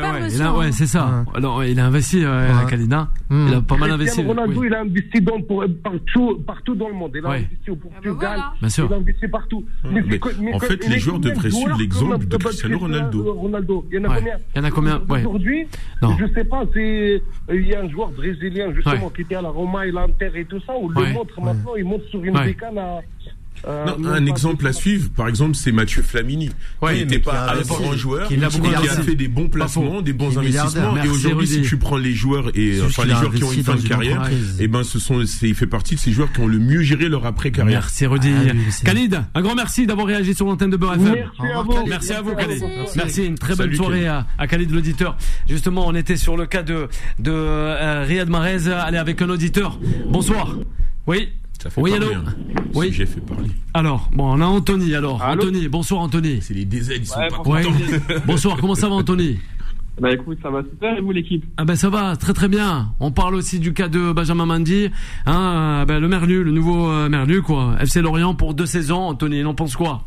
hein. 0.66 0.72
c'est 0.72 0.86
ça. 0.86 1.24
Alors, 1.34 1.64
il 1.64 1.80
a 1.80 1.86
investi, 1.86 2.24
euh, 2.24 2.48
Ouais. 2.60 2.66
Kalina. 2.70 3.08
Il 3.30 3.54
a 3.54 3.60
pas 3.62 3.76
mal 3.76 3.90
investi. 3.90 4.14
Cristiano 4.22 4.28
Ronaldo, 4.40 4.64
il 4.64 4.74
a 4.74 4.80
investi 4.80 5.20
partout, 5.82 6.42
partout 6.46 6.74
dans 6.74 6.88
le 6.88 6.94
monde. 6.94 7.12
Il 7.14 7.24
a 7.26 7.30
investi 7.30 7.70
au 7.70 7.74
Ah 7.74 7.76
ben 7.84 7.90
Portugal, 7.90 8.16
voilà. 8.36 8.52
Bien 8.60 8.68
sûr. 8.68 8.86
il 8.88 8.92
a 8.92 8.96
investi 8.96 9.28
partout. 9.28 9.64
Co- 10.20 10.30
en 10.54 10.58
fait, 10.60 10.88
les 10.88 10.98
joueurs 10.98 11.18
devraient 11.20 11.50
suivre 11.50 11.76
l'exemple 11.78 12.26
de 12.26 12.36
Cristiano 12.36 12.78
Ronaldo. 12.78 13.32
Ronaldo. 13.34 13.86
Il 13.90 13.96
y 14.00 14.06
en 14.06 14.10
a 14.10 14.16
combien? 14.16 14.36
Il 14.54 14.58
y 14.58 14.60
en 14.60 14.64
a 14.64 14.70
combien? 14.70 15.02
Aujourd'hui, 15.08 15.66
je 16.02 16.26
sais 16.34 16.44
pas, 16.44 16.62
c'est 16.74 17.22
il 17.52 17.66
y 17.66 17.74
a 17.74 17.80
un 17.82 17.88
joueur 17.88 18.08
brésilien 18.10 18.72
justement 18.74 19.10
qui 19.10 19.22
était 19.22 19.34
à 19.36 19.42
la 19.42 19.48
Roma 19.50 19.86
et 19.86 19.90
l'Inter 19.90 20.30
et 20.34 20.44
tout 20.44 20.60
ça, 20.66 20.72
où 20.80 20.88
le 20.88 21.12
montre 21.12 21.40
maintenant, 21.40 21.74
il 21.76 21.84
monte 21.84 22.02
sur 22.10 22.19
une 22.24 22.36
Ouais. 22.36 22.44
bécane 22.46 22.78
à. 22.78 23.00
euh, 23.66 23.84
Non, 23.98 24.08
un 24.08 24.24
exemple 24.24 24.66
à 24.66 24.72
suivre, 24.72 25.10
par 25.14 25.28
exemple, 25.28 25.54
c'est 25.54 25.70
Mathieu 25.72 26.02
Flamini. 26.02 26.48
Ouais, 26.80 26.94
qui 26.94 27.00
n'était 27.00 27.16
qui 27.16 27.20
pas 27.20 27.32
a 27.50 27.56
un 27.56 27.60
grand 27.60 27.92
joueur, 27.94 28.26
qui 28.28 28.36
qui, 28.38 28.44
a 28.44 28.48
fait 29.02 29.14
des 29.14 29.28
bons 29.28 29.48
placements, 29.48 30.00
des 30.00 30.14
bons 30.14 30.38
investissements. 30.38 30.96
Et 31.02 31.08
aujourd'hui, 31.08 31.46
si 31.46 31.60
tu 31.62 31.76
prends 31.76 31.98
les 31.98 32.14
joueurs 32.14 32.50
et 32.56 32.80
enfin 32.82 33.04
les 33.04 33.14
joueurs 33.14 33.34
qui 33.34 33.44
ont 33.44 33.52
une 33.52 33.62
fin 33.64 33.74
de 33.76 33.86
carrière, 33.86 34.22
et 34.58 34.66
ben 34.68 34.82
ce 34.82 34.98
sont, 34.98 35.20
il 35.42 35.54
fait 35.54 35.66
partie 35.66 35.94
de 35.96 36.00
ces 36.00 36.10
joueurs 36.12 36.32
qui 36.32 36.40
ont 36.40 36.46
le 36.46 36.58
mieux 36.58 36.80
géré 36.82 37.08
leur 37.10 37.26
après 37.26 37.50
carrière. 37.50 37.80
Merci 37.80 38.06
Rudy. 38.06 38.32
Ah, 38.32 38.52
Khalid, 38.84 39.20
un 39.34 39.42
grand 39.42 39.54
merci 39.54 39.86
d'avoir 39.86 40.06
réagi 40.06 40.34
sur 40.34 40.46
l'antenne 40.46 40.70
de 40.70 40.76
Beurre 40.78 40.94
FM. 40.94 41.14
Merci 41.14 41.42
à 41.52 41.62
vous. 41.62 41.72
Khalid. 41.74 41.88
Merci 41.88 42.12
à 42.12 42.22
vous, 42.22 42.34
Khalid. 42.34 42.62
Merci. 42.62 42.96
Merci. 42.96 43.26
Une 43.26 43.34
très 43.38 43.48
belle 43.56 43.66
Salut, 43.66 43.76
soirée 43.76 43.92
Khalid. 44.04 44.08
à, 44.08 44.26
à 44.38 44.46
Khalid 44.46 44.70
l'auditeur. 44.70 45.16
Justement, 45.48 45.86
on 45.86 45.94
était 45.94 46.16
sur 46.16 46.36
le 46.38 46.46
cas 46.46 46.62
de, 46.62 46.88
de 47.18 47.30
euh, 47.30 48.04
Riyad 48.06 48.30
Mahrez. 48.30 48.68
Allez, 48.72 48.96
avec 48.98 49.20
un 49.20 49.28
auditeur. 49.28 49.78
Bonsoir. 50.08 50.56
Oui. 51.06 51.28
Ça 51.62 51.70
fait 51.70 51.80
Oui, 51.80 51.90
parler, 51.90 52.06
allô 52.06 52.14
hein. 52.26 52.34
Oui. 52.74 52.86
Si 52.88 52.92
j'ai 52.94 53.06
fait 53.06 53.20
parler. 53.20 53.50
Alors, 53.74 54.08
bon, 54.12 54.32
on 54.36 54.40
a 54.40 54.46
Anthony. 54.46 54.94
Alors, 54.94 55.22
Allô 55.22 55.42
Anthony. 55.42 55.68
Bonsoir, 55.68 56.00
Anthony. 56.02 56.38
C'est 56.40 56.54
les 56.54 56.64
DZ, 56.64 56.92
ils 56.96 57.06
sont 57.06 57.18
Ouais, 57.20 57.28
pas. 57.28 57.42
Ouais. 57.42 57.62
contents. 57.62 58.14
bonsoir. 58.26 58.56
Comment 58.60 58.74
ça 58.74 58.88
va, 58.88 58.94
Anthony 58.96 59.38
Bah 60.00 60.10
écoute, 60.12 60.38
ça 60.42 60.48
va 60.50 60.62
super 60.62 60.96
et 60.96 61.00
vous 61.02 61.12
l'équipe? 61.12 61.44
Ah 61.58 61.64
ben 61.66 61.76
ça 61.76 61.90
va, 61.90 62.16
très 62.16 62.32
très 62.32 62.48
bien. 62.48 62.92
On 63.00 63.10
parle 63.10 63.34
aussi 63.34 63.58
du 63.58 63.74
cas 63.74 63.88
de 63.88 64.12
Benjamin 64.12 64.46
Mendy, 64.46 64.88
hein, 65.26 65.82
euh, 65.82 65.84
ben, 65.84 66.00
le 66.00 66.08
Merlu, 66.08 66.42
le 66.44 66.52
nouveau 66.52 66.88
euh, 66.90 67.08
Merlu 67.10 67.42
quoi. 67.42 67.74
FC 67.80 68.00
Lorient 68.00 68.34
pour 68.34 68.54
deux 68.54 68.64
saisons. 68.66 69.02
Anthony, 69.08 69.40
il 69.40 69.46
en 69.46 69.54
pense 69.54 69.76
quoi? 69.76 70.04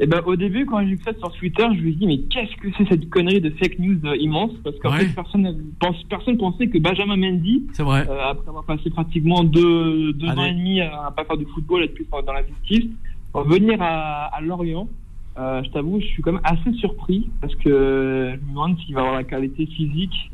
Et 0.00 0.06
ben 0.06 0.20
au 0.26 0.34
début 0.34 0.66
quand 0.66 0.80
j'ai 0.80 0.96
vu 0.96 1.00
ça 1.04 1.12
sur 1.20 1.30
Twitter, 1.32 1.62
je 1.70 1.76
me 1.76 1.82
suis 1.82 1.94
dit 1.96 2.06
mais 2.06 2.18
qu'est-ce 2.18 2.56
que 2.60 2.66
c'est 2.76 2.88
cette 2.88 3.08
connerie 3.10 3.40
de 3.40 3.50
fake 3.50 3.78
news 3.78 3.98
euh, 4.04 4.16
immense? 4.16 4.50
Parce 4.64 4.76
qu'en 4.80 4.90
Ouais. 4.92 5.04
fait 5.06 5.14
personne 5.14 5.42
ne 5.42 5.52
pense 5.78 6.02
personne 6.10 6.36
pensait 6.36 6.66
que 6.66 6.78
Benjamin 6.78 7.16
Mendy 7.16 7.62
vrai. 7.78 8.04
euh, 8.10 8.30
après 8.30 8.48
avoir 8.48 8.64
passé 8.64 8.90
pratiquement 8.90 9.44
deux, 9.44 10.12
deux 10.14 10.28
Allez. 10.28 10.40
ans 10.40 10.44
et 10.46 10.52
demi 10.52 10.80
à, 10.80 11.06
à 11.06 11.10
pas 11.12 11.24
faire 11.24 11.36
du 11.36 11.46
football 11.46 11.84
et 11.84 11.88
plus 11.88 12.06
dans 12.10 12.32
la 12.32 12.42
justice, 12.44 12.90
va 13.32 13.42
venir 13.44 13.80
à, 13.80 14.34
à 14.36 14.40
Lorient. 14.40 14.88
Euh, 15.38 15.62
je 15.64 15.70
t'avoue, 15.70 16.00
je 16.00 16.06
suis 16.06 16.22
quand 16.22 16.32
même 16.32 16.40
assez 16.44 16.72
surpris 16.78 17.28
parce 17.40 17.54
que 17.56 18.32
je 18.34 18.44
me 18.46 18.48
demande 18.50 18.78
s'il 18.80 18.94
va 18.94 19.00
avoir 19.02 19.14
la 19.16 19.24
qualité 19.24 19.66
physique 19.66 20.30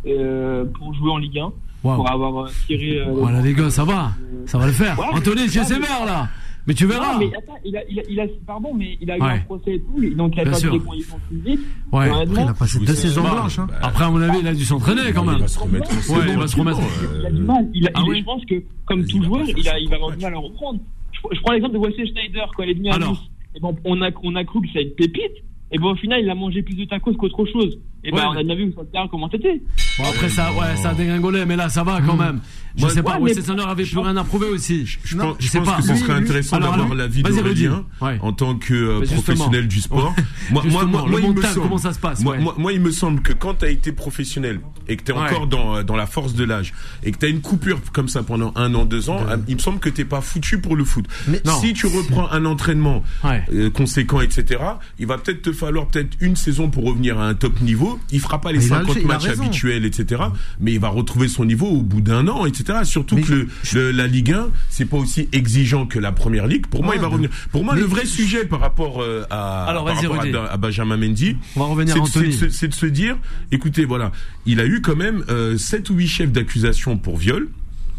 pour 0.75 0.95
jouer 0.95 1.11
en 1.11 1.19
Ligue 1.19 1.39
1, 1.39 1.53
Waouh. 1.85 1.97
pour 1.97 2.11
avoir 2.11 2.51
tiré. 2.67 3.01
Voilà 3.11 3.41
les 3.43 3.53
gars, 3.55 3.71
ça 3.71 3.85
va, 3.85 4.13
ça 4.47 4.59
va 4.59 4.67
le 4.67 4.73
faire. 4.73 4.99
Ouais, 4.99 5.07
Anthony, 5.13 5.43
ouais, 5.43 5.49
sévère 5.49 6.05
là. 6.07 6.29
Mais 6.67 6.75
tu 6.75 6.87
verras. 6.87 7.15
Non, 7.15 7.19
mais 7.21 7.35
attends, 7.37 7.57
il 7.65 7.77
a, 7.77 7.81
il 7.91 7.99
a, 7.99 8.03
il 8.09 8.21
a, 8.21 8.27
pardon, 8.47 8.75
mais 8.75 8.97
il 9.01 9.11
a 9.11 9.17
eu 9.17 9.21
Ouais. 9.23 9.31
un 9.31 9.39
procès 9.41 9.75
et 9.77 9.81
tout, 9.81 10.15
donc 10.15 10.35
il 10.37 10.41
a 10.41 10.45
Bien 10.45 10.53
pas 10.53 10.59
sûr. 10.59 10.73
les 10.73 10.79
conditions 10.79 11.19
physiques. 11.29 11.61
Ouais. 11.93 12.11
Après, 12.11 12.25
il 12.43 12.49
a 12.49 12.55
passé 12.55 12.79
deux 12.81 12.95
saisons 12.95 13.23
blanches. 13.23 13.59
Hein. 13.59 13.67
Bah, 13.69 13.79
Après, 13.83 14.05
à 14.05 14.11
mon 14.11 14.21
avis, 14.21 14.39
il 14.41 14.47
a 14.47 14.55
dû 14.55 14.65
s'entraîner 14.65 15.13
quand 15.15 15.25
Il 15.25 15.31
même. 15.31 15.39
va 15.41 15.49
se 15.49 15.59
remettre 15.59 15.91
en 15.91 15.95
Ouais, 15.97 16.03
selle, 16.03 16.29
il 16.31 16.39
va 16.39 16.47
se 16.47 16.57
remettre. 16.57 16.79
il 17.21 17.27
a 17.27 17.31
du 17.31 17.43
mal. 17.43 17.69
Il 17.75 17.87
a, 17.89 17.91
Ah 17.95 18.03
oui 18.07 18.19
Je 18.21 18.25
pense 18.25 18.45
que, 18.45 18.63
comme 18.87 19.05
tout 19.07 19.23
joueur, 19.25 19.47
il, 19.49 19.67
a, 19.69 19.73
ça, 19.73 19.79
il 19.79 19.89
va 19.89 19.97
avoir 19.97 20.17
du 20.17 20.23
mal 20.23 20.35
à 20.35 20.39
reprendre. 20.39 20.81
Je, 21.13 21.21
je 21.35 21.41
prends 21.41 21.53
l'exemple 21.53 21.75
de 21.75 21.79
Wesley 21.79 22.07
Schneider 22.07 22.51
quand 22.57 22.63
il 22.63 22.71
est 22.71 22.75
venu 22.75 22.91
à. 22.91 22.99
Nice. 22.99 23.19
Et 23.57 23.61
bon, 23.61 23.77
on, 23.85 24.01
a, 24.03 24.11
on 24.23 24.35
a 24.37 24.45
cru 24.45 24.61
que 24.61 24.67
c'était 24.69 24.85
une 24.85 24.95
pépite. 24.95 25.33
Et 25.73 25.79
bon, 25.79 25.93
au 25.93 25.97
final, 25.97 26.21
il 26.21 26.29
a 26.31 26.35
mangé 26.35 26.63
plus 26.63 26.75
de 26.75 26.85
tacos 26.85 27.15
qu'autre 27.15 27.45
chose. 27.47 27.79
Et 28.03 28.11
ben, 28.11 28.17
Ouais, 28.17 28.25
on 28.41 28.45
mais- 28.45 28.53
a 28.53 28.55
vu 28.57 28.73
sur 28.73 28.81
le 28.81 28.89
terrain 28.89 29.09
comment 29.11 29.29
c'était. 29.31 29.61
Bon 29.99 30.05
après 30.09 30.29
ça, 30.31 30.51
ouais, 30.53 30.75
ça 30.77 30.91
a 30.91 30.95
dégringolé, 30.95 31.45
mais 31.45 31.57
là 31.57 31.69
ça 31.69 31.83
va 31.85 32.01
quand 32.01 32.17
même. 32.17 32.41
Je 32.77 32.83
Moi- 32.83 32.91
sais 32.95 33.03
pas, 33.03 33.19
Ouais, 33.19 33.35
Sandler 33.35 33.65
avait 33.65 33.85
plus 33.85 33.99
rien 33.99 34.17
à 34.17 34.25
prouver 34.25 34.47
aussi. 34.47 34.87
Je 35.05 35.17
Non, 35.17 35.25
pense, 35.33 35.37
je 35.41 35.47
je 35.47 35.51
sais 35.51 35.59
pense 35.59 35.69
pas. 35.69 35.77
que 35.79 35.83
ce 35.83 35.95
serait 35.97 36.13
intéressant 36.15 36.59
d'avoir 36.61 36.95
l'avis 36.95 37.23
Rudy. 37.25 37.69
Ouais. 38.01 38.19
en 38.23 38.33
tant 38.33 38.55
que 38.55 38.73
euh, 38.73 39.01
professionnel 39.05 39.67
du 39.69 39.81
sport. 39.81 40.15
moi, 40.53 40.63
moi, 40.67 40.85
moi, 40.87 41.09
comment 41.55 41.79
ça 41.79 41.93
se 41.93 41.99
passe, 41.99 42.23
moi, 42.23 42.37
ouais. 42.37 42.41
moi, 42.43 42.55
moi, 42.57 42.73
il 42.73 42.81
me 42.81 42.91
semble 42.93 43.21
que 43.23 43.33
quand 43.33 43.55
tu 43.55 43.65
as 43.67 43.71
été 43.71 43.93
professionnel 43.93 44.61
et 44.89 44.97
que 44.97 45.03
tu 45.03 45.11
es 45.11 45.15
Ouais. 45.15 45.23
encore 45.29 45.47
dans, 45.49 45.77
euh, 45.77 45.83
dans 45.83 45.97
la 45.97 46.07
force 46.07 46.35
de 46.35 46.45
l'âge 46.45 46.73
et 47.03 47.11
que 47.13 47.19
tu 47.19 47.27
as 47.27 47.29
une 47.29 47.41
coupure 47.41 47.81
comme 47.93 48.09
ça 48.09 48.23
pendant 48.23 48.53
un 48.57 48.73
an, 48.75 48.85
deux 48.85 49.11
ans, 49.11 49.19
euh, 49.29 49.37
il 49.49 49.57
me 49.57 49.61
semble 49.61 49.81
que 49.81 49.89
t'es 49.91 50.05
pas 50.05 50.21
foutu 50.21 50.59
pour 50.61 50.77
le 50.77 50.85
foot. 50.85 51.07
Mais- 51.29 51.43
Non. 51.45 51.61
si 51.61 51.73
tu 51.75 51.87
reprends 51.87 52.31
un 52.31 52.45
entraînement 52.45 53.03
Ouais. 53.25 53.43
conséquent, 53.75 54.21
etc., 54.21 54.61
il 54.99 55.07
va 55.07 55.19
peut-être 55.19 55.43
te 55.43 55.53
falloir 55.53 55.89
peut-être 55.89 56.17
une 56.21 56.37
saison 56.37 56.71
pour 56.71 56.85
revenir 56.85 57.19
à 57.19 57.27
un 57.27 57.35
top 57.35 57.61
niveau. 57.61 57.90
Il 58.13 58.21
fera 58.21 58.41
pas 58.41 58.53
les 58.53 58.59
Mais 58.59 58.65
il 58.67 58.73
a 58.73 58.77
50 58.79 58.95
le- 58.97 59.01
il 59.03 59.05
a 59.05 59.09
matchs 59.09 59.27
habituels, 59.29 59.85
etc., 59.85 60.23
mais 60.61 60.73
il 60.73 60.81
va 60.81 60.89
retrouver 60.89 61.29
son 61.29 61.45
niveau 61.45 61.67
au 61.67 61.83
bout 61.83 62.01
d'un 62.01 62.27
an, 62.29 62.47
etc. 62.47 62.81
Surtout 62.85 63.17
Mais 63.17 63.23
que 63.23 63.33
le, 63.33 63.49
le- 63.75 63.91
la 63.93 64.07
Ligue 64.07 64.33
1, 64.33 64.49
c'est 64.69 64.85
pas 64.85 64.97
aussi 64.97 65.29
exigeant 65.33 65.87
que 65.87 65.99
la 65.99 66.13
Première 66.13 66.47
Ligue. 66.47 66.67
Pour 66.67 66.83
moi, 66.83 66.91
Ouais, 66.91 66.97
il 66.97 67.01
va 67.01 67.07
mais- 67.09 67.13
revenir. 67.13 67.31
Pour 67.53 67.65
moi, 67.65 67.75
mais- 67.75 67.81
le 67.81 67.87
vrai 67.87 68.05
sujet 68.07 68.45
par 68.45 68.61
rapport 68.61 69.01
euh, 69.03 69.25
à, 69.31 69.65
Alors, 69.65 69.85
par 69.85 69.95
vas-y, 69.95 70.07
rapport 70.07 70.23
Rudy. 70.23 70.37
à, 70.37 70.45
à 70.45 70.57
Benjamin 70.57 70.97
Mendy, 70.97 71.37
c'est 71.87 72.21
de- 72.27 72.31
se- 72.33 72.49
c'est 72.51 72.69
de 72.69 72.75
se 72.75 72.87
dire, 72.87 73.17
écoutez, 73.53 73.85
voilà, 73.85 74.13
il 74.47 74.61
a 74.61 74.67
eu 74.67 74.81
quand 74.81 74.97
même 74.97 75.25
euh, 75.31 75.57
7 75.59 75.91
ou 75.91 75.95
8 75.95 76.09
chefs 76.09 76.33
d'accusation 76.33 76.97
pour 76.97 77.17
viol. 77.17 77.49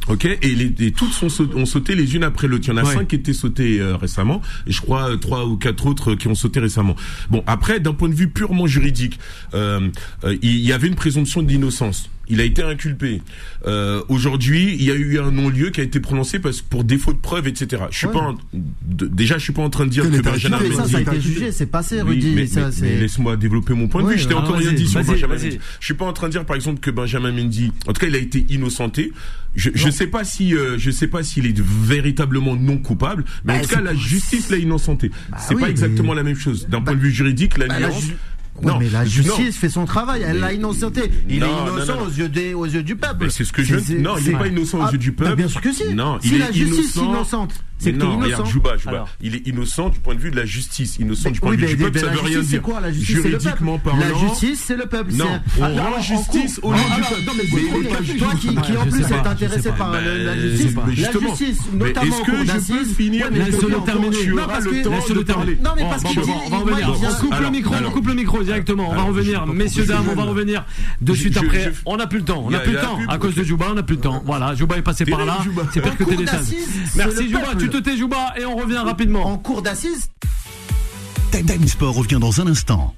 Ok, 0.07 0.25
et, 0.25 0.37
les, 0.41 0.73
et 0.87 0.91
toutes 0.91 1.11
sont, 1.13 1.29
saut- 1.29 1.55
ont 1.55 1.65
sauté 1.65 1.93
les 1.95 2.15
unes 2.15 2.23
après 2.23 2.47
l'autre. 2.47 2.65
Il 2.67 2.71
y 2.71 2.73
en 2.73 2.77
a 2.77 2.83
Ouais. 2.83 2.93
cinq 2.93 3.07
qui 3.09 3.15
étaient 3.15 3.33
sautés 3.33 3.79
euh, 3.79 3.95
récemment, 3.95 4.41
et 4.65 4.71
je 4.71 4.81
crois 4.81 5.11
euh, 5.11 5.17
trois 5.17 5.45
ou 5.45 5.57
quatre 5.57 5.85
autres 5.85 6.11
euh, 6.11 6.15
qui 6.15 6.27
ont 6.27 6.35
sauté 6.35 6.59
récemment. 6.59 6.95
Bon, 7.29 7.43
après, 7.45 7.79
d'un 7.79 7.93
point 7.93 8.09
de 8.09 8.15
vue 8.15 8.27
purement 8.29 8.65
juridique, 8.67 9.19
euh, 9.53 9.89
euh, 10.23 10.35
il 10.41 10.57
y 10.57 10.73
avait 10.73 10.87
une 10.87 10.95
présomption 10.95 11.43
d'innocence. 11.43 12.09
Il 12.32 12.41
a 12.41 12.44
été 12.44 12.63
inculpé. 12.63 13.22
Euh, 13.67 14.02
Aujourd'hui, 14.10 14.76
il 14.80 14.84
y 14.84 14.89
a 14.91 14.96
eu 14.96 15.20
un 15.20 15.32
non-lieu 15.32 15.70
qui 15.70 15.82
a 15.82 15.84
été 15.84 16.00
prononcé 16.00 16.39
parce 16.39 16.62
pour 16.62 16.84
défaut 16.84 17.13
de 17.13 17.20
preuve, 17.20 17.48
etc. 17.48 17.84
Je 17.91 17.98
suis 17.98 18.08
Ouais. 18.08 18.13
pas 18.13 18.20
en- 18.20 18.38
de- 18.86 19.06
déjà, 19.08 19.38
je 19.38 19.44
suis 19.44 19.54
pas 19.54 19.62
en 19.62 19.70
train 19.70 19.86
de 19.86 19.91
dire 19.91 20.04
Que 20.10 20.22
Benjamin 20.22 20.58
occupé, 20.58 20.76
ça, 20.76 20.82
Mendy- 20.84 20.91
ça 20.91 20.98
a 20.98 21.02
été 21.02 21.22
jugé, 21.22 21.52
c'est 21.52 21.65
passé, 21.67 22.02
Rudy. 22.02 22.48
c'est- 22.48 23.00
laisse-moi 23.00 23.38
développer 23.38 23.74
mon 23.74 23.88
point 23.88 24.02
de 24.02 24.08
Ouais, 24.08 24.13
vue. 24.15 24.20
Je 24.20 24.28
t'ai 24.28 24.34
encore 24.34 24.56
rien 24.58 24.72
dit 24.74 24.88
sur 24.88 25.04
Benjamin. 25.04 25.36
Mendy. 25.36 25.60
Je 25.80 25.86
suis 25.86 25.94
pas 25.94 26.06
en 26.06 26.13
train 26.13 26.28
de 26.28 26.32
dire, 26.32 26.46
par 26.46 26.56
exemple, 26.56 26.80
que 26.80 26.89
Benjamin 26.91 27.32
Mendy, 27.32 27.72
en 27.88 27.94
tout 27.94 28.02
cas, 28.02 28.08
il 28.08 28.15
a 28.15 28.20
été 28.20 28.46
innocenté. 28.50 29.12
Je, 29.54 29.70
je 29.76 29.89
sais 29.89 30.08
pas 30.08 30.24
si, 30.24 30.56
euh, 30.56 30.78
je 30.78 30.89
sais 30.91 31.08
pas 31.08 31.24
s'il 31.24 31.46
est 31.46 31.60
véritablement 31.60 32.56
non 32.56 32.78
coupable, 32.78 33.26
mais 33.44 33.54
Bah, 33.54 33.60
en 33.60 33.62
tout 33.63 33.67
cas, 33.70 33.76
c'est 33.78 33.84
la 33.84 33.94
justice 33.96 34.50
l'a 34.50 34.58
innocenté. 34.58 35.12
c'est 35.38 35.56
oui, 35.56 35.62
pas 35.62 35.70
exactement 35.70 36.13
la 36.13 36.24
même 36.24 36.38
chose. 36.38 36.67
D'un 36.70 36.80
point 36.82 36.96
de 36.96 37.02
vue 37.02 37.12
juridique, 37.12 37.60
Bah, 37.60 37.67
la 37.67 37.80
nuance. 37.82 38.08
Ouais, 38.61 38.73
mais 38.79 38.89
la 38.89 38.99
non. 39.03 39.09
justice 39.09 39.57
fait 39.57 39.69
son 39.69 39.85
travail, 39.85 40.21
elle 40.23 40.39
l'a 40.39 40.53
innocenté. 40.53 41.09
Il 41.29 41.39
Non, 41.39 41.45
est 41.47 41.49
non, 41.49 41.67
innocent 41.75 41.95
non, 41.95 42.01
non. 42.01 42.07
aux 42.07 42.11
yeux 42.11 42.29
des, 42.29 42.53
aux 42.53 42.65
yeux 42.65 42.83
du 42.83 42.95
peuple. 42.95 43.23
Mais 43.25 43.29
c'est 43.29 43.43
ce 43.43 43.51
que 43.53 43.63
je- 43.63 43.75
non, 43.97 44.15
il 44.17 44.27
est 44.27 44.31
c'est- 44.31 44.37
pas 44.37 44.47
innocent 44.47 44.77
aux 44.79 44.83
Ah, 44.83 44.91
yeux 44.91 44.97
du 44.97 45.11
bah, 45.11 45.23
peuple. 45.25 45.37
bien 45.37 45.47
sûr 45.47 45.61
que 45.61 45.71
si. 45.73 45.93
Non, 45.95 46.19
si 46.21 46.37
la 46.37 46.51
justice 46.51 46.95
innocent. 46.95 47.09
innocente. 47.13 47.63
C'est 47.82 47.91
que 47.94 47.98
non, 47.98 48.13
innocent. 48.13 48.24
regarde, 48.26 48.48
Jouba, 48.48 48.78
Jouba. 48.78 48.91
Alors. 48.91 49.10
Il 49.22 49.36
est 49.36 49.48
innocent 49.48 49.89
du 49.89 50.00
point 50.00 50.15
de 50.15 50.20
vue 50.20 50.32
de 50.32 50.36
la 50.36 50.46
justice. 50.46 50.98
Innocent 51.00 51.24
Mais 51.26 51.32
du 51.32 51.39
point 51.39 51.52
oui, 51.52 51.58
de 51.58 51.65
vue 51.65 51.76
du 51.76 51.84
peuple, 51.84 52.00
ça 52.00 52.06
veut 52.08 52.20
rien 52.20 52.39
dire. 52.41 52.62
quoi 52.62 52.80
La 52.82 52.91
justice, 52.91 53.08
c'est 53.10 53.15
le 53.15 53.22
peuple? 53.32 53.39
Juridiquement 53.41 53.80
parlant. 53.80 54.00
La 54.00 54.13
justice, 54.30 54.63
c'est 54.65 54.76
le 54.78 54.86
peuple. 54.86 55.13
Non, 55.13 55.26
on 55.60 55.63
Alors, 55.63 55.86
rend 55.91 55.98
en 55.98 56.02
justice 56.02 56.60
au 56.63 56.72
nom 56.72 56.78
Ah, 56.91 56.96
du 56.96 57.02
peuple. 57.02 57.22
non, 57.26 57.32
mais 57.38 58.17
toi, 58.17 58.30
qui, 58.39 58.50
en 58.78 58.86
plus 58.86 59.02
est 59.02 59.28
intéressé 59.28 59.70
par 59.78 59.91
la 59.91 60.38
justice, 60.38 60.76
la 60.76 60.94
justice, 60.94 61.58
notamment 61.74 62.06
est-ce 62.15 62.22
que 62.24 62.46
je 62.46 62.74
peux 62.74 62.86
finir 62.94 63.30
Laisse-le 63.32 63.84
terminer. 63.86 64.17
Tu 64.17 64.30
Non, 64.30 64.38
auras 64.44 64.48
parce 64.48 64.65
le 64.65 64.72
que- 64.72 64.84
temps 64.84 64.91
Laisse-le 64.91 65.15
de 65.15 65.22
terminer. 65.24 65.58
Non, 65.63 65.72
mais 65.76 65.82
Bon, 65.84 65.89
parce 65.89 66.04
dit- 66.04 66.10
on 66.20 67.20
coupe 67.20 67.39
le 67.41 67.50
micro, 67.50 67.76
on 67.86 67.91
coupe 67.91 68.08
le 68.08 68.13
micro 68.13 68.44
directement. 68.44 68.89
On 68.89 68.96
va 68.96 69.02
revenir. 69.04 69.46
Messieurs, 69.48 69.86
dames, 69.86 70.06
on 70.12 70.15
va 70.15 70.23
revenir 70.23 70.65
de 71.02 71.13
suite 71.13 71.38
après. 71.38 71.71
On 71.86 71.98
n'a 71.98 72.08
plus 72.08 72.19
le 72.19 72.25
temps. 72.25 72.44
On 72.46 72.52
n'a 72.52 72.60
plus 72.60 72.73
le 72.73 72.79
temps. 72.79 73.00
À 73.08 73.17
cause 73.17 73.36
de 73.36 73.44
Jouba, 73.44 73.67
on 73.71 73.75
n'a 73.75 73.84
plus 73.84 73.96
le 73.96 74.02
temps. 74.02 74.21
Voilà, 74.25 74.56
Jouba 74.56 74.77
est 74.77 74.82
passé 74.82 75.06
par 75.06 75.25
là. 75.25 75.38
C'est 75.73 75.86
En 75.86 75.96
que 75.96 76.04
c'est 76.06 76.98
Merci 76.98 77.29
Jouba, 77.29 77.56
tu 77.60 77.69
te 77.72 77.78
tais 77.78 77.96
Jouba 77.96 78.34
et 78.38 78.46
on 78.46 78.58
revient 78.58 78.80
rapidement. 78.80 79.26
En 79.26 79.38
cours 79.38 79.62
d'assises, 79.62 80.10
Time 81.32 81.67
Sport 81.67 81.96
revient 81.96 82.19
dans 82.19 82.42
un 82.42 82.48
instant. 82.48 82.94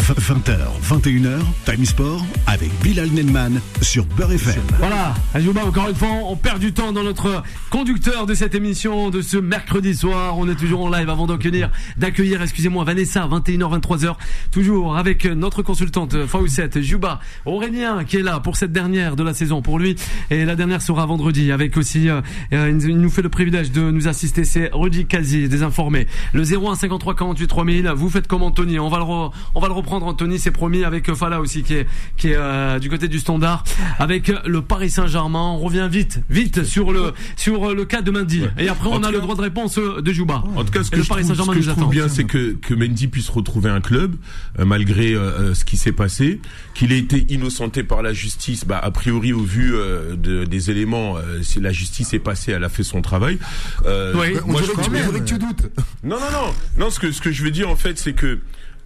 20h, 0.00 0.56
21h, 0.82 1.38
Time 1.66 1.84
Sport 1.84 2.24
avec 2.46 2.70
Bilal 2.82 3.10
Nenman 3.10 3.60
sur 3.82 4.04
Beurre 4.06 4.32
FM. 4.32 4.62
Voilà, 4.78 5.14
Ayoub,a 5.34 5.64
encore 5.64 5.88
une 5.90 5.94
fois, 5.94 6.08
on 6.26 6.36
perd 6.36 6.58
du 6.58 6.72
temps 6.72 6.92
dans 6.92 7.02
notre 7.02 7.42
conducteur 7.68 8.24
de 8.24 8.32
cette 8.32 8.54
émission 8.54 9.10
de 9.10 9.20
ce 9.20 9.36
mercredi 9.36 9.94
soir. 9.94 10.38
On 10.38 10.48
est 10.48 10.54
toujours 10.54 10.84
en 10.84 10.90
live 10.90 11.08
avant 11.10 11.26
d'accueillir, 11.26 11.70
d'accueillir, 11.98 12.40
excusez-moi, 12.40 12.82
Vanessa, 12.84 13.28
21h, 13.30 13.80
23h, 13.80 14.14
toujours 14.50 14.96
avec 14.96 15.26
notre 15.26 15.62
consultante 15.62 16.26
Fawcett, 16.26 16.80
Juba, 16.80 17.20
Aurélien 17.44 18.04
qui 18.04 18.16
est 18.16 18.22
là 18.22 18.40
pour 18.40 18.56
cette 18.56 18.72
dernière 18.72 19.16
de 19.16 19.22
la 19.22 19.34
saison 19.34 19.60
pour 19.60 19.78
lui. 19.78 19.96
Et 20.30 20.46
la 20.46 20.56
dernière 20.56 20.80
sera 20.80 21.04
vendredi 21.04 21.52
avec 21.52 21.76
aussi, 21.76 22.08
euh, 22.08 22.22
euh, 22.54 22.72
il 22.82 22.98
nous 22.98 23.10
fait 23.10 23.22
le 23.22 23.28
privilège 23.28 23.70
de 23.70 23.90
nous 23.90 24.08
assister, 24.08 24.44
c'est 24.44 24.70
Rudy 24.72 25.06
Kazi, 25.06 25.48
désinformé. 25.48 26.06
Le 26.32 26.42
01 26.42 26.74
53 26.74 27.14
48 27.14 27.46
3000, 27.46 27.92
vous 27.94 28.08
faites 28.08 28.26
comme 28.26 28.42
Anthony, 28.42 28.78
on 28.78 28.88
va 28.88 28.98
le, 28.98 29.04
on 29.04 29.60
va 29.60 29.68
le 29.68 29.74
reprendre 29.74 29.89
Anthony, 29.92 30.38
c'est 30.38 30.50
promis 30.50 30.84
avec 30.84 31.12
Fala 31.14 31.40
aussi 31.40 31.62
qui 31.62 31.74
est, 31.74 31.86
qui 32.16 32.28
est 32.28 32.36
euh, 32.36 32.78
du 32.78 32.88
côté 32.88 33.08
du 33.08 33.18
standard, 33.18 33.64
avec 33.98 34.32
le 34.46 34.62
Paris 34.62 34.90
Saint-Germain. 34.90 35.40
On 35.54 35.58
revient 35.58 35.88
vite, 35.90 36.20
vite 36.30 36.64
sur 36.64 36.92
le, 36.92 37.12
sur 37.36 37.74
le 37.74 37.84
cas 37.84 38.02
de 38.02 38.10
Mendy. 38.10 38.42
Et 38.58 38.68
après 38.68 38.88
on 38.90 39.02
a 39.02 39.10
le 39.10 39.20
droit 39.20 39.34
de 39.34 39.42
réponse 39.42 39.76
de 39.78 40.12
Juba. 40.12 40.42
En 40.56 40.64
tout 40.64 40.70
cas, 40.72 40.82
ce 40.84 40.90
que 40.90 40.96
le 40.96 41.02
je 41.02 41.08
Paris 41.08 41.22
trouve, 41.22 41.34
ce 41.34 41.38
Saint-Germain 41.38 41.52
que 41.52 41.58
nous 41.58 41.64
je 41.64 41.70
trouve 41.70 41.82
attend. 41.84 41.90
bien, 41.90 42.08
c'est 42.08 42.24
que, 42.24 42.52
que 42.54 42.74
Mendy 42.74 43.08
puisse 43.08 43.28
retrouver 43.28 43.70
un 43.70 43.80
club, 43.80 44.16
euh, 44.58 44.64
malgré 44.64 45.12
euh, 45.14 45.20
euh, 45.20 45.54
ce 45.54 45.64
qui 45.64 45.76
s'est 45.76 45.92
passé, 45.92 46.40
qu'il 46.74 46.92
ait 46.92 46.98
été 46.98 47.26
innocenté 47.28 47.82
par 47.82 48.02
la 48.02 48.12
justice. 48.12 48.64
Bah, 48.66 48.78
a 48.82 48.90
priori, 48.90 49.32
au 49.32 49.42
vu 49.42 49.74
euh, 49.74 50.16
de- 50.16 50.44
des 50.44 50.70
éléments, 50.70 51.16
euh, 51.16 51.42
si 51.42 51.60
la 51.60 51.72
justice 51.72 52.12
est 52.14 52.18
passée, 52.18 52.52
elle 52.52 52.64
a 52.64 52.68
fait 52.68 52.82
son 52.82 53.02
travail. 53.02 53.38
Euh, 53.86 54.14
Oui. 54.16 54.36
On 54.46 54.52
moi, 54.52 54.60
je 54.62 54.66
que 54.68 54.72
crois- 54.72 54.84
tu- 54.84 54.90
que 55.20 55.24
tu 55.24 55.38
doutes. 55.38 55.70
non, 56.04 56.16
non, 56.18 56.30
non. 56.32 56.54
Non, 56.78 56.90
ce 56.90 56.98
que, 57.00 57.10
ce 57.12 57.20
que 57.20 57.30
je 57.32 57.42
veux 57.42 57.50
dire, 57.50 57.68
en 57.70 57.76
fait, 57.76 57.98
c'est 57.98 58.12
que, 58.12 58.38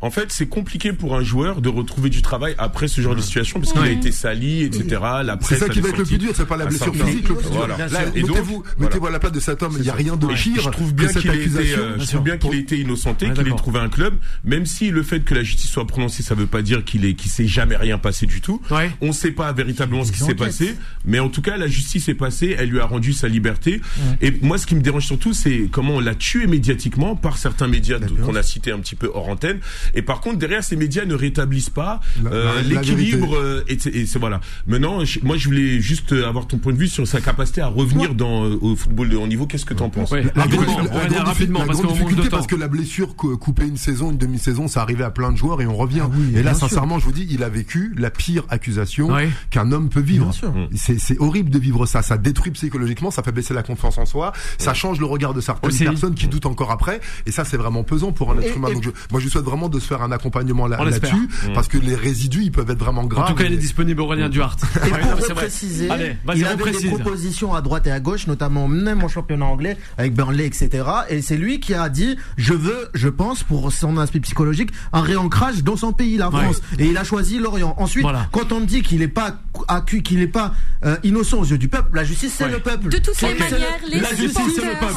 en 0.04 0.10
fait, 0.10 0.30
c'est 0.30 0.46
compliqué 0.46 0.92
pour 0.92 1.16
un 1.16 1.22
joueur 1.22 1.62
de 1.62 1.70
retrouver 1.70 2.10
du 2.10 2.20
travail 2.20 2.54
après 2.58 2.88
ce 2.88 3.00
genre 3.00 3.16
de 3.16 3.22
situation, 3.22 3.58
parce 3.58 3.72
qu'il 3.72 3.80
a 3.80 3.90
été 3.90 4.12
sali, 4.12 4.62
etc. 4.62 5.00
La 5.24 5.38
C'est 5.40 5.56
ça 5.56 5.66
qui 5.70 5.80
va 5.80 5.88
être 5.88 5.96
le 5.96 6.04
plus 6.04 6.18
dur, 6.18 6.32
c'est 6.34 6.44
pas 6.44 6.58
la 6.58 6.66
blessure 6.66 6.94
physique 6.94 7.26
le 7.26 7.36
plus 7.36 7.48
dur. 7.48 7.66
Voilà. 7.66 7.88
Là. 7.88 8.02
Et 8.14 8.20
donc, 8.20 8.32
mettez-vous, 8.32 8.62
voilà. 8.62 8.74
mettez-vous 8.78 9.06
à 9.06 9.10
la 9.10 9.18
place 9.18 9.32
de 9.32 9.40
cet 9.40 9.62
homme. 9.62 9.72
Il 9.76 9.82
n'y 9.82 9.88
a 9.88 9.94
rien 9.94 10.16
de 10.16 10.26
pire 10.26 10.62
je 10.62 10.68
trouve 10.68 10.92
bien 10.92 11.08
qu'il 11.08 11.30
ait 11.30 12.38
qu'il 12.38 12.54
ait 12.54 12.58
été 12.58 12.78
innocenté, 12.78 13.30
qu'il 13.32 13.48
ait 13.48 13.56
trouvé 13.56 13.80
un 13.80 13.88
club, 13.88 14.14
même 14.44 14.66
si 14.66 14.90
le 14.90 15.02
fait 15.02 15.20
que 15.20 15.34
la 15.34 15.42
justice 15.42 15.70
soit 15.70 15.86
prononcée, 15.86 16.22
ça 16.22 16.34
veut 16.34 16.46
pas 16.46 16.60
dire 16.60 16.84
qu'il 16.84 17.06
est, 17.06 17.14
qu'il 17.14 17.30
s'est 17.30 17.46
jamais 17.46 17.76
rien 17.76 17.96
passé 17.96 18.26
du 18.26 18.42
tout. 18.42 18.60
Ouais. 18.70 18.90
On 19.00 19.12
sait 19.12 19.30
pas 19.30 19.52
véritablement 19.52 20.04
ce 20.04 20.12
qui 20.12 20.18
s'est 20.18 20.34
passé, 20.34 20.76
mais 21.06 21.18
en 21.18 21.30
tout 21.30 21.40
cas, 21.40 21.56
la 21.56 21.66
justice 21.66 22.10
est 22.10 22.14
passée, 22.14 22.54
elle 22.58 22.68
lui 22.68 22.80
a 22.80 22.84
rendu 22.84 23.14
sa 23.14 23.28
liberté. 23.28 23.80
Et 24.20 24.34
moi, 24.42 24.58
ce 24.58 24.66
qui 24.66 24.74
me 24.74 24.82
dérange 24.82 25.06
surtout, 25.06 25.32
c'est 25.32 25.68
comment 25.72 25.94
on 25.94 26.00
l'a 26.00 26.14
tué 26.14 26.46
médiatiquement 26.46 27.16
par 27.16 27.38
certains 27.38 27.68
médias 27.68 27.98
qu'on 27.98 28.34
a 28.34 28.42
cités 28.42 28.70
un 28.70 28.80
petit 28.80 28.96
peu 28.96 29.10
hors 29.14 29.30
antenne. 29.30 29.60
Et 29.94 30.02
par 30.02 30.20
contre, 30.20 30.38
derrière, 30.38 30.62
ces 30.64 30.76
médias 30.76 31.04
ne 31.04 31.14
rétablissent 31.14 31.70
pas 31.70 32.00
euh, 32.26 32.60
l'équilibre. 32.62 33.36
euh, 33.36 33.62
et 33.68 33.76
c'est 33.78 33.90
et 33.94 34.06
c'est- 34.06 34.18
voilà. 34.18 34.40
Maintenant, 34.66 35.04
je- 35.04 35.20
moi, 35.22 35.36
je 35.36 35.46
voulais 35.46 35.80
juste 35.80 36.12
euh, 36.12 36.28
avoir 36.28 36.46
ton 36.46 36.58
point 36.58 36.72
de 36.72 36.78
vue 36.78 36.88
sur 36.88 37.06
sa 37.06 37.20
capacité 37.20 37.60
à 37.60 37.68
revenir 37.68 38.14
dans 38.14 38.44
euh, 38.44 38.58
au 38.60 38.76
football 38.76 39.08
de 39.08 39.16
haut 39.16 39.26
niveau. 39.26 39.46
Qu'est-ce 39.46 39.64
que 39.64 39.74
t'en 39.74 39.90
penses 39.90 40.10
Ouais. 40.10 40.24
La 40.34 40.42
Rapidement, 40.42 40.64
grande, 40.64 40.88
rapidement 41.26 41.58
la 41.60 41.66
parce 41.66 41.80
grande 41.80 41.92
difficulté 41.92 42.22
temps. 42.28 42.36
parce 42.36 42.46
que 42.46 42.56
la 42.56 42.68
blessure 42.68 43.16
cou- 43.16 43.36
couper 43.36 43.66
une 43.66 43.76
saison, 43.76 44.10
une 44.10 44.18
demi-saison, 44.18 44.68
ça 44.68 44.82
arrivait 44.82 45.04
à 45.04 45.10
plein 45.10 45.32
de 45.32 45.36
joueurs 45.36 45.60
et 45.62 45.66
on 45.66 45.76
revient. 45.76 46.02
oui, 46.12 46.36
et 46.36 46.42
là, 46.42 46.54
sûr. 46.54 46.68
sincèrement, 46.68 46.98
je 46.98 47.04
vous 47.04 47.12
dis, 47.12 47.26
il 47.30 47.42
a 47.42 47.48
vécu 47.48 47.94
la 47.96 48.10
pire 48.10 48.44
accusation 48.48 49.08
Ouais. 49.12 49.28
qu'un 49.50 49.70
homme 49.72 49.88
peut 49.88 50.00
vivre. 50.00 50.24
Bien 50.24 50.32
sûr. 50.32 50.54
C'est 50.74 50.98
c'est 50.98 51.18
horrible 51.20 51.50
de 51.50 51.58
vivre 51.58 51.86
ça. 51.86 52.02
Ça 52.02 52.16
détruit 52.18 52.50
psychologiquement, 52.52 53.10
ça 53.10 53.22
fait 53.22 53.32
baisser 53.32 53.54
la 53.54 53.62
confiance 53.62 53.98
en 53.98 54.06
soi, 54.06 54.32
ça 54.58 54.74
change 54.74 54.98
le 55.00 55.06
regard 55.06 55.34
de 55.34 55.40
certaines 55.40 55.70
Aussi. 55.70 55.84
personnes 55.84 56.14
qui 56.14 56.26
doutent 56.28 56.46
encore 56.46 56.70
après. 56.70 57.00
Et 57.26 57.30
ça, 57.32 57.44
c'est 57.44 57.56
vraiment 57.56 57.82
pesant 57.84 58.12
pour 58.12 58.32
un 58.32 58.38
être 58.38 58.56
humain. 58.56 58.72
Donc, 58.72 58.82
je- 58.84 58.90
moi, 59.10 59.20
je 59.20 59.24
lui 59.24 59.30
souhaite 59.30 59.44
vraiment 59.44 59.68
de 59.68 59.78
se 59.84 59.88
faire 59.88 60.02
un 60.02 60.10
accompagnement 60.12 60.66
là- 60.66 60.82
là-dessus 60.84 61.28
parce 61.54 61.68
que 61.68 61.78
les 61.78 61.94
résidus, 61.94 62.42
ils 62.42 62.52
peuvent 62.52 62.70
être 62.70 62.78
vraiment 62.78 63.02
En 63.02 63.06
graves. 63.06 63.28
tout 63.28 63.34
cas, 63.34 63.44
il 63.44 63.52
est 63.52 63.56
disponible 63.56 64.00
Aurélien 64.00 64.28
Duhart. 64.28 64.56
Et 64.86 64.88
pour 64.90 65.28
repréciser, 65.28 65.90
Allez, 65.90 66.16
il 66.34 66.44
avait 66.44 66.72
des 66.72 66.88
propositions 66.88 67.54
à 67.54 67.60
droite 67.60 67.86
et 67.86 67.90
à 67.92 68.00
gauche, 68.00 68.26
notamment 68.26 68.66
même 68.68 69.02
en 69.04 69.08
championnat 69.08 69.44
anglais 69.46 69.76
avec 69.98 70.14
Burnley, 70.14 70.46
etc. 70.46 70.84
Et 71.10 71.22
c'est 71.22 71.36
lui 71.36 71.60
qui 71.60 71.74
a 71.74 71.88
dit 71.88 72.16
je 72.36 72.54
veux, 72.54 72.88
je 72.94 73.08
pense, 73.08 73.42
pour 73.42 73.72
son 73.72 73.98
aspect 73.98 74.20
psychologique, 74.20 74.70
un 74.92 75.02
réancrage 75.02 75.62
dans 75.62 75.76
son 75.76 75.92
pays, 75.92 76.16
la 76.16 76.30
Ouais. 76.30 76.42
France. 76.42 76.60
Et 76.78 76.86
il 76.86 76.96
a 76.98 77.04
choisi 77.04 77.38
l'Orient. 77.38 77.74
Ensuite, 77.78 78.02
Voilà. 78.02 78.26
quand 78.32 78.50
on 78.52 78.60
me 78.60 78.66
dit 78.66 78.82
qu'il 78.82 79.00
n'est 79.00 79.08
pas 79.08 79.36
accu, 79.68 80.02
qu'il 80.02 80.18
n'est 80.18 80.26
pas 80.26 80.54
euh, 80.84 80.96
innocent 81.02 81.38
aux 81.38 81.44
yeux 81.44 81.58
du 81.58 81.68
peuple, 81.68 81.96
la 81.96 82.04
justice 82.04 82.34
c'est 82.36 82.44
Ouais. 82.44 82.50
le 82.50 82.58
peuple. 82.58 82.88
De 82.88 82.98
toutes 82.98 83.20
les 83.22 83.28
Ok. 83.32 83.38
manières, 83.38 83.58
les 83.88 84.00
La 84.00 84.14
justice, 84.14 84.42
c'est 84.54 84.64
le 84.64 84.78
peuple. 84.78 84.94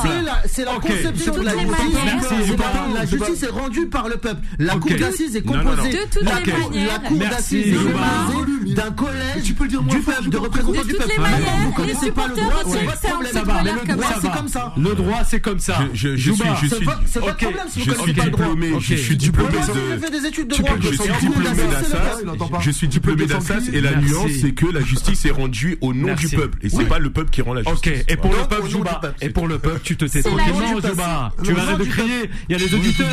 C'est 0.48 0.66
la, 0.66 0.72
conception 0.74 1.34
De 1.34 1.40
de 1.40 1.46
la 1.46 1.54
les 1.56 1.60
justice. 1.62 1.78
Merci, 2.06 2.94
La 2.96 3.06
justice 3.06 3.44
est 3.44 3.50
rendue 3.52 3.88
par 3.88 4.08
le 4.10 4.16
peuple. 4.18 4.42
La 4.68 4.76
Ok. 4.76 4.82
cour 4.82 4.98
d'assises 5.00 5.36
est 5.36 5.46
Non, 5.46 5.54
non, 5.54 5.64
non. 5.64 5.70
composée. 5.76 5.92
De 5.92 5.98
toutes 6.12 6.24
la 6.24 6.40
les 6.40 6.52
cour- 6.52 6.70
manières. 6.70 6.88
La 7.04 7.10
cour 7.10 7.18
d'assises 7.18 7.68
est 7.68 7.76
composée 7.76 8.74
d'un 8.76 8.92
collège 8.92 9.44
Tu 9.44 9.54
peux 9.54 9.64
le 9.64 9.70
dire 9.70 9.82
du 9.84 10.00
peuple, 10.00 10.24
de 10.26 10.30
peux 10.30 10.38
représentants 10.40 10.82
du 10.84 10.94
peuple. 10.94 11.10
les 11.10 11.18
Maintenant, 11.18 11.38
manières, 11.40 11.58
vous 11.66 11.72
connaissez 11.72 12.12
pas 12.12 12.28
le 12.28 12.36
droit, 12.36 12.54
c'est 12.68 13.08
un 13.08 13.10
problème. 13.12 13.32
Ça 13.34 13.44
va, 13.44 13.64
mais 13.64 13.72
le 13.72 13.88
droit, 13.96 14.08
ça. 14.14 14.20
c'est 14.22 14.32
comme 14.32 14.48
ça. 14.48 14.74
Le 14.78 14.96
droit, 14.96 15.24
c'est 15.26 15.40
comme 15.40 15.60
ça. 15.60 15.80
Je, 15.94 16.10
je, 16.10 16.16
je 16.16 16.18
Juba, 16.18 16.36
suis, 16.58 16.68
je 16.68 16.70
C'est 16.70 16.76
suis, 16.78 16.86
pas, 16.86 17.00
c'est 17.06 17.20
de 17.20 17.26
problème 17.26 17.66
si 17.70 17.80
vous 17.80 17.86
connaissez 17.94 18.14
pas 18.14 18.26
le 18.26 18.32
droit. 18.32 18.48
je 18.80 18.96
suis 18.96 19.18
diplômé 19.18 19.48
de. 19.58 19.64
Je 19.68 20.96
suis 20.96 21.16
diplômé 21.22 21.64
d'Assas. 21.70 22.62
Je 22.62 22.72
suis 22.72 22.90
Tu 22.90 23.00
peux 23.00 23.16
diplômé 23.16 23.26
d'Assas 23.26 23.70
et 23.74 23.82
la 23.82 23.96
nuance, 23.96 24.32
c'est 24.42 24.52
que 24.52 24.66
la 24.66 24.82
justice 24.82 25.26
est 25.26 25.32
rendue 25.32 25.78
au 25.82 25.94
nom 25.94 26.14
du 26.16 26.28
peuple. 26.30 26.58
Et 26.62 26.70
c'est 26.70 26.86
pas 26.86 27.00
le 27.00 27.10
peuple 27.10 27.30
qui 27.32 27.42
rend 27.42 27.54
la 27.54 27.64
justice. 27.64 27.92
Ok, 27.94 28.06
et 28.08 28.16
pour 28.18 28.32
le 28.32 28.38
peuple, 28.48 28.68
peuple, 29.02 29.16
et 29.22 29.30
pour 29.30 29.48
le 29.48 29.60
peuple, 29.60 29.80
tu 29.84 29.96
te 29.98 30.06
tais 30.06 30.22
tranquillement. 30.22 30.60
Non, 30.60 30.82
Tu 31.44 31.54
non, 31.54 31.60
arrêtes 31.60 31.78
de 31.80 31.84
crier. 31.86 32.30
Il 32.50 32.54
y 32.54 32.56
a 32.56 32.58
les 32.66 32.74
auditeurs. 32.74 33.08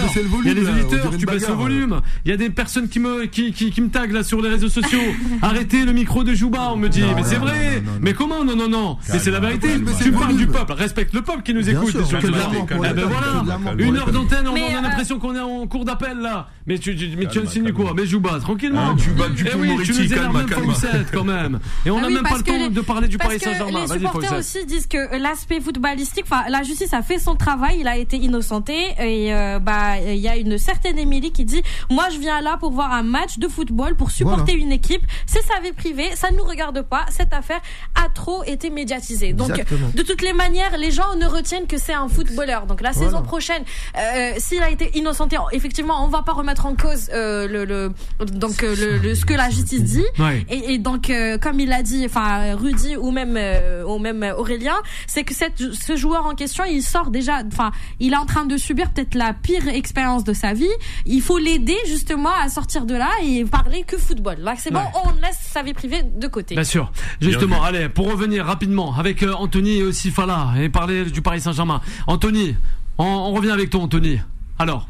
Il 0.45 0.47
y 0.47 0.51
a 0.51 0.55
les 0.55 0.69
auditeurs. 0.69 1.11
Tu 1.19 1.27
le 1.49 1.55
volume. 1.55 2.01
Il 2.25 2.31
y 2.31 2.35
a 2.35 2.37
des 2.37 2.51
personnes 2.51 2.89
qui 2.89 3.01
me, 3.01 3.27
qui, 3.27 3.53
qui, 3.53 3.71
qui 3.71 3.81
me 3.81 3.89
taguent 3.89 4.13
là 4.13 4.23
sur 4.23 4.41
les 4.41 4.49
réseaux 4.49 4.69
sociaux. 4.69 5.01
Arrêtez 5.43 5.85
le 5.85 5.93
micro 5.93 6.25
de 6.25 6.35
Juba. 6.35 6.71
On 6.73 6.77
me 6.77 6.89
dit, 6.89 7.05
mais 7.15 7.23
c'est 7.25 7.37
vrai. 7.37 7.83
Mais 8.01 8.13
comment? 8.15 8.45
Non, 8.45 8.57
non, 8.57 8.69
non. 8.69 8.99
Mais 9.13 9.19
c'est 9.19 9.31
la 9.31 9.41
vérité. 9.41 9.69
Tu 10.03 10.13
parles 10.13 10.37
du 10.37 10.47
peuple. 10.47 10.73
Respecte 10.73 11.15
le 11.15 11.23
peuple 11.23 11.43
qui 11.43 11.55
nous 11.55 11.69
écoute. 11.69 11.91
sûr, 11.91 12.07
sur 12.07 12.21
ben 12.21 13.05
voilà. 13.09 13.75
Une 13.79 13.97
heure 13.97 14.13
d'antenne, 14.13 14.49
on 14.49 14.55
a 14.55 14.59
euh, 14.59 14.81
l'impression 14.83 15.19
qu'on 15.19 15.35
est 15.35 15.41
en 15.41 15.67
cours 15.67 15.85
d'appel 15.85 16.19
là. 16.19 16.49
Mais 16.67 16.79
tu, 16.79 16.97
tu, 16.97 17.09
mais 17.17 17.27
tu 17.27 17.43
calme. 17.43 17.73
quoi? 17.73 17.93
Mais 17.95 18.07
Juba, 18.07 18.39
tranquillement. 18.41 18.95
Ah, 18.95 18.99
Juba, 18.99 19.29
du 19.29 19.47
Eh 19.47 19.55
oui, 19.55 19.69
tu 19.69 19.93
Moretti, 19.93 20.15
nous 20.15 20.33
même 20.33 20.47
calme. 20.49 20.65
Fawcett, 20.73 21.11
quand 21.13 21.25
même. 21.25 21.61
Et 21.85 21.91
on 21.91 21.99
Ah 21.99 22.01
n'a 22.01 22.07
oui, 22.09 22.15
même 22.15 22.23
pas 22.23 22.39
le 22.39 22.43
temps 22.43 22.57
les- 22.57 22.71
de 22.71 22.81
parler 22.81 23.07
du 23.09 23.19
Paris 23.19 23.39
Saint-Germain. 23.39 23.81
les 23.83 23.89
supporters 23.99 24.33
aussi 24.39 24.65
disent 24.65 24.87
que 24.87 25.19
l'aspect 25.19 25.61
footballistique, 25.61 26.25
enfin 26.27 26.45
la 26.49 26.63
justice 26.63 26.95
a 26.95 27.03
fait 27.03 27.19
son 27.19 27.37
travail, 27.37 27.79
il 27.81 27.89
a 27.89 27.99
été 27.99 28.17
innocenté 28.17 28.75
et 28.99 29.35
euh, 29.35 29.59
bah 29.59 29.99
il 30.01 30.17
y 30.17 30.29
a 30.29 30.37
une 30.37 30.57
certaine 30.57 30.99
Émilie 30.99 31.33
qui 31.33 31.45
dit 31.45 31.63
moi 31.91 32.07
je 32.13 32.19
viens 32.19 32.41
là 32.41 32.57
pour 32.59 32.71
voir 32.73 32.93
un 32.93 33.03
match 33.03 33.39
de 33.39 33.47
football 33.49 33.95
pour 33.95 34.11
supporter 34.11 34.55
une 34.55 34.73
équipe, 34.73 35.03
c'est 35.27 35.43
sa 35.43 35.61
vie 35.61 35.73
privée, 35.73 36.09
ça 36.15 36.31
ne 36.31 36.37
nous 36.39 36.45
regarde 36.45 36.81
pas, 36.83 37.05
cette 37.11 37.35
affaire 37.35 37.61
a 37.95 38.09
trop 38.09 38.43
été 38.45 38.71
médiatisée. 38.71 39.35
Donc 39.35 39.51
Exactement. 39.51 39.91
de 39.95 40.03
toutes 40.03 40.23
les 40.23 40.33
manières, 40.33 40.79
les 40.79 40.91
gens 40.93 41.15
ne 41.21 41.27
retiennent 41.27 41.67
que 41.67 41.77
c'est 41.79 41.93
un 41.95 42.09
footballeur. 42.09 42.65
Donc 42.67 42.81
la 42.81 42.95
saison 42.95 43.21
prochaine, 43.23 43.63
euh, 43.99 44.33
s'il 44.39 44.63
a 44.63 44.71
été 44.71 44.97
innocenté, 44.97 45.37
effectivement, 45.53 46.05
on 46.05 46.09
va 46.09 46.23
pas 46.23 46.33
remettre 46.33 46.54
en 46.67 46.75
cause 46.75 47.11
euh, 47.13 47.47
le, 47.49 47.65
le 47.65 47.93
donc 48.27 48.63
euh, 48.63 48.75
le, 48.77 48.99
le- 48.99 49.15
ce 49.15 49.25
que 49.25 49.35
la 49.35 49.51
justice 49.51 49.83
dit. 49.83 50.05
Ouais. 50.19 50.45
Et, 50.49 50.75
et 50.75 50.79
donc, 50.79 51.11
euh, 51.11 51.39
comme 51.39 51.61
il 51.61 51.73
a 51.73 51.83
dit, 51.83 52.05
enfin 52.07 52.55
Rudy 52.57 52.97
ou 52.97 53.11
même 53.11 53.35
euh, 53.37 53.85
ou 53.85 53.99
même 53.99 54.23
Aurélien, 54.37 54.77
c'est 55.07 55.25
que 55.25 55.35
cette, 55.35 55.59
ce 55.73 55.97
joueur 55.97 56.27
en 56.27 56.35
question, 56.35 56.65
il 56.65 56.83
sort 56.83 57.11
déjà, 57.11 57.43
enfin, 57.47 57.71
il 58.01 58.13
est 58.13 58.17
en 58.17 58.27
train 58.27 58.47
de 58.47 58.57
subir 58.57 58.91
peut-être 58.93 59.15
la 59.15 59.33
pire 59.35 59.69
expérience 59.69 60.25
de 60.25 60.33
sa 60.33 60.53
vie. 60.53 60.69
Il 61.07 61.21
faut 61.23 61.39
l'aider 61.39 61.77
justement 61.87 62.31
à 62.43 62.49
sortir 62.49 62.87
de 62.87 62.95
là 62.95 63.11
et 63.23 63.45
parler 63.45 63.83
que 63.87 63.97
football. 63.99 64.37
Là, 64.41 64.55
c'est 64.59 64.71
bon, 64.73 64.81
Ouais. 64.81 64.87
on 65.05 65.11
laisse 65.21 65.39
sa 65.53 65.63
vie 65.63 65.75
privée 65.75 66.03
de 66.03 66.27
côté. 66.27 66.55
Bien 66.55 66.65
sûr. 66.65 66.91
Justement, 67.21 67.63
allez, 67.63 67.89
pour 67.89 68.11
revenir 68.11 68.45
rapidement 68.47 68.95
avec 68.97 69.23
euh, 69.23 69.33
Anthony 69.33 69.79
et 69.79 69.83
aussi 69.83 70.11
Fala 70.11 70.53
et 70.61 70.69
parler 70.69 71.05
du 71.07 71.23
Paris 71.23 71.41
Saint-Germain. 71.41 71.81
Anthony, 72.07 72.55
on, 72.99 73.05
on 73.05 73.33
revient 73.33 73.51
avec 73.51 73.71
toi, 73.71 73.81
Anthony. 73.81 74.21
Alors, 74.59 74.87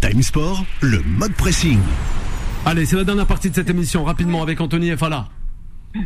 Time 0.00 0.22
Sport, 0.22 0.64
le 0.80 1.02
mode 1.18 1.34
pressing. 1.34 1.78
allez, 2.64 2.84
c'est 2.84 2.96
la 2.96 3.02
dernière 3.02 3.26
partie 3.26 3.50
de 3.50 3.54
cette 3.54 3.68
émission, 3.68 4.04
rapidement 4.04 4.42
avec 4.42 4.60
Anthony 4.60 4.90
et 4.90 4.96
Fala. 4.96 5.26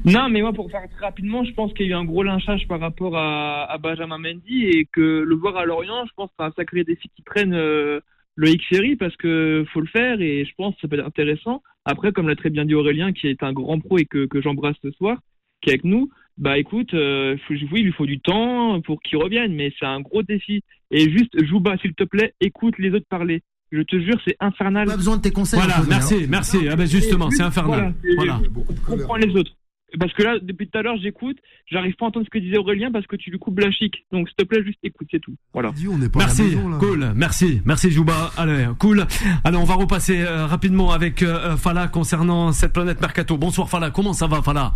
Non, 0.06 0.30
mais 0.30 0.40
moi, 0.40 0.54
pour 0.54 0.70
faire 0.70 0.88
très 0.88 1.04
rapidement, 1.04 1.44
je 1.44 1.52
pense 1.52 1.74
qu'il 1.74 1.86
y 1.86 1.88
a 1.90 1.92
eu 1.92 1.98
un 1.98 2.04
gros 2.04 2.22
lynchage 2.22 2.66
par 2.68 2.80
rapport 2.80 3.16
à, 3.18 3.70
à 3.70 3.76
Benjamin 3.76 4.16
Mendy 4.16 4.64
et 4.64 4.88
que 4.90 5.24
le 5.26 5.34
voir 5.34 5.58
à 5.58 5.66
Lorient, 5.66 6.06
je 6.06 6.12
pense 6.16 6.30
que 6.30 6.34
c'est 6.38 6.46
un 6.46 6.52
sacré 6.52 6.84
défi 6.84 7.10
qui 7.14 7.20
prenne 7.22 7.52
euh, 7.52 8.00
Loïc 8.36 8.62
Ferry 8.66 8.96
parce 8.96 9.16
que 9.16 9.66
faut 9.74 9.80
le 9.80 9.86
faire 9.88 10.20
et 10.22 10.46
je 10.46 10.54
pense 10.56 10.74
que 10.76 10.80
ça 10.80 10.88
peut 10.88 10.98
être 10.98 11.06
intéressant. 11.06 11.62
Après, 11.84 12.12
comme 12.12 12.28
l'a 12.28 12.36
très 12.36 12.50
bien 12.50 12.64
dit 12.64 12.74
Aurélien, 12.74 13.12
qui 13.12 13.26
est 13.26 13.42
un 13.42 13.52
grand 13.52 13.78
pro 13.78 13.98
et 13.98 14.06
que, 14.06 14.24
que 14.24 14.40
j'embrasse 14.40 14.76
ce 14.82 14.90
soir, 14.92 15.18
qui 15.60 15.68
est 15.68 15.74
avec 15.74 15.84
nous, 15.84 16.08
bah 16.43 16.59
écoute, 16.59 16.93
euh, 16.93 17.36
faut- 17.47 17.55
oui, 17.55 17.68
il 17.80 17.84
lui 17.84 17.93
faut 17.93 18.05
du 18.05 18.18
temps 18.18 18.80
pour 18.80 19.01
qu'il 19.01 19.16
revienne, 19.16 19.55
mais 19.55 19.72
c'est 19.78 19.86
un 19.86 20.01
gros 20.01 20.24
défi. 20.24 20.62
Et 20.90 21.09
juste, 21.09 21.32
joue 21.47 21.61
bas, 21.61 21.76
s'il 21.80 21.95
te 21.95 22.03
plaît, 22.03 22.34
écoute 22.40 22.74
les 22.78 22.90
autres 22.90 23.07
parler. 23.09 23.43
Je 23.70 23.80
te 23.82 23.99
jure, 23.99 24.20
c'est 24.26 24.36
infernal. 24.40 24.86
Pas 24.88 24.97
besoin 24.97 25.18
de 25.18 25.22
tes 25.22 25.30
conseils. 25.30 25.61
Voilà, 25.61 25.76
merci, 25.88 26.14
hein. 26.16 26.26
merci. 26.28 26.59
Ah 26.68 26.74
ben 26.74 26.86
justement, 26.86 27.30
c'est 27.30 27.43
infernal. 27.45 27.95
Voilà. 28.16 28.40
Voilà. 28.40 28.49
Comprends 28.86 29.16
les 29.16 29.30
autres. 29.36 29.53
Parce 30.01 30.12
que 30.14 30.22
là, 30.22 30.38
depuis 30.43 30.68
tout 30.68 30.78
à 30.78 30.82
l'heure, 30.82 30.97
j'écoute, 31.01 31.36
j'arrive 31.70 31.95
pas 31.95 32.07
à 32.07 32.09
entendre 32.09 32.26
ce 32.26 32.30
que 32.30 32.38
disait 32.38 32.59
Aurélien 32.59 32.90
parce 32.90 33.07
que 33.07 33.14
tu 33.16 33.30
lui 33.30 33.38
coupes 33.38 33.61
la 33.61 33.70
chic. 33.70 34.05
Donc, 34.11 34.26
s'il 34.28 34.36
te 34.36 34.45
plaît, 34.45 34.64
juste 34.64 34.78
écoute, 34.82 35.07
c'est 35.11 35.20
tout. 35.20 35.34
Voilà. 35.53 35.70
Merci, 36.16 36.57
cool, 36.80 37.12
merci, 37.14 37.61
merci 37.64 37.90
Jouba. 37.90 38.32
Allez, 38.36 38.66
cool. 38.80 39.07
Allez, 39.45 39.57
on 39.59 39.64
va 39.64 39.74
repasser 39.74 40.22
euh, 40.22 40.47
rapidement 40.47 40.90
avec 40.93 41.22
euh, 41.22 41.57
Fala 41.57 41.86
concernant 41.88 42.53
cette 42.53 42.72
planète 42.72 43.01
Mercato. 43.01 43.36
Bonsoir 43.38 43.68
Fala, 43.70 43.90
comment 43.90 44.12
ça 44.12 44.26
va 44.26 44.43
Fala? 44.43 44.72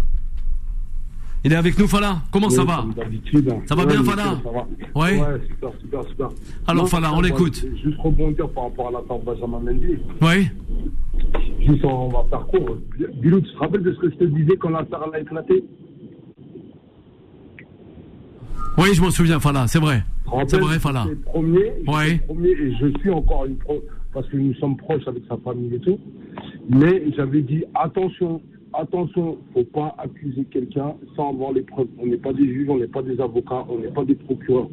Il 1.44 1.52
est 1.52 1.56
avec 1.56 1.78
nous 1.78 1.86
Fala 1.86 2.22
Comment 2.32 2.50
ça 2.50 2.64
va. 2.64 2.84
Ça 3.66 3.74
va 3.74 3.82
Ouais, 3.82 3.88
bien, 3.88 4.02
Fala 4.02 4.24
ça 4.24 4.50
va. 4.50 4.66
Ouais. 5.00 5.20
Ouais, 5.20 5.40
super, 5.48 5.70
super, 5.80 6.04
super. 6.08 6.28
Alors, 6.66 6.88
Fala, 6.88 7.12
on 7.14 7.20
l'écoute. 7.20 7.64
Juste 7.84 7.98
rebondir 7.98 8.48
par 8.50 8.64
rapport 8.64 8.88
à 8.88 8.92
l'affaire 8.92 9.18
Benjamin 9.18 9.60
Mendy. 9.60 9.98
Oui. 10.22 10.48
Juste, 11.66 11.84
on 11.84 12.08
va 12.08 12.24
faire 12.30 12.46
court. 12.46 12.76
Bilou, 13.20 13.40
tu 13.40 13.52
te 13.52 13.58
rappelles 13.58 13.82
de 13.82 13.92
ce 13.92 13.98
que 13.98 14.10
je 14.10 14.16
te 14.16 14.24
disais 14.24 14.56
quand 14.56 14.70
l'affaire 14.70 15.00
elle 15.06 15.14
a 15.14 15.20
éclaté? 15.20 15.64
Oui, 18.78 18.88
je 18.92 19.00
m'en 19.00 19.10
souviens 19.10 19.40
Fala, 19.40 19.66
c'est 19.68 19.78
vrai. 19.78 20.02
C'est 20.48 20.58
vrai 20.58 20.78
Fala. 20.78 21.06
Ouais. 21.86 22.18
premier 22.26 22.50
et 22.50 22.72
je 22.80 22.98
suis 22.98 23.10
encore 23.10 23.46
une 23.46 23.56
pro 23.56 23.82
parce 24.12 24.28
que 24.28 24.36
nous 24.36 24.54
sommes 24.54 24.76
proches 24.76 25.06
avec 25.06 25.22
sa 25.28 25.36
famille 25.38 25.74
et 25.74 25.78
tout. 25.78 25.98
Mais 26.68 27.04
j'avais 27.16 27.42
dit 27.42 27.64
attention, 27.74 28.42
attention, 28.78 29.38
faut 29.54 29.64
pas 29.64 29.94
accuser 29.98 30.44
quelqu'un 30.44 30.94
sans 31.14 31.30
avoir 31.30 31.52
les 31.52 31.62
preuves. 31.62 31.88
On 31.98 32.06
n'est 32.06 32.16
pas 32.16 32.32
des 32.32 32.44
juges, 32.44 32.68
on 32.68 32.78
n'est 32.78 32.86
pas 32.86 33.02
des 33.02 33.20
avocats, 33.20 33.64
on 33.68 33.78
n'est 33.78 33.88
pas 33.88 34.04
des 34.04 34.14
procureurs. 34.14 34.68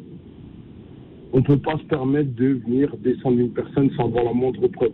On 1.32 1.38
ne 1.38 1.42
peut 1.42 1.58
pas 1.58 1.76
se 1.78 1.84
permettre 1.84 2.34
de 2.34 2.60
venir 2.64 2.94
descendre 2.98 3.38
une 3.38 3.52
personne 3.52 3.90
sans 3.96 4.04
avoir 4.04 4.24
la 4.24 4.32
moindre 4.32 4.66
preuve. 4.68 4.92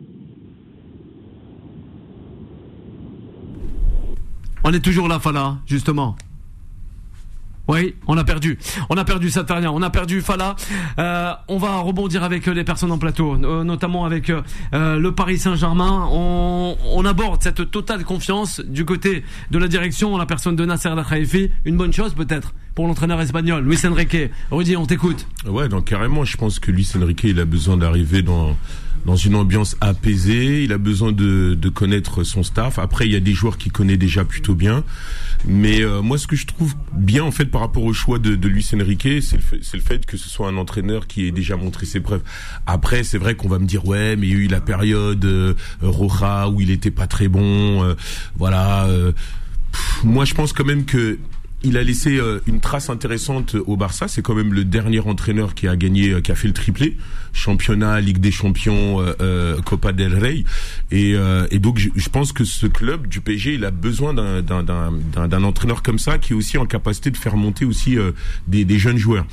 On 4.64 4.72
est 4.72 4.84
toujours 4.84 5.08
là 5.08 5.18
Fala, 5.18 5.58
justement. 5.66 6.16
Oui, 7.70 7.94
on 8.08 8.18
a 8.18 8.24
perdu. 8.24 8.58
On 8.88 8.96
a 8.96 9.04
perdu 9.04 9.30
Satarnia, 9.30 9.70
on 9.70 9.80
a 9.80 9.90
perdu 9.90 10.22
Fala. 10.22 10.56
Euh, 10.98 11.32
on 11.46 11.56
va 11.56 11.78
rebondir 11.78 12.24
avec 12.24 12.48
euh, 12.48 12.52
les 12.52 12.64
personnes 12.64 12.90
en 12.90 12.98
plateau, 12.98 13.36
euh, 13.36 13.62
notamment 13.62 14.04
avec 14.04 14.32
le 14.72 15.10
Paris 15.10 15.38
Saint-Germain. 15.38 16.08
On, 16.10 17.04
aborde 17.04 17.42
cette 17.42 17.70
totale 17.70 18.04
confiance 18.04 18.60
du 18.60 18.84
côté 18.84 19.24
de 19.50 19.58
la 19.58 19.68
direction 19.68 20.16
la 20.16 20.26
personne 20.26 20.56
de 20.56 20.64
Nasser 20.64 20.88
El 20.88 21.04
Khelaifi. 21.04 21.50
Une 21.64 21.76
bonne 21.76 21.92
chose 21.92 22.12
peut-être 22.14 22.54
pour 22.74 22.88
l'entraîneur 22.88 23.20
espagnol, 23.20 23.64
Luis 23.64 23.78
Enrique. 23.84 24.30
Rudy, 24.50 24.76
on 24.76 24.86
t'écoute. 24.86 25.26
Ouais, 25.46 25.68
donc 25.68 25.84
carrément, 25.86 26.24
je 26.24 26.36
pense 26.36 26.58
que 26.58 26.72
Luis 26.72 26.90
Enrique, 27.00 27.22
il 27.24 27.38
a 27.38 27.44
besoin 27.44 27.76
d'arriver 27.76 28.22
dans 28.22 28.56
dans 29.06 29.16
une 29.16 29.34
ambiance 29.34 29.76
apaisée. 29.80 30.64
Il 30.64 30.72
a 30.72 30.78
besoin 30.78 31.12
de, 31.12 31.54
de 31.54 31.68
connaître 31.68 32.22
son 32.22 32.42
staff. 32.42 32.78
Après, 32.78 33.06
il 33.06 33.12
y 33.12 33.16
a 33.16 33.20
des 33.20 33.32
joueurs 33.32 33.56
qu'il 33.56 33.72
connaît 33.72 33.96
déjà 33.96 34.24
plutôt 34.24 34.54
bien. 34.54 34.84
Mais 35.46 35.80
euh, 35.82 36.02
moi, 36.02 36.18
ce 36.18 36.26
que 36.26 36.36
je 36.36 36.46
trouve 36.46 36.74
bien 36.92 37.24
en 37.24 37.30
fait 37.30 37.46
par 37.46 37.62
rapport 37.62 37.84
au 37.84 37.92
choix 37.92 38.18
de, 38.18 38.34
de 38.36 38.48
Luis 38.48 38.66
Enrique, 38.74 39.22
c'est 39.22 39.36
le, 39.36 39.42
le 39.72 39.80
fait 39.80 40.04
que 40.06 40.16
ce 40.16 40.28
soit 40.28 40.48
un 40.48 40.56
entraîneur 40.56 41.06
qui 41.06 41.26
ait 41.26 41.30
déjà 41.30 41.56
montré 41.56 41.86
ses 41.86 42.00
preuves. 42.00 42.22
Après, 42.66 43.04
c'est 43.04 43.18
vrai 43.18 43.34
qu'on 43.34 43.48
va 43.48 43.58
me 43.58 43.66
dire 43.66 43.86
ouais, 43.86 44.16
mais 44.16 44.28
il 44.28 44.32
y 44.32 44.36
a 44.36 44.38
eu 44.44 44.48
la 44.48 44.60
période 44.60 45.24
euh, 45.24 45.54
Roja 45.82 46.48
où 46.48 46.60
il 46.60 46.70
était 46.70 46.90
pas 46.90 47.06
très 47.06 47.28
bon. 47.28 47.82
euh, 47.84 47.94
voilà. 48.36 48.86
euh, 48.86 49.12
pff, 49.72 50.04
moi, 50.04 50.24
je 50.24 50.34
pense 50.34 50.52
quand 50.52 50.66
même 50.66 50.84
que 50.84 51.18
il 51.62 51.76
a 51.76 51.82
laissé 51.82 52.16
euh, 52.16 52.40
une 52.46 52.60
trace 52.60 52.88
intéressante 52.88 53.54
au 53.54 53.76
Barça. 53.76 54.08
C'est 54.08 54.22
quand 54.22 54.34
même 54.34 54.54
le 54.54 54.64
dernier 54.64 55.00
entraîneur 55.00 55.54
qui 55.54 55.68
a 55.68 55.76
gagné, 55.76 56.10
euh, 56.10 56.20
qui 56.22 56.32
a 56.32 56.34
fait 56.34 56.48
le 56.48 56.54
triplé, 56.54 56.96
championnat, 57.34 58.00
Ligue 58.00 58.16
des 58.16 58.30
Champions, 58.30 58.96
euh, 59.20 59.60
Copa 59.60 59.92
del 59.92 60.14
Rey. 60.14 60.44
Et, 60.92 61.14
euh, 61.14 61.46
et 61.50 61.58
donc, 61.58 61.78
je, 61.78 62.08
pense 62.08 62.32
que 62.32 62.44
ce 62.44 62.66
club 62.66 63.06
du 63.06 63.20
PSG, 63.20 63.54
il 63.54 63.64
a 63.64 63.70
besoin 63.70 64.12
d'un- 64.12 65.44
entraîneur 65.44 65.82
comme 65.82 65.98
ça, 65.98 66.18
qui 66.18 66.32
est 66.32 66.36
aussi 66.36 66.58
en 66.58 66.66
capacité 66.66 67.10
de 67.10 67.16
faire 67.16 67.36
monter 67.36 67.64
aussi 67.64 67.96
euh, 67.96 68.12
des 68.48 68.78
jeunes 68.78 68.98
joueurs. 68.98 69.26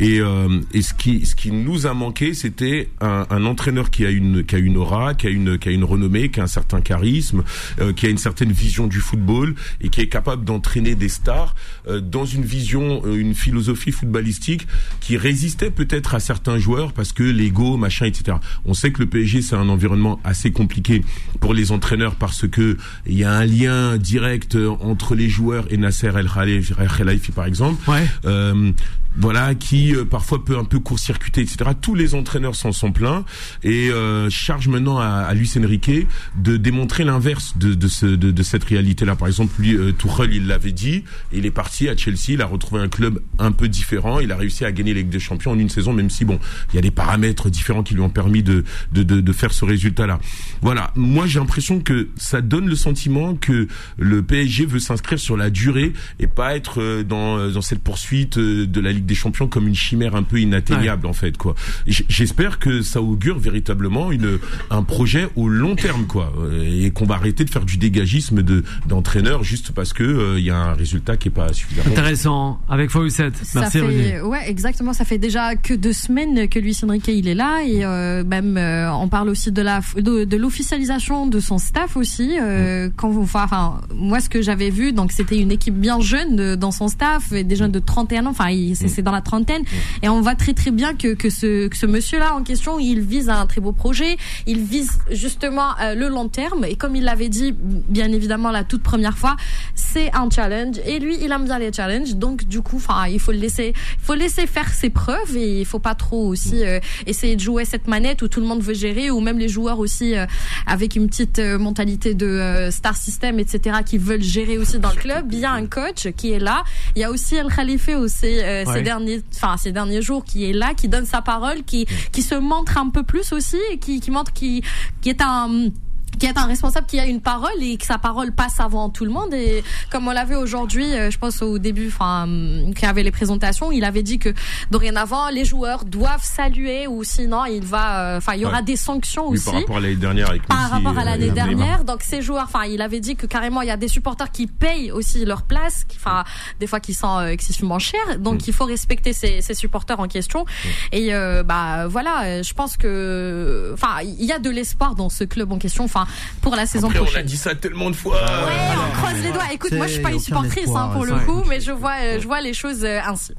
Et, 0.00 0.20
euh, 0.20 0.60
et 0.72 0.82
ce 0.82 0.94
qui 0.94 1.26
ce 1.26 1.34
qui 1.34 1.50
nous 1.50 1.86
a 1.86 1.94
manqué, 1.94 2.34
c'était 2.34 2.90
un, 3.00 3.26
un 3.30 3.44
entraîneur 3.44 3.90
qui 3.90 4.06
a 4.06 4.10
une 4.10 4.44
qui 4.44 4.54
a 4.54 4.58
une 4.58 4.76
aura, 4.76 5.14
qui 5.14 5.26
a 5.26 5.30
une 5.30 5.58
qui 5.58 5.68
a 5.68 5.72
une 5.72 5.84
renommée, 5.84 6.30
qui 6.30 6.40
a 6.40 6.44
un 6.44 6.48
certain 6.48 6.80
charisme, 6.80 7.42
euh, 7.80 7.92
qui 7.92 8.06
a 8.06 8.08
une 8.08 8.18
certaine 8.18 8.52
vision 8.52 8.86
du 8.86 8.98
football 8.98 9.54
et 9.80 9.88
qui 9.88 10.00
est 10.00 10.08
capable 10.08 10.44
d'entraîner 10.44 10.94
des 10.94 11.08
stars 11.08 11.54
euh, 11.88 12.00
dans 12.00 12.24
une 12.24 12.44
vision, 12.44 13.02
euh, 13.04 13.16
une 13.16 13.34
philosophie 13.34 13.92
footballistique 13.92 14.66
qui 15.00 15.16
résistait 15.16 15.70
peut-être 15.70 16.14
à 16.14 16.20
certains 16.20 16.58
joueurs 16.58 16.92
parce 16.92 17.12
que 17.12 17.22
l'ego, 17.22 17.76
machin, 17.76 18.06
etc. 18.06 18.38
On 18.64 18.74
sait 18.74 18.92
que 18.92 19.00
le 19.00 19.08
PSG 19.08 19.42
c'est 19.42 19.56
un 19.56 19.68
environnement 19.68 20.20
assez 20.24 20.52
compliqué 20.52 21.02
pour 21.40 21.54
les 21.54 21.72
entraîneurs 21.72 22.14
parce 22.14 22.46
que 22.46 22.76
il 23.06 23.18
y 23.18 23.24
a 23.24 23.32
un 23.32 23.44
lien 23.44 23.96
direct 23.96 24.54
euh, 24.54 24.70
entre 24.80 25.14
les 25.14 25.28
joueurs 25.28 25.66
et 25.70 25.76
Nasser 25.76 26.12
El 26.16 26.28
Khelaifi 26.28 26.72
El 26.78 26.88
Khelaifi, 26.88 27.32
par 27.32 27.46
exemple. 27.46 27.82
Euh, 28.24 28.72
voilà, 29.18 29.54
qui 29.54 29.94
euh, 29.94 30.04
parfois 30.04 30.44
peut 30.44 30.56
un 30.56 30.64
peu 30.64 30.78
court-circuiter, 30.78 31.42
etc. 31.42 31.70
Tous 31.80 31.94
les 31.94 32.14
entraîneurs 32.14 32.54
s'en 32.54 32.72
sont 32.72 32.92
pleins 32.92 33.24
et 33.62 33.90
euh, 33.90 34.30
charge 34.30 34.68
maintenant 34.68 34.98
à, 34.98 35.06
à 35.06 35.34
Luis 35.34 35.50
Enrique 35.58 36.06
de 36.36 36.56
démontrer 36.56 37.04
l'inverse 37.04 37.56
de, 37.56 37.74
de, 37.74 37.88
ce, 37.88 38.06
de, 38.06 38.30
de 38.30 38.42
cette 38.42 38.64
réalité-là. 38.64 39.16
Par 39.16 39.28
exemple, 39.28 39.54
lui, 39.60 39.76
euh, 39.76 39.92
Tuchel, 39.92 40.32
il 40.32 40.46
l'avait 40.46 40.72
dit, 40.72 41.04
il 41.32 41.46
est 41.46 41.50
parti 41.50 41.88
à 41.88 41.96
Chelsea, 41.96 42.30
il 42.30 42.42
a 42.42 42.46
retrouvé 42.46 42.80
un 42.80 42.88
club 42.88 43.20
un 43.38 43.52
peu 43.52 43.68
différent, 43.68 44.20
il 44.20 44.32
a 44.32 44.36
réussi 44.36 44.64
à 44.64 44.72
gagner 44.72 44.94
la 44.94 45.00
Ligue 45.00 45.10
des 45.10 45.20
Champions 45.20 45.52
en 45.52 45.58
une 45.58 45.68
saison, 45.68 45.92
même 45.92 46.10
si 46.10 46.24
bon, 46.24 46.38
il 46.72 46.76
y 46.76 46.78
a 46.78 46.82
des 46.82 46.90
paramètres 46.90 47.50
différents 47.50 47.82
qui 47.82 47.94
lui 47.94 48.00
ont 48.00 48.10
permis 48.10 48.42
de, 48.42 48.64
de, 48.92 49.02
de, 49.02 49.20
de 49.20 49.32
faire 49.32 49.52
ce 49.52 49.64
résultat-là. 49.64 50.20
Voilà, 50.62 50.92
moi 50.94 51.26
j'ai 51.26 51.38
l'impression 51.38 51.80
que 51.80 52.08
ça 52.16 52.40
donne 52.40 52.68
le 52.68 52.76
sentiment 52.76 53.34
que 53.34 53.68
le 53.98 54.22
PSG 54.22 54.66
veut 54.66 54.78
s'inscrire 54.78 55.18
sur 55.18 55.36
la 55.36 55.50
durée 55.50 55.92
et 56.20 56.26
pas 56.26 56.56
être 56.56 56.80
euh, 56.80 57.02
dans, 57.02 57.38
euh, 57.38 57.50
dans 57.50 57.62
cette 57.62 57.82
poursuite 57.82 58.38
euh, 58.38 58.66
de 58.66 58.80
la 58.80 58.92
Ligue 58.92 59.06
des 59.08 59.16
Champions 59.16 59.48
comme 59.48 59.66
une 59.66 59.74
chimère 59.74 60.14
un 60.14 60.22
peu 60.22 60.38
inatteignable 60.40 61.06
en 61.08 61.12
fait 61.12 61.36
quoi. 61.36 61.56
J'espère 61.86 62.58
que 62.60 62.82
ça 62.82 63.00
augure 63.02 63.38
véritablement 63.38 64.12
une 64.12 64.38
un 64.70 64.82
projet 64.82 65.28
au 65.36 65.48
long 65.48 65.74
terme 65.74 66.06
quoi 66.06 66.32
euh, 66.38 66.84
et 66.84 66.90
qu'on 66.90 67.06
va 67.06 67.16
arrêter 67.16 67.44
de 67.44 67.50
faire 67.50 67.64
du 67.64 67.76
dégagisme 67.78 68.42
de 68.42 68.62
d'entraîneur 68.86 69.42
juste 69.42 69.72
parce 69.72 69.92
que 69.92 70.04
euh, 70.04 70.38
il 70.38 70.44
y 70.44 70.50
a 70.50 70.56
un 70.56 70.74
résultat 70.74 71.16
qui 71.16 71.28
est 71.28 71.32
pas 71.32 71.52
suffisamment 71.52 71.90
Intéressant, 71.90 72.60
avec 72.68 72.90
Fawcett. 72.90 73.34
Merci 73.54 73.78
fait, 73.80 74.20
ouais, 74.20 74.48
exactement. 74.50 74.92
Ça 74.92 75.04
fait 75.04 75.18
déjà 75.18 75.56
que 75.56 75.74
deux 75.74 75.92
semaines 75.92 76.48
que 76.48 76.58
Luis 76.58 76.76
Enrique 76.84 77.08
il 77.08 77.26
est 77.28 77.34
là 77.34 77.62
et 77.66 77.84
euh, 77.84 78.22
même 78.24 78.56
euh, 78.56 78.92
on 78.92 79.08
parle 79.08 79.28
aussi 79.30 79.50
de 79.50 79.62
la 79.62 79.80
de, 79.96 80.24
de 80.24 80.36
l'officialisation 80.36 81.26
de 81.26 81.40
son 81.40 81.58
staff 81.58 81.96
aussi. 81.96 82.36
Euh, 82.40 82.90
quand 82.96 83.08
vous, 83.08 83.22
enfin, 83.22 83.80
moi 83.94 84.20
ce 84.20 84.28
que 84.28 84.42
j'avais 84.42 84.70
vu, 84.70 84.92
donc 84.92 85.12
c'était 85.12 85.38
une 85.38 85.50
équipe 85.50 85.74
bien 85.74 86.00
jeune 86.00 86.36
de- 86.36 86.54
dans 86.54 86.70
son 86.72 86.88
staff, 86.88 87.32
et 87.32 87.44
des 87.44 87.56
jeunes 87.56 87.72
de 87.72 87.78
31 87.78 88.26
ans. 88.26 88.30
Enfin, 88.30 88.50
il- 88.50 88.76
c'est 88.76 88.97
c'est 88.98 89.02
dans 89.02 89.12
la 89.12 89.20
trentaine. 89.20 89.62
Et 90.02 90.08
on 90.08 90.20
voit 90.20 90.34
très 90.34 90.54
très 90.54 90.72
bien 90.72 90.92
que 90.94 91.14
que 91.14 91.30
ce 91.30 91.68
que 91.68 91.76
ce 91.76 91.86
monsieur 91.86 92.18
là 92.18 92.34
en 92.34 92.42
question, 92.42 92.80
il 92.80 93.00
vise 93.00 93.28
un 93.28 93.46
très 93.46 93.60
beau 93.60 93.70
projet. 93.70 94.16
Il 94.46 94.60
vise 94.64 94.98
justement 95.12 95.68
euh, 95.80 95.94
le 95.94 96.08
long 96.08 96.28
terme. 96.28 96.64
Et 96.64 96.74
comme 96.74 96.96
il 96.96 97.04
l'avait 97.04 97.28
dit, 97.28 97.54
bien 97.56 98.10
évidemment 98.10 98.50
la 98.50 98.64
toute 98.64 98.82
première 98.82 99.16
fois, 99.16 99.36
c'est 99.76 100.12
un 100.14 100.28
challenge. 100.28 100.78
Et 100.84 100.98
lui 100.98 101.16
il 101.22 101.30
aime 101.30 101.44
bien 101.44 101.60
les 101.60 101.72
challenges. 101.72 102.16
Donc 102.16 102.44
du 102.48 102.60
coup 102.60 102.76
enfin 102.76 103.06
il 103.06 103.20
faut 103.20 103.30
le 103.30 103.38
laisser 103.38 103.72
faut 104.02 104.14
laisser 104.14 104.48
faire 104.48 104.68
ses 104.72 104.90
preuves. 104.90 105.36
Et 105.36 105.60
il 105.60 105.64
faut 105.66 105.78
pas 105.78 105.94
trop 105.94 106.26
aussi 106.26 106.64
euh, 106.64 106.80
essayer 107.06 107.36
de 107.36 107.40
jouer 107.40 107.64
cette 107.64 107.86
manette 107.86 108.22
où 108.22 108.26
tout 108.26 108.40
le 108.40 108.46
monde 108.46 108.62
veut 108.62 108.74
gérer 108.74 109.12
ou 109.12 109.20
même 109.20 109.38
les 109.38 109.48
joueurs 109.48 109.78
aussi 109.78 110.16
euh, 110.16 110.26
avec 110.66 110.96
une 110.96 111.06
petite 111.06 111.38
euh, 111.38 111.56
mentalité 111.56 112.14
de 112.14 112.26
euh, 112.26 112.72
star 112.72 112.96
system 112.96 113.38
etc 113.38 113.76
qui 113.86 113.96
veulent 113.98 114.22
gérer 114.22 114.58
aussi 114.58 114.80
dans 114.80 114.90
le 114.90 114.96
club. 114.96 115.28
Il 115.32 115.38
y 115.38 115.44
a 115.44 115.52
un 115.52 115.66
coach 115.66 116.08
qui 116.16 116.32
est 116.32 116.40
là. 116.40 116.64
Il 116.96 117.00
y 117.02 117.04
a 117.04 117.10
aussi 117.12 117.36
El 117.36 117.46
Khalife 117.46 117.88
aussi 117.96 118.26
euh, 118.26 118.64
Ouais. 118.64 118.77
Ces 118.78 118.84
derniers 118.84 119.22
enfin 119.34 119.56
ces 119.56 119.72
derniers 119.72 120.02
jours 120.02 120.24
qui 120.24 120.48
est 120.48 120.52
là 120.52 120.74
qui 120.74 120.88
donne 120.88 121.06
sa 121.06 121.22
parole 121.22 121.62
qui 121.64 121.86
qui 122.12 122.22
se 122.22 122.34
montre 122.34 122.78
un 122.78 122.90
peu 122.90 123.02
plus 123.02 123.32
aussi 123.32 123.58
et 123.72 123.78
qui 123.78 124.00
qui 124.00 124.10
montre 124.10 124.32
qui 124.32 124.62
qui 125.00 125.10
est 125.10 125.22
un 125.22 125.70
qui 126.18 126.26
est 126.26 126.36
un 126.38 126.46
responsable 126.46 126.86
qui 126.86 126.98
a 126.98 127.06
une 127.06 127.20
parole 127.20 127.60
et 127.60 127.76
que 127.76 127.84
sa 127.86 127.98
parole 127.98 128.32
passe 128.32 128.60
avant 128.60 128.88
tout 128.90 129.04
le 129.04 129.10
monde 129.10 129.32
et 129.34 129.62
comme 129.90 130.08
on 130.08 130.10
l'a 130.12 130.24
vu 130.24 130.34
aujourd'hui 130.36 130.92
euh, 130.94 131.10
je 131.10 131.18
pense 131.18 131.42
au 131.42 131.58
début 131.58 131.88
enfin 131.88 132.24
hum, 132.24 132.74
qu'il 132.74 132.82
y 132.84 132.86
avait 132.90 133.02
les 133.04 133.10
présentations 133.12 133.70
il 133.72 133.84
avait 133.84 134.02
dit 134.02 134.18
que 134.18 134.30
dorénavant 134.70 135.28
les 135.30 135.44
joueurs 135.44 135.84
doivent 135.84 136.24
saluer 136.24 136.86
ou 136.86 137.04
sinon 137.04 137.44
il 137.44 137.64
va 137.64 138.14
euh, 138.14 138.16
enfin 138.18 138.34
il 138.34 138.40
y 138.40 138.44
aura 138.44 138.58
Ouais. 138.58 138.62
des 138.64 138.76
sanctions 138.76 139.28
Oui, 139.28 139.34
aussi 139.38 139.44
par 139.44 139.54
rapport 139.60 139.76
à 139.76 139.80
l'année 139.80 139.94
dernière 139.96 140.30
avec 140.30 140.46
par 140.46 140.70
rapport 140.70 140.98
à 140.98 141.02
euh, 141.02 141.04
l'année 141.04 141.30
dernière. 141.30 141.84
Donc 141.84 142.02
ces 142.02 142.22
joueurs, 142.22 142.44
enfin, 142.44 142.64
il 142.64 142.82
avait 142.82 142.98
dit 143.00 143.14
que 143.14 143.26
carrément 143.26 143.62
il 143.62 143.68
y 143.68 143.70
a 143.70 143.76
des 143.76 143.86
supporters 143.88 144.32
qui 144.32 144.46
payent 144.48 144.90
aussi 144.90 145.24
leur 145.24 145.42
place, 145.42 145.84
enfin, 145.94 146.24
des 146.58 146.66
fois 146.66 146.80
qui 146.80 146.94
sont 146.94 147.20
excessivement 147.26 147.78
chers. 147.78 148.18
Donc 148.18 148.36
Mm. 148.40 148.44
il 148.48 148.52
faut 148.52 148.64
respecter 148.64 149.12
ces, 149.12 149.40
ces 149.42 149.54
supporters 149.54 150.00
en 150.00 150.08
question. 150.08 150.44
Et 150.92 151.14
euh, 151.14 151.42
bah 151.44 151.86
voilà, 151.86 152.42
je 152.42 152.52
pense 152.54 152.76
que, 152.76 153.70
enfin, 153.74 154.00
il 154.02 154.24
y 154.24 154.32
a 154.32 154.38
de 154.38 154.50
l'espoir 154.50 154.94
dans 154.94 155.08
ce 155.08 155.24
club 155.24 155.52
en 155.52 155.58
question. 155.58 155.84
Enfin, 155.84 155.97
pour 156.42 156.54
la 156.56 156.66
saison 156.66 156.86
Après, 156.88 156.98
on 156.98 157.02
a 157.02 157.06
prochaine. 157.06 157.26
dit 157.26 157.36
ça 157.36 157.54
tellement 157.54 157.90
de 157.90 157.96
fois. 157.96 158.14
Ouais, 158.16 158.52
on 158.90 158.96
croise 158.98 159.20
les 159.22 159.32
doigts. 159.32 159.44
Écoute, 159.52 159.72
moi 159.72 159.86
je 159.86 159.92
suis 159.94 160.02
pas 160.02 160.10
une 160.12 160.20
supportrice 160.20 160.68
hein, 160.74 160.90
pour 160.92 161.04
le 161.04 161.14
coup, 161.20 161.42
mais 161.48 161.60
je 161.60 161.72
vois, 161.72 161.94
euh, 162.02 162.20
je 162.20 162.26
vois 162.26 162.40
les 162.40 162.54
choses 162.54 162.84
euh, 162.84 163.00
ainsi. 163.04 163.32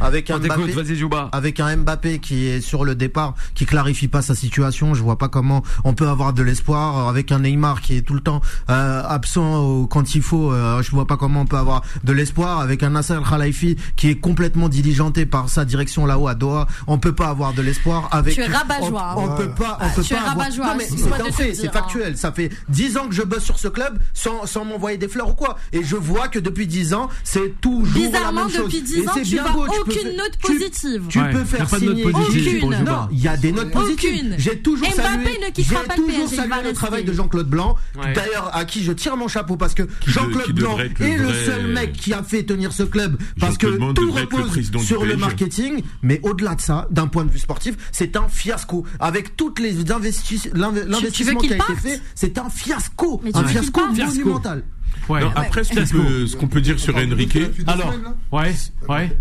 Avec 0.00 0.30
un 0.30 0.38
Mbappé, 0.38 0.74
avec 1.32 1.60
un 1.60 1.76
Mbappé 1.76 2.18
qui 2.18 2.46
est 2.46 2.60
sur 2.60 2.84
le 2.84 2.94
départ, 2.94 3.34
qui 3.54 3.64
clarifie 3.66 4.08
pas 4.08 4.22
sa 4.22 4.34
situation, 4.34 4.94
je 4.94 5.02
vois 5.02 5.18
pas 5.18 5.28
comment 5.28 5.62
on 5.84 5.94
peut 5.94 6.08
avoir 6.08 6.32
de 6.32 6.42
l'espoir. 6.42 7.08
Avec 7.08 7.32
un 7.32 7.40
Neymar 7.40 7.80
qui 7.80 7.96
est 7.96 8.02
tout 8.02 8.14
le 8.14 8.20
temps 8.20 8.40
euh, 8.70 9.02
absent 9.06 9.86
quand 9.86 10.14
il 10.14 10.22
faut, 10.22 10.52
euh, 10.52 10.82
je 10.82 10.90
vois 10.90 11.06
pas 11.06 11.16
comment 11.16 11.42
on 11.42 11.46
peut 11.46 11.56
avoir 11.56 11.82
de 12.02 12.12
l'espoir. 12.12 12.60
Avec 12.60 12.82
un 12.82 12.90
Nasser 12.90 13.18
Khalifi 13.28 13.76
qui 13.96 14.08
est 14.10 14.16
complètement 14.16 14.68
diligenté 14.68 15.26
par 15.26 15.48
sa 15.48 15.64
direction 15.64 16.06
là-haut 16.06 16.28
à 16.28 16.34
Doha, 16.34 16.66
on 16.86 16.98
peut 16.98 17.14
pas 17.14 17.28
avoir 17.28 17.52
de 17.52 17.62
l'espoir. 17.62 18.08
Avec 18.12 18.34
Tu 18.34 18.40
es 18.40 18.46
rabat-joie, 18.46 19.14
On, 19.16 19.20
on 19.24 19.30
hein. 19.32 19.36
peut 19.36 19.50
pas, 19.50 19.78
on 19.80 19.88
peut 19.90 20.02
tu 20.02 20.14
es 20.14 20.16
avoir. 20.16 20.36
rabat-joie, 20.36 20.66
Non 20.66 20.74
mais 20.76 20.84
c'est 21.32 21.54
c'est 21.54 21.62
dire, 21.62 21.72
factuel. 21.72 22.16
Ça 22.16 22.32
fait 22.32 22.50
10 22.68 22.96
ans 22.98 23.08
que 23.08 23.14
je 23.14 23.22
bosse 23.22 23.44
sur 23.44 23.58
ce 23.58 23.68
club 23.68 23.98
sans 24.12 24.46
sans 24.46 24.64
m'envoyer 24.64 24.98
des 24.98 25.08
fleurs 25.08 25.30
ou 25.30 25.34
quoi. 25.34 25.56
Et 25.72 25.82
je 25.84 25.96
vois 25.96 26.28
que 26.28 26.38
depuis 26.38 26.66
10 26.66 26.94
ans, 26.94 27.08
c'est 27.22 27.60
toujours 27.60 27.84
la 27.86 27.92
Bizarrement, 28.06 28.40
même 28.46 28.50
chose. 28.50 28.64
depuis 28.64 28.82
10 28.82 28.96
Et 28.98 29.08
ans, 29.08 29.12
c'est 29.14 29.22
tu 29.22 29.30
bien 29.34 29.52
beau, 29.52 29.66
aucune 29.80 30.16
note 30.16 30.36
positive. 30.40 31.02
Tu 31.08 31.18
Ouais, 31.20 31.32
peux 31.32 31.44
faire 31.44 31.66
pas 31.68 31.78
de 31.78 31.84
note 31.86 31.96
signer. 31.96 32.10
positive 32.12 32.58
pour 32.60 32.68
Aucune. 32.70 32.84
Non, 32.84 33.08
il 33.12 33.20
y 33.20 33.28
a 33.28 33.36
des 33.36 33.52
notes 33.52 33.70
positives. 33.70 34.10
Aucune. 34.14 34.34
J'ai 34.38 34.58
toujours 34.58 34.88
Mbappé 34.88 35.02
salué. 35.02 35.38
ne 35.46 35.50
quittera 35.52 35.80
j'ai 35.82 35.88
pas 35.88 35.94
le 35.96 36.02
toujours 36.02 36.28
PSG, 36.28 36.36
salué 36.36 36.54
le 36.64 36.72
travail 36.72 37.04
de 37.04 37.12
Jean-Claude 37.12 37.48
Blanc. 37.48 37.76
Ouais. 37.96 38.12
D'ailleurs, 38.12 38.50
à 38.54 38.64
qui 38.64 38.82
je 38.82 38.92
tire 38.92 39.16
mon 39.16 39.28
chapeau 39.28 39.56
parce 39.56 39.74
que 39.74 39.82
Jean-Claude 40.06 40.52
Blanc 40.52 40.76
le 40.78 41.06
est 41.06 41.16
le 41.16 41.32
seul 41.32 41.66
mec 41.68 41.92
qui 41.92 42.12
a 42.12 42.22
fait 42.22 42.42
tenir 42.44 42.72
ce 42.72 42.82
club 42.82 43.16
parce 43.40 43.58
que 43.58 43.66
tout 43.92 44.04
le 44.06 44.12
repose 44.12 44.82
sur 44.84 45.04
le 45.04 45.16
marketing. 45.16 45.82
Mais 46.02 46.20
au-delà 46.22 46.54
de 46.54 46.60
ça, 46.60 46.86
d'un 46.90 47.06
point 47.06 47.24
de 47.24 47.30
vue 47.30 47.38
sportif, 47.38 47.74
c'est 47.92 48.16
un 48.16 48.28
fiasco. 48.28 48.84
Avec 49.00 49.36
toutes 49.36 49.58
les 49.58 49.90
investis- 49.90 50.48
l'inve- 50.52 50.84
l'investissement 50.88 51.38
qu'il 51.40 51.48
qui 51.50 51.54
a 51.54 51.64
été 51.64 51.74
fait, 51.80 52.00
c'est 52.14 52.38
un 52.38 52.48
fiasco. 52.50 53.20
Un 53.34 53.44
Fiasco. 53.44 53.80
monumental. 53.86 54.62
Ouais. 55.08 55.20
Non, 55.20 55.30
après, 55.34 55.64
ce 55.64 55.74
qu'on 55.74 55.98
peut, 56.02 56.26
ce 56.26 56.36
qu'on 56.36 56.46
peut 56.48 56.60
dire 56.60 56.78
sur 56.78 56.96
Enrique, 56.96 57.38
Alors, 57.66 57.92
ouais, 58.32 58.54
ouais. 58.88 59.16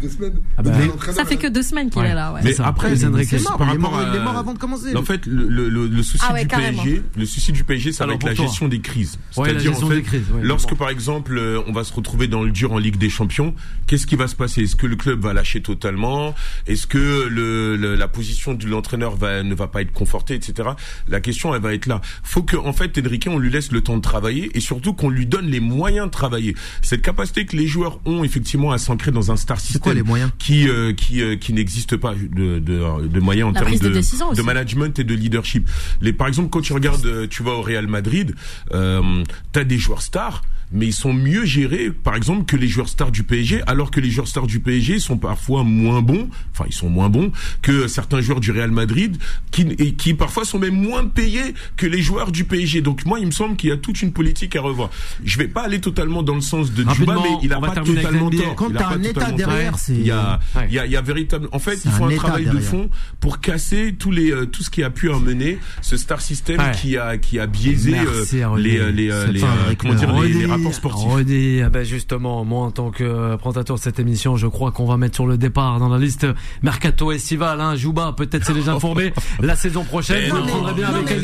Deux 0.00 0.08
semaines. 0.08 0.34
Ah 0.56 0.62
bah, 0.62 0.70
Mais- 0.78 1.12
Ça 1.12 1.24
fait 1.24 1.36
que 1.36 1.46
deux 1.46 1.62
semaines 1.62 1.90
qu'il 1.90 2.00
Ouais. 2.02 2.08
est 2.08 2.14
là. 2.14 2.32
Ouais. 2.32 2.40
Mais 2.42 2.50
C'est 2.50 2.56
ça. 2.58 2.66
après, 2.68 2.90
Les 2.90 3.04
Enrique. 3.04 3.28
C'est 3.30 3.42
mort, 3.42 3.56
par 3.58 3.68
il 3.68 3.70
est 3.80 3.82
rapport 3.84 4.00
est 4.00 4.18
à- 4.18 4.22
mort 4.22 4.36
avant 4.36 4.54
de 4.54 4.58
commencer. 4.58 4.94
En 4.96 5.02
fait, 5.02 5.26
le, 5.26 5.48
le, 5.48 5.68
le, 5.68 5.86
le 5.88 6.02
souci 6.02 6.24
Ah 6.28 6.32
ouais, 6.32 6.42
du 6.42 6.48
carrément. 6.48 6.82
PSG, 6.82 7.02
le 7.16 7.26
souci 7.26 7.52
du 7.52 7.64
PSG, 7.64 7.92
ça 7.92 8.04
va 8.04 8.12
Alors, 8.12 8.16
être 8.16 8.26
la 8.26 8.34
gestion 8.34 8.68
des 8.68 8.80
crises. 8.80 9.18
Ouais, 9.36 9.50
C'est-à-dire, 9.50 9.72
en 9.84 9.88
fait, 9.88 10.02
crises, 10.02 10.22
ouais, 10.32 10.40
lorsque 10.42 10.74
par 10.74 10.88
exemple, 10.90 11.36
euh, 11.36 11.60
on 11.66 11.72
va 11.72 11.84
se 11.84 11.92
retrouver 11.92 12.28
dans 12.28 12.42
le 12.42 12.50
dur 12.50 12.72
en 12.72 12.78
Ligue 12.78 12.96
des 12.96 13.10
Champions, 13.10 13.54
qu'est-ce 13.86 14.06
qui 14.06 14.16
va 14.16 14.28
se 14.28 14.34
passer? 14.36 14.62
Est-ce 14.62 14.76
que 14.76 14.86
le 14.86 14.96
club 14.96 15.20
va 15.20 15.32
lâcher 15.34 15.60
totalement? 15.60 16.34
Est-ce 16.66 16.86
que 16.86 17.26
le, 17.28 17.76
le- 17.76 17.94
la 17.94 18.08
position 18.08 18.54
de 18.54 18.66
l'entraîneur 18.66 19.16
va 19.16 19.42
ne 19.42 19.54
va 19.54 19.66
pas 19.66 19.82
être 19.82 19.92
confortée, 19.92 20.34
etc. 20.34 20.70
La 21.08 21.20
question, 21.20 21.54
elle 21.54 21.62
va 21.62 21.74
être 21.74 21.86
là. 21.86 22.00
Faut 22.22 22.42
que, 22.42 22.56
en 22.56 22.72
fait, 22.72 22.98
Enrique, 23.04 23.26
on 23.28 23.38
lui 23.38 23.50
laisse 23.50 23.72
le 23.72 23.80
temps 23.82 23.96
de 23.96 24.02
travailler 24.02 24.50
et 24.54 24.60
surtout 24.60 24.92
qu'on 24.94 25.10
lui 25.10 25.25
donne 25.26 25.46
les 25.46 25.60
moyens 25.60 26.06
de 26.06 26.10
travailler. 26.10 26.54
Cette 26.82 27.02
capacité 27.02 27.46
que 27.46 27.56
les 27.56 27.66
joueurs 27.66 28.00
ont 28.04 28.24
effectivement 28.24 28.72
à 28.72 28.78
s'ancrer 28.78 29.10
dans 29.10 29.30
un 29.30 29.36
star 29.36 29.60
system 29.60 29.80
quoi 29.80 29.94
les 29.94 30.02
moyens 30.02 30.30
qui 30.38 30.68
euh, 30.68 30.92
qui 30.92 31.22
euh, 31.22 31.36
qui 31.36 31.52
n'existe 31.52 31.96
pas 31.96 32.14
de, 32.14 32.58
de, 32.58 33.06
de 33.06 33.20
moyens 33.20 33.50
en 33.50 33.52
La 33.52 33.60
termes 33.60 33.78
de 33.78 34.34
de, 34.34 34.42
management 34.42 34.98
et 34.98 35.04
de 35.04 35.14
leadership. 35.14 35.68
Les, 36.00 36.12
par 36.12 36.28
exemple, 36.28 36.48
quand 36.50 36.60
tu 36.60 36.72
regardes, 36.72 37.28
tu 37.28 37.42
vas 37.42 37.52
au 37.52 37.62
Real 37.62 37.86
Madrid, 37.86 38.34
euh, 38.72 39.24
t'as 39.52 39.64
des 39.64 39.78
joueurs 39.78 40.02
stars, 40.02 40.42
mais 40.72 40.86
ils 40.86 40.92
sont 40.92 41.12
mieux 41.12 41.44
gérés, 41.44 41.90
par 41.90 42.16
exemple, 42.16 42.44
que 42.44 42.56
les 42.56 42.68
joueurs 42.68 42.88
stars 42.88 43.12
du 43.12 43.22
PSG, 43.22 43.62
alors 43.66 43.90
que 43.90 44.00
les 44.00 44.10
joueurs 44.10 44.26
stars 44.26 44.46
du 44.46 44.60
PSG 44.60 44.98
sont 44.98 45.16
parfois 45.16 45.62
moins 45.62 46.02
bons, 46.02 46.28
enfin 46.52 46.64
ils 46.66 46.74
sont 46.74 46.88
moins 46.88 47.08
bons 47.08 47.30
que 47.62 47.86
certains 47.86 48.20
joueurs 48.20 48.40
du 48.40 48.50
Real 48.50 48.70
Madrid, 48.70 49.16
qui 49.50 49.62
et 49.78 49.94
qui 49.94 50.14
parfois 50.14 50.44
sont 50.44 50.58
même 50.58 50.74
moins 50.74 51.06
payés 51.06 51.54
que 51.76 51.86
les 51.86 52.02
joueurs 52.02 52.32
du 52.32 52.44
PSG. 52.44 52.80
Donc 52.80 53.04
moi, 53.06 53.20
il 53.20 53.26
me 53.26 53.30
semble 53.30 53.56
qu'il 53.56 53.70
y 53.70 53.72
a 53.72 53.76
toute 53.76 54.02
une 54.02 54.12
politique 54.12 54.56
à 54.56 54.60
revoir. 54.60 54.90
Je 55.24 55.38
vais 55.38 55.48
pas 55.48 55.62
aller 55.62 55.80
totalement 55.80 56.22
dans 56.22 56.34
le 56.34 56.40
sens 56.40 56.72
de 56.72 56.84
Rapidement, 56.84 57.22
mais 57.22 57.38
il 57.42 57.52
a 57.52 57.60
pas 57.60 57.70
totalement 57.70 58.30
tort. 58.30 58.54
Quand 58.56 58.70
t'as 58.72 58.88
un 58.88 59.02
état 59.02 59.32
derrière, 59.32 59.78
c'est. 59.78 59.92
Il 59.94 60.06
y 60.06 60.10
a, 60.10 60.38
il 60.68 60.74
y 60.74 60.78
a, 60.78 60.86
il 60.86 60.92
y 60.92 60.96
a 60.96 61.02
véritable. 61.02 61.48
En 61.52 61.58
fait, 61.58 61.78
il 61.84 61.90
faut 61.90 62.04
un 62.04 62.14
travail 62.16 62.46
de 62.46 62.58
fond 62.58 62.88
pour 63.20 63.40
casser 63.40 63.94
tous 63.98 64.10
les 64.10 64.32
euh, 64.32 64.46
tout 64.46 64.62
ce 64.62 64.70
qui 64.70 64.82
a 64.82 64.90
pu 64.90 65.10
emmener 65.10 65.58
ce 65.82 65.96
star 65.96 66.20
system 66.20 66.56
Ouais. 66.56 66.72
qui 66.72 66.96
a 66.96 67.18
qui 67.18 67.38
a 67.38 67.46
biaisé 67.46 67.92
Merci, 67.92 68.42
euh, 68.42 68.56
les 68.56 68.78
euh, 68.78 68.90
les 68.90 69.06
les, 69.32 69.42
euh, 69.42 69.74
comment 69.78 69.94
dire 69.94 70.12
les, 70.22 70.46
rapports 70.46 70.74
sportifs. 70.74 71.08
redis, 71.08 71.60
ah 71.62 71.70
ben 71.70 71.84
justement, 71.84 72.44
moi 72.44 72.66
en 72.66 72.70
tant 72.70 72.90
que 72.90 73.04
euh, 73.04 73.36
présentateur 73.36 73.76
de 73.76 73.80
cette 73.80 73.98
émission, 73.98 74.36
je 74.36 74.46
crois 74.46 74.72
qu'on 74.72 74.86
va 74.86 74.96
mettre 74.96 75.16
sur 75.16 75.26
le 75.26 75.36
départ 75.38 75.78
dans 75.78 75.88
la 75.88 75.98
liste 75.98 76.26
mercato 76.62 77.12
estival, 77.12 77.60
hein, 77.60 77.76
Jouba, 77.76 78.14
peut-être 78.16 78.44
c'est 78.46 78.54
déjà 78.54 78.72
informé. 78.72 79.12
la 79.40 79.56
saison 79.56 79.84
prochaine, 79.84 80.32
bien 80.74 80.88
avec. 80.88 81.22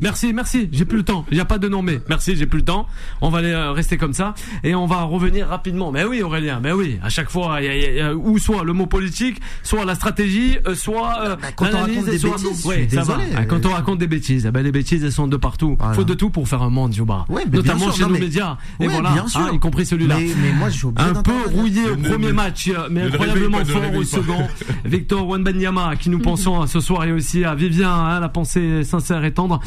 Merci, 0.00 0.32
merci, 0.32 0.68
j'ai 0.72 0.84
plus 0.84 0.98
le 0.98 1.04
temps. 1.04 1.24
Il 1.30 1.34
n'y 1.34 1.40
a 1.40 1.44
pas 1.44 1.58
de 1.58 1.68
nom, 1.68 1.82
mais 1.82 2.00
merci, 2.08 2.36
j'ai 2.36 2.46
plus 2.46 2.58
le 2.58 2.64
temps. 2.64 2.86
On 3.22 3.30
va 3.30 3.38
aller 3.38 3.52
euh, 3.52 3.72
rester 3.72 3.96
comme 3.96 4.12
ça 4.12 4.34
et 4.64 4.74
on 4.74 4.86
va 4.86 5.02
revenir 5.02 5.48
rapidement. 5.48 5.90
Mais 5.92 6.04
oui, 6.04 6.22
Aurélien, 6.22 6.60
mais 6.62 6.72
oui, 6.72 6.98
à 7.02 7.08
chaque 7.08 7.30
fois, 7.30 7.60
il 7.60 7.64
y 7.66 7.68
a- 7.68 7.76
il 7.90 7.94
y 7.96 8.00
a- 8.00 8.14
ou 8.14 8.38
soit 8.38 8.64
le 8.64 8.72
mot 8.72 8.86
politique, 8.86 9.40
soit 9.62 9.84
la 9.84 9.94
stratégie, 9.94 10.58
euh, 10.66 10.74
soit 10.74 11.14
euh, 11.24 11.36
Bah, 11.36 11.48
quand 11.56 11.66
on 11.72 11.78
raconte 11.80 12.04
des 12.04 12.18
soit- 12.18 12.30
bêtises, 12.36 12.66
Ouais, 12.66 12.86
suis 12.88 12.96
ça 12.96 13.02
va. 13.04 13.16
désolé. 13.16 13.34
Ah, 13.36 13.44
Quand 13.46 13.64
on 13.66 13.70
raconte 13.70 13.98
des 13.98 14.06
bêtises, 14.06 14.44
eh 14.46 14.50
ben 14.50 14.62
les 14.62 14.72
bêtises 14.72 15.02
elles 15.04 15.12
sont 15.12 15.28
de 15.28 15.36
partout. 15.36 15.76
Voilà. 15.78 15.94
Faut 15.94 16.04
de 16.04 16.14
tout 16.14 16.30
pour 16.30 16.48
faire 16.48 16.62
un 16.62 16.70
monde, 16.70 16.92
Jouba. 16.94 17.24
Ouais, 17.28 17.44
Notamment 17.50 17.84
sûr, 17.86 17.94
chez 17.94 18.02
non, 18.02 18.08
nos 18.08 18.14
mais- 18.14 18.20
médias. 18.20 18.56
Et 18.80 18.86
Ouais, 18.88 18.92
voilà, 18.92 19.12
bien 19.12 19.28
sûr. 19.28 19.40
hein, 19.40 19.50
y 19.52 19.58
compris 19.58 19.86
celui-là. 19.86 20.16
Mais, 20.18 20.26
mais 20.42 20.52
moi, 20.52 20.68
je 20.68 20.76
suis 20.78 20.86
obligé 20.86 21.08
Un 21.08 21.22
peu 21.22 21.32
rouillé 21.54 21.88
au 21.90 21.96
premier 21.96 22.32
match, 22.32 22.68
euh, 22.68 22.88
mais 22.90 23.02
incroyablement 23.02 23.64
fort 23.64 23.94
au 23.96 24.02
second. 24.04 24.42
Victor 24.84 25.26
Wanbanyama, 25.28 25.96
qui 25.96 26.10
nous 26.10 26.18
pensons 26.18 26.66
ce 26.66 26.80
soir 26.80 27.04
et 27.04 27.12
aussi 27.12 27.44
à 27.44 27.54
Vivien, 27.54 27.92
hein, 27.92 28.20
la 28.20 28.28
pensée 28.28 28.82
sincère 28.84 29.24
et 29.24 29.32
tendre, 29.32 29.60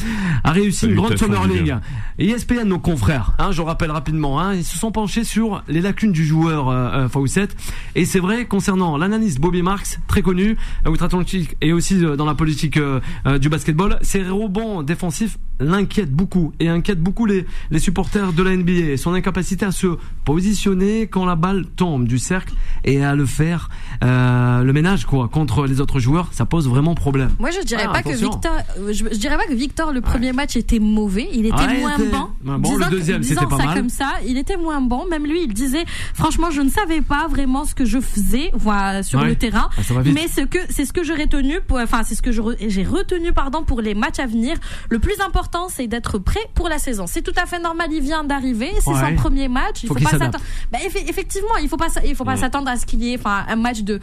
a 0.43 0.51
réussi 0.51 0.87
une 0.87 0.95
grande 0.95 1.17
Summer 1.17 1.47
League. 1.47 1.75
Et 2.19 2.29
ESPN, 2.29 2.63
nos 2.67 2.79
confrères, 2.79 3.33
hein, 3.45 3.51
je 3.51 3.61
rappelle 3.61 3.91
rapidement, 3.91 4.39
hein, 4.39 4.53
ils 4.55 4.63
se 4.65 4.77
sont 4.77 4.91
penchés 4.91 5.23
sur 5.23 5.63
les 5.67 5.81
lacunes 5.81 6.11
du 6.11 6.25
joueur 6.25 6.69
euh, 6.69 6.75
euh, 7.05 7.09
Fawcett. 7.09 7.55
Et 7.95 8.05
c'est 8.05 8.19
vrai, 8.19 8.45
concernant 8.45 8.97
l'analyste 8.97 9.39
Bobby 9.39 9.61
Marks, 9.61 9.99
très 10.07 10.21
connu, 10.21 10.57
à 10.83 10.91
outre-Atlantique 10.91 11.55
et 11.61 11.73
aussi 11.73 12.03
euh, 12.03 12.15
dans 12.15 12.25
la 12.25 12.35
politique 12.35 12.77
euh, 12.77 12.99
euh, 13.25 13.37
du 13.37 13.49
basketball, 13.49 13.97
ses 14.01 14.23
rebonds 14.23 14.83
défensifs 14.83 15.37
l'inquiètent 15.61 16.11
beaucoup 16.11 16.51
et 16.59 16.67
inquiètent 16.67 17.01
beaucoup 17.01 17.25
les, 17.25 17.45
les 17.71 17.79
supporters 17.79 18.33
de 18.33 18.43
la 18.43 18.55
NBA. 18.57 18.97
Son 18.97 19.13
incapacité 19.13 19.65
à 19.65 19.71
se 19.71 19.87
positionner 20.25 21.07
quand 21.07 21.23
la 21.25 21.35
balle 21.35 21.65
tombe 21.77 22.07
du 22.07 22.19
cercle 22.19 22.53
et 22.83 23.03
à 23.03 23.15
le 23.15 23.25
faire 23.25 23.69
euh, 24.03 24.63
le 24.63 24.73
ménage 24.73 25.05
quoi 25.05 25.29
contre 25.29 25.65
les 25.65 25.79
autres 25.79 25.99
joueurs, 25.99 26.27
ça 26.31 26.45
pose 26.45 26.67
vraiment 26.67 26.93
problème. 26.93 27.29
Moi, 27.39 27.51
je 27.51 27.65
dirais 27.65 27.83
Ah, 27.87 27.91
pas 27.93 27.99
attention. 27.99 28.29
que 28.29 28.33
Victor, 28.33 28.53
euh, 28.79 28.91
je, 28.93 29.05
je 29.11 29.17
dirais 29.17 29.37
pas 29.37 29.45
que 29.45 29.53
Victor 29.53 29.93
le 29.93 30.01
premier 30.01 30.33
match 30.33 30.57
était 30.57 30.79
mauvais. 30.79 31.29
Il 31.33 31.45
était 31.45 31.55
Ouais, 31.55 31.79
moins 31.79 31.95
était- 31.97 32.09
bon. 32.09 32.57
Bon, 32.57 32.77
le 32.77 32.89
deuxième, 32.89 33.23
pas 33.41 33.57
ça 33.57 33.65
mal. 33.65 33.75
comme 33.77 33.89
ça. 33.89 34.09
Il 34.25 34.37
était 34.37 34.57
moins 34.57 34.81
bon. 34.81 35.05
Même 35.09 35.25
lui, 35.25 35.43
il 35.43 35.53
disait, 35.53 35.85
franchement, 36.13 36.49
je 36.51 36.61
ne 36.61 36.69
savais 36.69 37.01
pas 37.01 37.27
vraiment 37.27 37.65
ce 37.65 37.75
que 37.75 37.85
je 37.85 37.99
faisais, 37.99 38.51
voilà, 38.53 39.03
sur 39.03 39.19
Ouais. 39.19 39.27
le 39.27 39.35
terrain. 39.35 39.69
Ah. 39.77 39.81
Mais 40.05 40.27
ce 40.27 40.41
que, 40.41 40.59
c'est 40.69 40.85
ce 40.85 40.93
que 40.93 41.03
j'ai 41.03 41.13
retenu 41.15 41.61
pour, 41.61 41.79
enfin, 41.79 42.01
c'est 42.03 42.15
ce 42.15 42.21
que 42.21 42.31
j'ai 42.31 42.83
retenu, 42.83 43.33
pardon, 43.33 43.63
pour 43.63 43.81
les 43.81 43.93
matchs 43.95 44.19
à 44.19 44.25
venir. 44.25 44.57
Le 44.89 44.99
plus 44.99 45.19
important, 45.25 45.67
c'est 45.69 45.87
d'être 45.87 46.17
prêt 46.19 46.39
pour 46.55 46.69
la 46.69 46.77
saison. 46.79 47.05
C'est 47.07 47.21
tout 47.21 47.33
à 47.41 47.45
fait 47.45 47.59
normal. 47.59 47.87
Il 47.91 48.01
vient 48.01 48.23
d'arriver. 48.23 48.71
C'est 48.81 48.89
Ouais. 48.91 49.09
son 49.09 49.15
premier 49.15 49.47
match. 49.47 49.83
Il 49.83 49.87
Faut 49.87 49.95
pas 49.95 50.09
s'attendre. 50.11 50.39
Effe- 50.73 51.09
effectivement, 51.09 51.55
il 51.61 51.67
faut 51.69 51.77
pas, 51.77 51.87
il 52.05 52.15
faut 52.15 52.23
pas 52.25 52.35
Mm. 52.35 52.39
s'attendre 52.39 52.69
à 52.69 52.77
ce 52.77 52.85
qu'il 52.85 53.03
y 53.03 53.13
ait, 53.13 53.17
enfin, 53.19 53.45
un 53.47 53.55
match 53.55 53.81
de, 53.81 53.99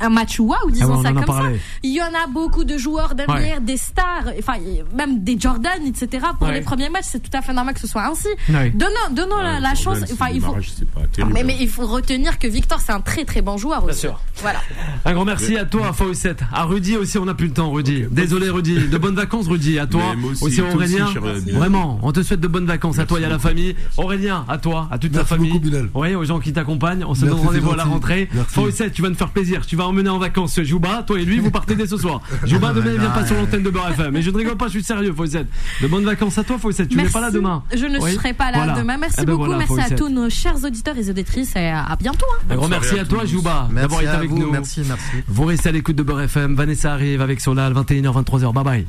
un 0.00 0.08
match 0.08 0.38
waouh, 0.40 0.56
Ah 0.62 0.70
disons 0.70 0.94
on 0.94 1.02
ça 1.02 1.12
comme 1.12 1.26
ça. 1.26 1.42
Il 1.82 1.92
y 1.94 2.02
en 2.02 2.06
a 2.06 2.26
beaucoup 2.28 2.64
de 2.64 2.76
joueurs 2.78 3.14
Ouais. 3.28 3.58
des 3.60 3.76
stars, 3.76 4.24
enfin 4.38 4.54
même 4.94 5.22
des 5.22 5.38
Jordan, 5.38 5.80
etc. 5.86 6.26
Pour 6.38 6.48
les 6.48 6.60
premiers 6.60 6.88
matchs, 6.88 7.06
c'est 7.08 7.20
tout 7.20 7.36
à 7.36 7.42
fait 7.42 7.52
normal 7.52 7.74
que 7.74 7.80
ce 7.80 7.86
soit 7.86 8.04
ainsi. 8.06 8.28
Ouais. 8.48 8.70
Donnons, 8.70 8.92
donnons 9.12 9.36
la, 9.38 9.74
chance. 9.74 9.98
Enfin, 10.12 10.26
il 10.32 10.40
faut. 10.40 10.52
pas 10.52 11.06
terrible. 11.12 11.34
Mais, 11.34 11.44
mais 11.44 11.56
il 11.60 11.68
faut 11.68 11.86
retenir 11.86 12.38
que 12.38 12.46
Victor, 12.46 12.80
c'est 12.80 12.92
un 12.92 13.00
très 13.00 13.24
très 13.24 13.42
bon 13.42 13.56
joueur 13.56 13.84
aussi. 13.84 14.00
sûr. 14.00 14.20
Voilà. 14.36 14.60
Un 15.04 15.12
grand 15.12 15.24
merci 15.24 15.56
à 15.56 15.64
toi, 15.64 15.92
Fawcett. 15.92 16.40
À 16.52 16.64
Rudy 16.64 16.96
aussi, 16.96 17.18
on 17.18 17.24
n'a 17.24 17.34
plus 17.34 17.48
le 17.48 17.52
temps, 17.52 17.70
Rudy. 17.70 18.04
Désolé, 18.10 18.50
Rudy. 18.50 18.88
De 18.88 18.98
bonnes 18.98 19.14
vacances, 19.14 19.48
Rudy. 19.48 19.78
À 19.78 19.86
toi. 19.86 20.14
Aussi, 20.24 20.44
aussi. 20.44 20.56
Toi 20.56 20.66
aussi, 20.66 20.74
Aurélien. 20.74 21.06
Vraiment, 21.52 21.98
on 22.02 22.12
te 22.12 22.22
souhaite 22.22 22.40
de 22.40 22.48
bonnes 22.48 22.66
vacances 22.66 22.98
à 22.98 23.06
toi 23.06 23.20
et 23.20 23.24
à 23.24 23.28
la 23.28 23.38
famille. 23.38 23.76
Aurélien, 23.96 24.44
à 24.48 24.58
toi, 24.58 24.88
à 24.90 24.98
toute 24.98 25.12
ta 25.12 25.24
famille. 25.24 25.58
beaucoup. 25.58 25.70
Oui, 25.94 26.14
aux 26.14 26.24
gens 26.24 26.40
qui 26.40 26.52
t'accompagnent. 26.52 27.04
On 27.04 27.14
se 27.14 27.24
donne 27.24 27.40
rendez-vous 27.40 27.72
à 27.72 27.76
la 27.76 27.84
rentrée. 27.84 28.28
Fawcett, 28.48 28.92
tu 28.92 29.02
vas 29.02 29.08
nous 29.08 29.14
faire 29.14 29.30
plaisir. 29.30 29.66
Tu 29.66 29.76
vas 29.76 29.86
emmener 29.86 30.10
en 30.10 30.18
vacances 30.18 30.60
Jouba. 30.62 31.04
Toi 31.06 31.20
et 31.20 31.24
lui, 31.24 31.38
vous 31.38 31.50
partez 31.50 31.74
dès 31.74 31.86
ce 31.86 31.96
soir. 31.96 32.20
Jouba, 32.44 32.72
demain, 32.72 32.92
il 32.94 33.00
vient 33.00 33.10
pas 33.10 33.26
sur 33.26 33.36
l'antenne 33.36 33.62
de 33.62 33.70
Beurre 33.70 33.90
FM. 33.90 34.12
Mais 34.12 34.22
je 34.22 34.30
ne 34.30 34.36
rigole 34.36 34.56
pas, 34.56 34.66
je 34.66 34.72
suis 34.72 34.82
sérieux, 34.82 35.12
Fawcett. 35.12 35.46
De 35.80 35.86
bonnes 35.86 36.04
vacances 36.04 36.38
à 36.38 36.44
toi, 36.44 36.58
Fawcett. 36.58 36.88
Tu 36.88 36.96
n'es 36.96 37.08
pas 37.08 37.20
là 37.20 37.30
demain. 37.30 37.62
Je 37.74 37.86
ne 37.86 37.98
Oui. 38.10 38.16
serai 38.16 38.32
pas 38.34 38.50
là 38.50 38.58
Voilà. 38.58 38.74
demain. 38.74 38.96
Merci 38.98 39.16
Eh 39.20 39.24
ben 39.24 39.32
beaucoup. 39.32 39.46
voilà, 39.50 39.64
merci 39.68 39.92
à 39.92 39.96
tous 39.96 40.08
nos 40.08 40.28
chers 40.30 40.62
auditeurs 40.64 40.96
et 40.98 41.08
auditrices 41.10 41.56
et 41.56 41.68
à 41.68 41.96
bientôt. 41.98 42.26
hein. 42.40 42.44
Un 42.50 42.56
grand 42.56 42.68
merci 42.68 42.98
à 42.98 43.02
à 43.02 43.04
toi. 43.04 43.24
Jouba, 43.24 43.68
Merci 43.70 43.82
d'avoir 43.82 44.00
été 44.02 44.10
avec 44.10 44.30
vous, 44.30 44.38
nous. 44.38 44.50
merci, 44.50 44.82
merci. 44.86 45.04
Vous 45.28 45.44
restez 45.44 45.68
à 45.68 45.72
l'écoute 45.72 45.96
de 45.96 46.02
Beurre 46.02 46.22
FM. 46.22 46.54
Vanessa 46.54 46.92
arrive 46.92 47.20
avec 47.22 47.40
Solal, 47.40 47.72
21h, 47.72 48.22
23h. 48.24 48.52
Bye 48.52 48.64
bye. 48.64 48.86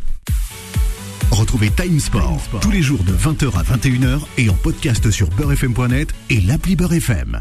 Retrouvez 1.31 1.69
Time 1.69 1.99
Sport 1.99 2.41
tous 2.61 2.71
les 2.71 2.81
jours 2.81 3.03
de 3.03 3.13
20h 3.13 3.57
à 3.57 3.63
21h 3.63 4.19
et 4.37 4.49
en 4.49 4.53
podcast 4.53 5.09
sur 5.11 5.29
beurrefm.net 5.29 6.13
et 6.29 6.41
l'appli 6.41 6.75
Beurre 6.75 6.93
FM. 6.93 7.39